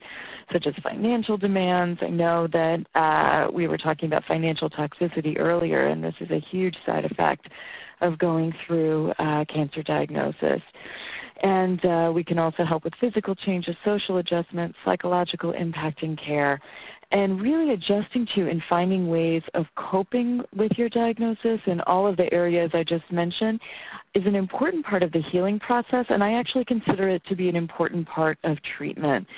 such 0.52 0.66
as 0.66 0.74
financial 0.76 1.38
demands. 1.38 2.02
I 2.02 2.10
know 2.10 2.46
that 2.48 2.86
uh, 2.94 3.48
we 3.50 3.66
were 3.66 3.78
talking 3.78 4.06
about 4.06 4.22
financial 4.24 4.68
toxicity 4.68 5.36
earlier, 5.38 5.86
and 5.86 6.04
this 6.04 6.20
is 6.20 6.30
a 6.30 6.36
huge 6.36 6.84
side 6.84 7.06
effect 7.06 7.48
of 8.02 8.18
going 8.18 8.52
through 8.52 9.14
uh, 9.18 9.46
cancer 9.46 9.82
diagnosis. 9.82 10.60
And 11.42 11.84
uh, 11.84 12.10
we 12.14 12.24
can 12.24 12.38
also 12.38 12.64
help 12.64 12.84
with 12.84 12.94
physical 12.94 13.34
changes, 13.34 13.76
social 13.84 14.16
adjustments, 14.16 14.78
psychological 14.84 15.52
impact 15.52 16.02
and 16.02 16.16
care, 16.16 16.60
and 17.12 17.40
really 17.40 17.70
adjusting 17.70 18.24
to 18.26 18.48
and 18.48 18.62
finding 18.62 19.08
ways 19.10 19.42
of 19.54 19.72
coping 19.74 20.42
with 20.54 20.78
your 20.78 20.88
diagnosis 20.88 21.66
in 21.68 21.80
all 21.82 22.06
of 22.06 22.16
the 22.16 22.32
areas 22.32 22.74
I 22.74 22.84
just 22.84 23.12
mentioned 23.12 23.60
is 24.14 24.26
an 24.26 24.34
important 24.34 24.86
part 24.86 25.02
of 25.02 25.12
the 25.12 25.18
healing 25.20 25.58
process, 25.58 26.06
and 26.10 26.24
I 26.24 26.34
actually 26.34 26.64
consider 26.64 27.06
it 27.08 27.22
to 27.24 27.36
be 27.36 27.48
an 27.50 27.56
important 27.56 28.08
part 28.08 28.38
of 28.42 28.62
treatment 28.62 29.28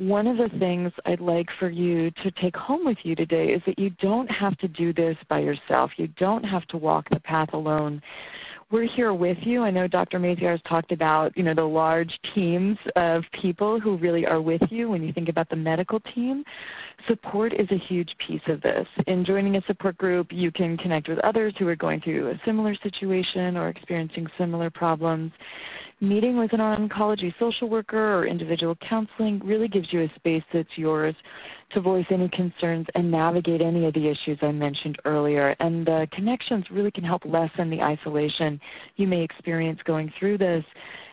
one 0.00 0.26
of 0.26 0.38
the 0.38 0.48
things 0.48 0.94
I'd 1.04 1.20
like 1.20 1.50
for 1.50 1.68
you 1.68 2.10
to 2.12 2.30
take 2.30 2.56
home 2.56 2.86
with 2.86 3.04
you 3.04 3.14
today 3.14 3.50
is 3.52 3.62
that 3.64 3.78
you 3.78 3.90
don't 3.90 4.30
have 4.30 4.56
to 4.58 4.66
do 4.68 4.94
this 4.94 5.18
by 5.28 5.40
yourself. 5.40 5.98
You 5.98 6.06
don't 6.08 6.44
have 6.46 6.66
to 6.68 6.78
walk 6.78 7.10
the 7.10 7.20
path 7.20 7.52
alone. 7.52 8.00
We're 8.70 8.84
here 8.84 9.12
with 9.12 9.46
you. 9.46 9.62
I 9.62 9.70
know 9.70 9.86
Dr. 9.86 10.18
Maziarz 10.18 10.40
has 10.52 10.62
talked 10.62 10.90
about, 10.92 11.36
you 11.36 11.42
know, 11.42 11.52
the 11.52 11.68
large 11.68 12.22
teams 12.22 12.78
of 12.96 13.30
people 13.32 13.78
who 13.78 13.96
really 13.98 14.26
are 14.26 14.40
with 14.40 14.72
you 14.72 14.88
when 14.88 15.02
you 15.02 15.12
think 15.12 15.28
about 15.28 15.50
the 15.50 15.56
medical 15.56 16.00
team. 16.00 16.46
Support 17.06 17.52
is 17.52 17.70
a 17.70 17.74
huge 17.76 18.16
piece 18.16 18.46
of 18.48 18.62
this. 18.62 18.88
In 19.06 19.22
joining 19.22 19.56
a 19.56 19.60
support 19.60 19.98
group, 19.98 20.32
you 20.32 20.50
can 20.50 20.78
connect 20.78 21.10
with 21.10 21.18
others 21.18 21.58
who 21.58 21.68
are 21.68 21.76
going 21.76 22.00
through 22.00 22.28
a 22.28 22.38
similar 22.38 22.72
situation 22.72 23.54
or 23.58 23.68
experiencing 23.68 24.28
similar 24.38 24.70
problems 24.70 25.32
meeting 26.02 26.36
with 26.38 26.52
an 26.54 26.60
oncology 26.60 27.36
social 27.38 27.68
worker 27.68 28.18
or 28.20 28.24
individual 28.24 28.74
counseling 28.76 29.38
really 29.44 29.68
gives 29.68 29.92
you 29.92 30.00
a 30.00 30.08
space 30.08 30.42
that's 30.50 30.78
yours 30.78 31.14
to 31.68 31.78
voice 31.80 32.10
any 32.10 32.26
concerns 32.28 32.86
and 32.94 33.10
navigate 33.10 33.60
any 33.60 33.84
of 33.84 33.92
the 33.92 34.08
issues 34.08 34.42
I 34.42 34.50
mentioned 34.52 34.98
earlier. 35.04 35.54
And 35.60 35.84
the 35.84 36.08
connections 36.10 36.70
really 36.70 36.90
can 36.90 37.04
help 37.04 37.24
lessen 37.26 37.68
the 37.70 37.82
isolation 37.82 38.60
you 38.96 39.06
may 39.06 39.22
experience 39.22 39.82
going 39.82 40.08
through 40.08 40.38
this. 40.38 40.64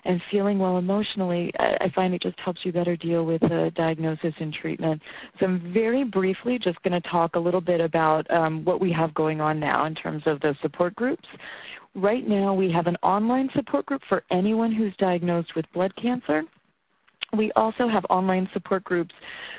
And 0.06 0.22
feeling 0.22 0.58
well 0.58 0.78
emotionally, 0.78 1.52
I 1.60 1.90
find 1.90 2.14
it 2.14 2.22
just 2.22 2.40
helps 2.40 2.66
you 2.66 2.72
better 2.72 2.96
deal 2.96 3.26
with 3.26 3.42
the 3.42 3.72
diagnosis 3.72 4.36
and 4.40 4.54
treatment. 4.54 5.02
So 5.38 5.48
I'm 5.48 5.60
very 5.60 6.04
briefly 6.06 6.58
just 6.58 6.82
going 6.82 6.94
to 6.94 7.02
talk 7.02 7.36
a 7.36 7.40
little 7.40 7.60
bit 7.60 7.82
about 7.82 8.32
um, 8.32 8.64
what 8.64 8.80
we 8.80 8.90
have 8.94 9.14
going 9.14 9.42
on 9.42 9.60
now 9.60 9.84
in 9.84 9.96
terms 9.96 10.26
of 10.28 10.40
the 10.40 10.54
support 10.56 10.96
groups. 10.96 11.28
Right 11.98 12.28
now 12.28 12.54
we 12.54 12.70
have 12.70 12.86
an 12.86 12.96
online 13.02 13.50
support 13.50 13.88
group 13.88 14.04
for 14.04 14.22
anyone 14.30 14.72
who's 14.72 14.96
diagnosed 14.98 15.56
with 15.56 15.70
blood 15.74 15.96
cancer. 15.96 16.46
We 17.34 17.52
also 17.54 17.88
have 17.88 18.06
online 18.12 18.48
support 18.54 18.84
groups 18.84 19.16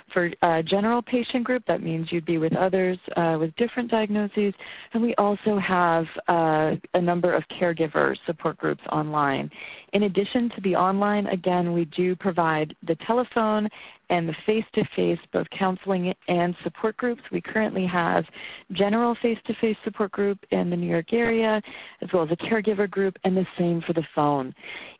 for 0.06 0.30
uh, 0.40 0.62
general 0.62 1.02
patient 1.02 1.42
group. 1.42 1.66
That 1.66 1.82
means 1.82 2.12
you'd 2.12 2.24
be 2.24 2.38
with 2.38 2.54
others 2.54 2.96
uh, 3.16 3.36
with 3.40 3.56
different 3.56 3.90
diagnoses. 3.90 4.54
And 4.94 5.02
we 5.02 5.16
also 5.16 5.58
have 5.58 6.16
uh, 6.28 6.76
a 6.94 7.00
number 7.00 7.32
of 7.32 7.48
caregiver 7.48 8.16
support 8.24 8.56
groups 8.56 8.86
online. 8.92 9.50
In 9.92 10.04
addition 10.04 10.48
to 10.50 10.60
the 10.60 10.76
online, 10.76 11.26
again, 11.26 11.72
we 11.72 11.86
do 11.86 12.14
provide 12.14 12.76
the 12.84 12.94
telephone 12.94 13.68
and 14.10 14.28
the 14.28 14.32
face-to-face, 14.34 15.18
both 15.32 15.50
counseling 15.50 16.14
and 16.28 16.56
support 16.56 16.96
groups. 16.96 17.30
We 17.32 17.40
currently 17.40 17.84
have 17.86 18.28
general 18.72 19.14
face-to-face 19.14 19.76
support 19.84 20.10
group 20.12 20.44
in 20.50 20.70
the 20.70 20.76
New 20.76 20.86
York 20.88 21.12
area, 21.12 21.60
as 22.00 22.12
well 22.12 22.22
as 22.24 22.30
a 22.32 22.36
caregiver 22.36 22.90
group, 22.90 23.18
and 23.24 23.36
the 23.36 23.46
same 23.56 23.80
for 23.80 23.92
the 23.92 24.02
phone. 24.04 24.54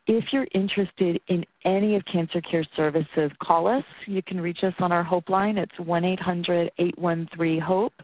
If 0.05 0.31
you're 0.31 0.47
interested 0.51 1.19
in 1.27 1.45
any 1.65 1.95
of 1.95 2.05
Cancer 2.05 2.39
Care 2.41 2.61
Services, 2.63 3.31
call 3.39 3.65
us. 3.67 3.83
You 4.05 4.21
can 4.21 4.39
reach 4.39 4.63
us 4.63 4.75
on 4.79 4.91
our 4.91 5.01
HOPE 5.03 5.29
line. 5.29 5.57
It's 5.57 5.77
1-800-813-HOPE 5.77 8.03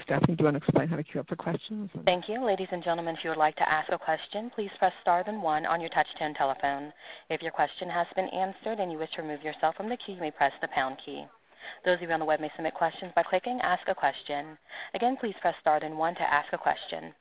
Stephanie, 0.00 0.34
do 0.34 0.42
you 0.42 0.46
want 0.46 0.54
to 0.54 0.64
explain 0.64 0.88
how 0.88 0.96
to 0.96 1.04
queue 1.04 1.20
up 1.20 1.28
for 1.28 1.36
questions? 1.36 1.90
Thank 2.04 2.28
you. 2.28 2.42
Ladies 2.42 2.66
and 2.72 2.82
gentlemen, 2.82 3.14
if 3.14 3.22
you 3.22 3.30
would 3.30 3.36
like 3.38 3.54
to 3.56 3.68
ask 3.70 3.92
a 3.92 3.98
question, 3.98 4.50
please 4.50 4.72
press 4.76 4.94
star 5.00 5.22
then 5.22 5.40
one 5.40 5.64
on 5.66 5.78
your 5.80 5.88
touch-tone 5.90 6.34
telephone. 6.34 6.92
If 7.30 7.42
your 7.44 7.52
question 7.52 7.88
has 7.90 8.08
been 8.16 8.26
answered 8.30 8.80
and 8.80 8.90
you 8.90 8.98
wish 8.98 9.10
to 9.12 9.22
remove 9.22 9.44
yourself 9.44 9.76
from 9.76 9.88
the 9.88 9.96
queue, 9.96 10.16
you 10.16 10.20
may 10.20 10.30
press 10.32 10.54
the 10.60 10.66
pound 10.68 10.98
key. 10.98 11.26
Those 11.84 11.94
of 11.96 12.02
you 12.02 12.10
on 12.10 12.18
the 12.18 12.26
web 12.26 12.40
may 12.40 12.48
submit 12.56 12.74
questions 12.74 13.12
by 13.14 13.22
clicking 13.22 13.60
Ask 13.60 13.88
a 13.88 13.94
Question. 13.94 14.58
Again, 14.94 15.16
please 15.16 15.36
press 15.40 15.56
star 15.58 15.78
then 15.78 15.96
one 15.96 16.16
to 16.16 16.22
ask 16.34 16.52
a 16.52 16.58
question. 16.58 17.14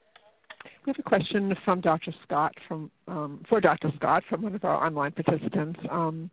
We 0.85 0.89
have 0.89 0.99
a 0.99 1.03
question 1.03 1.53
from 1.55 1.79
Dr. 1.81 2.11
Scott 2.11 2.59
from 2.59 2.91
um, 3.07 3.41
for 3.45 3.59
Dr. 3.61 3.91
Scott 3.91 4.23
from 4.23 4.41
one 4.41 4.55
of 4.55 4.65
our 4.65 4.83
online 4.85 5.11
participants. 5.11 5.79
Um, 5.89 6.29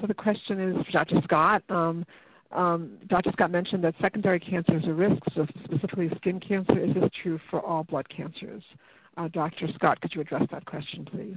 so 0.00 0.06
the 0.06 0.14
question 0.14 0.60
is 0.60 0.84
for 0.86 0.92
Dr. 0.92 1.20
Scott. 1.22 1.62
Um, 1.68 2.06
um 2.52 2.96
Dr. 3.06 3.30
Scott 3.32 3.50
mentioned 3.50 3.84
that 3.84 3.94
secondary 4.00 4.40
cancers 4.40 4.88
are 4.88 4.94
risks 4.94 5.26
specifically 5.64 6.08
skin 6.10 6.40
cancer. 6.40 6.78
Is 6.78 6.94
this 6.94 7.08
true 7.12 7.36
for 7.38 7.60
all 7.60 7.84
blood 7.84 8.08
cancers? 8.08 8.64
Uh, 9.18 9.28
Dr. 9.28 9.68
Scott, 9.68 10.00
could 10.00 10.14
you 10.14 10.20
address 10.20 10.46
that 10.50 10.64
question, 10.64 11.04
please? 11.04 11.36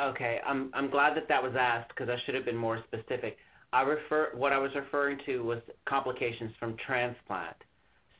Okay, 0.00 0.40
I'm, 0.46 0.70
I'm 0.74 0.88
glad 0.88 1.16
that 1.16 1.26
that 1.26 1.42
was 1.42 1.56
asked 1.56 1.88
because 1.88 2.08
I 2.08 2.14
should 2.14 2.36
have 2.36 2.44
been 2.44 2.56
more 2.56 2.78
specific. 2.78 3.38
I 3.72 3.82
refer, 3.82 4.30
what 4.34 4.52
I 4.52 4.58
was 4.58 4.76
referring 4.76 5.16
to 5.18 5.42
was 5.42 5.60
complications 5.86 6.54
from 6.54 6.76
transplant. 6.76 7.56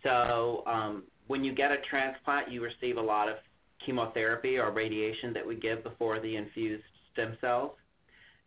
So 0.02 0.64
um, 0.66 1.04
when 1.28 1.44
you 1.44 1.52
get 1.52 1.70
a 1.70 1.76
transplant, 1.76 2.50
you 2.50 2.62
receive 2.62 2.96
a 2.98 3.02
lot 3.02 3.28
of 3.28 3.36
chemotherapy 3.78 4.58
or 4.58 4.70
radiation 4.72 5.32
that 5.34 5.46
we 5.46 5.54
give 5.54 5.84
before 5.84 6.18
the 6.18 6.36
infused 6.36 6.82
stem 7.12 7.36
cells. 7.40 7.72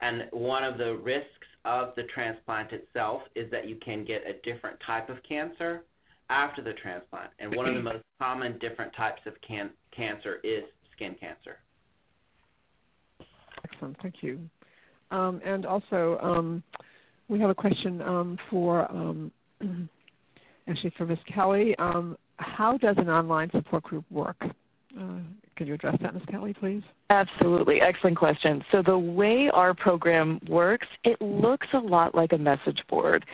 And 0.02 0.28
one 0.32 0.64
of 0.64 0.78
the 0.78 0.98
risks 0.98 1.48
of 1.64 1.96
the 1.96 2.04
transplant 2.04 2.74
itself 2.74 3.24
is 3.36 3.50
that 3.52 3.70
you 3.70 3.76
can 3.76 4.04
get 4.04 4.28
a 4.28 4.34
different 4.34 4.80
type 4.80 5.10
of 5.10 5.22
cancer 5.24 5.84
after 6.32 6.62
the 6.62 6.74
transplant. 6.74 7.30
And 7.40 7.56
one 7.56 7.68
of 7.68 7.76
the 7.76 7.82
most 7.84 8.04
common 8.20 8.58
different 8.58 8.92
types 8.92 9.26
of 9.28 9.40
can- 9.42 9.70
cancer 9.92 10.40
is 10.44 10.64
skin 10.92 11.14
cancer. 11.14 11.60
Excellent. 13.64 13.98
Thank 14.00 14.24
you. 14.24 14.40
Um, 15.12 15.40
and 15.46 15.66
also, 15.68 16.18
um, 16.20 16.64
we 17.28 17.38
have 17.40 17.52
a 17.52 17.56
question 17.56 18.02
um, 18.02 18.38
for 18.50 18.90
um, 18.92 19.32
actually 20.68 20.90
for 20.90 21.06
Ms. 21.06 21.20
Kelly. 21.26 21.78
Um, 21.78 22.18
how 22.40 22.78
does 22.78 22.98
an 22.98 23.10
online 23.10 23.50
support 23.52 23.84
group 23.84 24.06
work? 24.10 24.46
Mm. 24.98 25.24
Could 25.56 25.68
you 25.68 25.74
address 25.74 25.98
that, 26.02 26.14
Ms. 26.14 26.24
Kelly, 26.28 26.54
please? 26.54 26.84
Absolutely. 27.10 27.82
Excellent 27.82 28.16
question. 28.16 28.64
So 28.72 28.82
the 28.82 28.98
way 28.98 29.50
our 29.50 29.74
program 29.74 30.40
works, 30.48 30.88
it 31.04 31.20
looks 31.22 31.74
a 31.74 31.80
lot 31.80 32.16
like 32.16 32.32
a 32.32 32.38
message 32.38 32.88
board. 32.88 33.26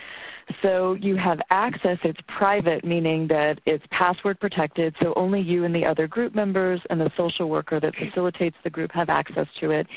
So 0.61 0.93
you 0.93 1.15
have 1.17 1.41
access, 1.51 1.99
it's 2.03 2.21
private, 2.25 2.83
meaning 2.83 3.27
that 3.27 3.61
it's 3.65 3.85
password 3.91 4.39
protected, 4.39 4.95
so 4.99 5.13
only 5.15 5.41
you 5.41 5.63
and 5.65 5.75
the 5.75 5.85
other 5.85 6.07
group 6.07 6.33
members 6.33 6.85
and 6.89 6.99
the 7.01 7.11
social 7.15 7.49
worker 7.49 7.79
that 7.81 7.95
facilitates 7.95 8.57
the 8.63 8.69
group 8.69 8.93
have 8.93 9.09
access 9.09 9.53
to 9.55 9.71
it. 9.71 9.87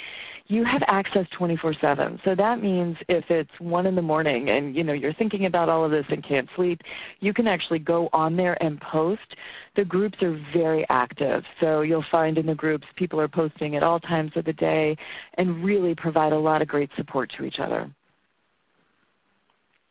You 0.48 0.64
have 0.64 0.82
access 0.88 1.28
24-7. 1.28 2.22
So 2.24 2.34
that 2.34 2.60
means 2.60 2.98
if 3.06 3.30
it's 3.30 3.60
1 3.60 3.86
in 3.86 3.94
the 3.94 4.02
morning 4.02 4.50
and, 4.50 4.74
you 4.76 4.82
know, 4.82 4.92
you're 4.92 5.12
thinking 5.12 5.46
about 5.46 5.68
all 5.68 5.84
of 5.84 5.92
this 5.92 6.08
and 6.10 6.20
can't 6.22 6.50
sleep, 6.50 6.82
you 7.20 7.32
can 7.32 7.46
actually 7.46 7.78
go 7.78 8.08
on 8.12 8.34
there 8.36 8.60
and 8.62 8.80
post. 8.80 9.36
The 9.76 9.84
groups 9.84 10.20
are 10.24 10.32
very 10.32 10.84
active. 10.90 11.46
So 11.60 11.82
you'll 11.82 12.02
find 12.02 12.19
find 12.20 12.36
in 12.36 12.44
the 12.44 12.54
groups 12.54 12.86
people 12.96 13.18
are 13.18 13.28
posting 13.28 13.76
at 13.76 13.82
all 13.82 13.98
times 13.98 14.36
of 14.36 14.44
the 14.44 14.52
day 14.52 14.94
and 15.34 15.64
really 15.64 15.94
provide 15.94 16.34
a 16.34 16.38
lot 16.38 16.60
of 16.60 16.68
great 16.68 16.92
support 16.92 17.30
to 17.30 17.46
each 17.46 17.58
other. 17.58 17.88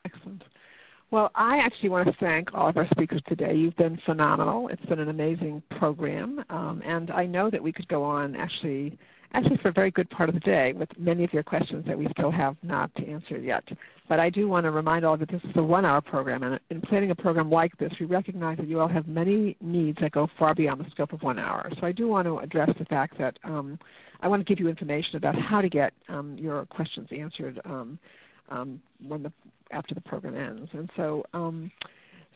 Excellent. 0.06 0.44
Well, 1.10 1.32
I 1.34 1.58
actually 1.58 1.90
want 1.90 2.06
to 2.06 2.14
thank 2.14 2.54
all 2.54 2.68
of 2.68 2.78
our 2.78 2.86
speakers 2.86 3.24
today. 3.24 3.56
You've 3.56 3.76
been 3.78 3.98
phenomenal. 3.98 4.68
It's 4.68 4.86
been 4.86 5.00
an 5.00 5.10
amazing 5.10 5.64
program, 5.70 6.46
um, 6.52 6.84
and 6.86 7.10
I 7.10 7.26
know 7.26 7.50
that 7.50 7.64
we 7.64 7.72
could 7.72 7.88
go 7.88 8.04
on 8.04 8.36
actually, 8.36 9.00
actually 9.34 9.58
for 9.58 9.70
a 9.70 9.72
very 9.72 9.90
good 9.90 10.08
part 10.12 10.30
of 10.30 10.36
the 10.36 10.42
day 10.42 10.74
with 10.74 11.00
many 11.00 11.24
of 11.24 11.34
your 11.34 11.42
questions 11.42 11.84
that 11.88 11.98
we 11.98 12.08
still 12.10 12.30
have 12.30 12.58
not 12.62 12.92
answered 13.08 13.44
yet. 13.44 13.72
But 14.10 14.20
I 14.20 14.32
do 14.32 14.48
want 14.48 14.64
to 14.64 14.72
remind 14.72 15.06
all 15.06 15.16
that 15.18 15.30
this 15.30 15.44
is 15.46 15.56
a 15.56 15.62
one-hour 15.62 16.02
program, 16.02 16.42
and 16.42 16.60
in 16.72 16.82
planning 16.82 17.12
a 17.12 17.16
program 17.16 17.52
like 17.52 17.78
this, 17.78 18.00
we 18.00 18.08
recognize 18.08 18.58
that 18.58 18.66
you 18.68 18.80
all 18.82 18.88
have 18.88 19.08
many 19.08 19.56
needs 19.62 20.02
that 20.02 20.12
go 20.12 20.26
far 20.26 20.56
beyond 20.56 20.84
the 20.84 20.90
scope 20.90 21.14
of 21.14 21.22
one 21.22 21.38
hour. 21.38 21.70
So 21.80 21.86
I 21.86 21.92
do 21.92 22.08
want 22.08 22.26
to 22.26 22.40
address 22.40 22.74
the 22.76 22.86
fact 22.86 23.20
that 23.20 23.38
um, 23.44 23.78
I 24.22 24.28
want 24.28 24.40
to 24.40 24.46
give 24.46 24.60
you 24.60 24.68
information 24.68 25.18
about 25.18 25.36
how 25.36 25.62
to 25.62 25.70
get 25.70 25.94
um, 26.10 26.36
your 26.40 26.66
questions 26.66 27.10
answered 27.12 27.62
um, 27.66 28.00
um 28.50 28.82
when 29.08 29.22
the, 29.22 29.32
after 29.70 29.94
the 29.94 30.02
program 30.02 30.36
ends. 30.36 30.72
And 30.74 30.90
so, 30.96 31.24
um, 31.36 31.72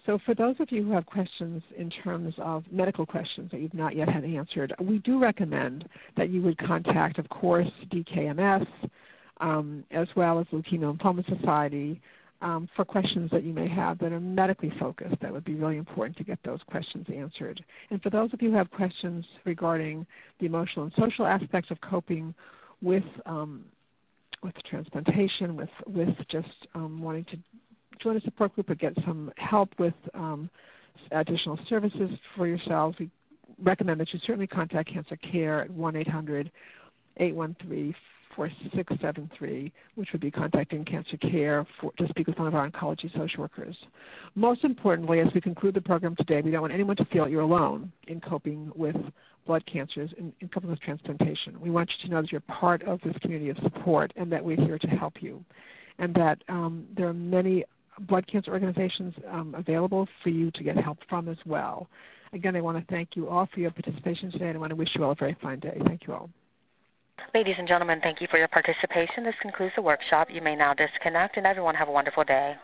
so 0.06 0.20
for 0.20 0.36
those 0.36 0.60
of 0.60 0.72
you 0.72 0.84
who 0.84 0.92
have 0.92 1.08
questions 1.08 1.64
in 1.76 1.90
terms 1.90 2.36
of 2.38 2.72
medical 2.72 3.08
questions 3.08 3.50
that 3.50 3.62
you've 3.62 3.74
not 3.74 3.96
yet 3.96 4.10
had 4.10 4.24
answered, 4.24 4.74
we 4.80 5.00
do 5.00 5.18
recommend 5.18 5.90
that 6.14 6.30
you 6.30 6.40
would 6.44 6.60
contact, 6.60 7.18
of 7.18 7.30
course, 7.30 7.72
DKMS 7.88 8.68
um, 9.40 9.84
as 9.92 10.14
well 10.16 10.40
as 10.40 10.46
Leukemia 10.48 10.96
Lymphoma 10.98 11.24
Society 11.26 12.02
um, 12.42 12.68
for 12.76 12.84
questions 12.84 13.30
that 13.32 13.44
you 13.44 13.54
may 13.54 13.68
have 13.68 13.98
that 14.00 14.12
are 14.12 14.20
medically 14.20 14.70
focused. 14.72 15.18
That 15.22 15.32
would 15.32 15.46
be 15.46 15.56
really 15.56 15.78
important 15.78 16.18
to 16.18 16.24
get 16.26 16.44
those 16.44 16.64
questions 16.64 17.10
answered. 17.10 17.64
And 17.90 18.02
for 18.04 18.10
those 18.10 18.34
of 18.34 18.42
you 18.42 18.50
who 18.52 18.58
have 18.58 18.70
questions 18.72 19.30
regarding 19.46 20.06
the 20.40 20.46
emotional 20.46 20.84
and 20.86 20.94
social 20.94 21.26
aspects 21.26 21.72
of 21.72 21.80
coping 21.82 22.34
with 22.82 23.06
um, 23.26 23.64
with 24.42 24.62
transplantation, 24.64 25.56
with 25.56 25.70
with 25.88 26.28
just 26.28 26.68
um, 26.76 27.02
wanting 27.02 27.24
to 27.26 27.38
join 27.98 28.16
a 28.18 28.22
support 28.22 28.54
group 28.56 28.70
or 28.70 28.76
get 28.76 28.94
some 29.06 29.32
help 29.38 29.74
with 29.80 29.94
um, 30.14 30.50
additional 31.12 31.56
services 31.56 32.20
for 32.36 32.46
yourselves, 32.46 33.00
we 33.00 33.10
recommend 33.60 34.02
that 34.02 34.12
you 34.14 34.20
certainly 34.20 34.48
contact 34.48 34.90
Cancer 34.90 35.16
Care 35.16 35.64
at 35.64 35.72
1-800-813. 35.72 37.96
4673, 38.36 39.72
which 39.96 40.12
would 40.12 40.22
be 40.22 40.32
contacting 40.32 40.84
cancer 40.84 41.18
care 41.18 41.64
for, 41.78 41.92
to 41.94 42.08
speak 42.08 42.26
with 42.28 42.40
one 42.40 42.48
of 42.48 42.56
our 42.56 42.68
oncology 42.68 43.12
social 43.16 43.42
workers. 43.44 43.88
Most 44.36 44.64
importantly, 44.64 45.20
as 45.20 45.34
we 45.34 45.42
conclude 45.42 45.74
the 45.76 45.82
program 45.82 46.16
today, 46.16 46.42
we 46.42 46.50
don't 46.52 46.62
want 46.62 46.74
anyone 46.74 46.96
to 46.96 47.06
feel 47.06 47.28
you're 47.28 47.42
alone 47.42 47.92
in 48.08 48.20
coping 48.20 48.72
with 48.76 48.98
blood 49.46 49.66
cancers 49.68 50.14
and 50.18 50.34
in 50.40 50.50
coping 50.50 50.70
with 50.72 50.80
transplantation. 50.80 51.60
We 51.62 51.70
want 51.70 51.96
you 52.02 52.08
to 52.10 52.14
know 52.14 52.22
that 52.22 52.32
you're 52.32 52.42
part 52.42 52.82
of 52.84 53.02
this 53.02 53.18
community 53.20 53.50
of 53.52 53.60
support 53.60 54.14
and 54.16 54.32
that 54.32 54.44
we're 54.44 54.58
here 54.60 54.80
to 54.80 54.90
help 54.90 55.22
you 55.22 55.44
and 56.00 56.14
that 56.16 56.44
um, 56.48 56.88
there 56.94 57.08
are 57.08 57.14
many 57.14 57.66
blood 58.00 58.26
cancer 58.26 58.52
organizations 58.52 59.14
um, 59.30 59.54
available 59.54 60.08
for 60.22 60.30
you 60.30 60.50
to 60.52 60.64
get 60.64 60.76
help 60.78 61.04
from 61.08 61.28
as 61.28 61.38
well. 61.46 61.88
Again, 62.32 62.56
I 62.56 62.62
want 62.62 62.80
to 62.80 62.94
thank 62.94 63.16
you 63.16 63.30
all 63.30 63.46
for 63.46 63.60
your 63.60 63.70
participation 63.70 64.32
today, 64.32 64.48
and 64.48 64.56
I 64.56 64.60
want 64.60 64.72
to 64.72 64.76
wish 64.76 64.96
you 64.96 65.04
all 65.04 65.12
a 65.12 65.16
very 65.16 65.34
fine 65.40 65.60
day. 65.60 65.78
Thank 65.86 66.08
you 66.08 66.14
all. 66.16 66.32
Ladies 67.36 67.60
and 67.60 67.68
gentlemen, 67.68 68.02
thank 68.02 68.22
you 68.22 68.28
for 68.28 68.40
your 68.40 68.48
participation. 68.48 69.24
This 69.24 69.36
concludes 69.38 69.76
the 69.76 69.84
workshop. 69.84 70.32
You 70.32 70.42
may 70.42 70.56
now 70.56 70.74
disconnect, 70.74 71.38
and 71.38 71.46
everyone 71.46 71.76
have 71.76 71.88
a 71.88 71.92
wonderful 71.92 72.24
day. 72.24 72.58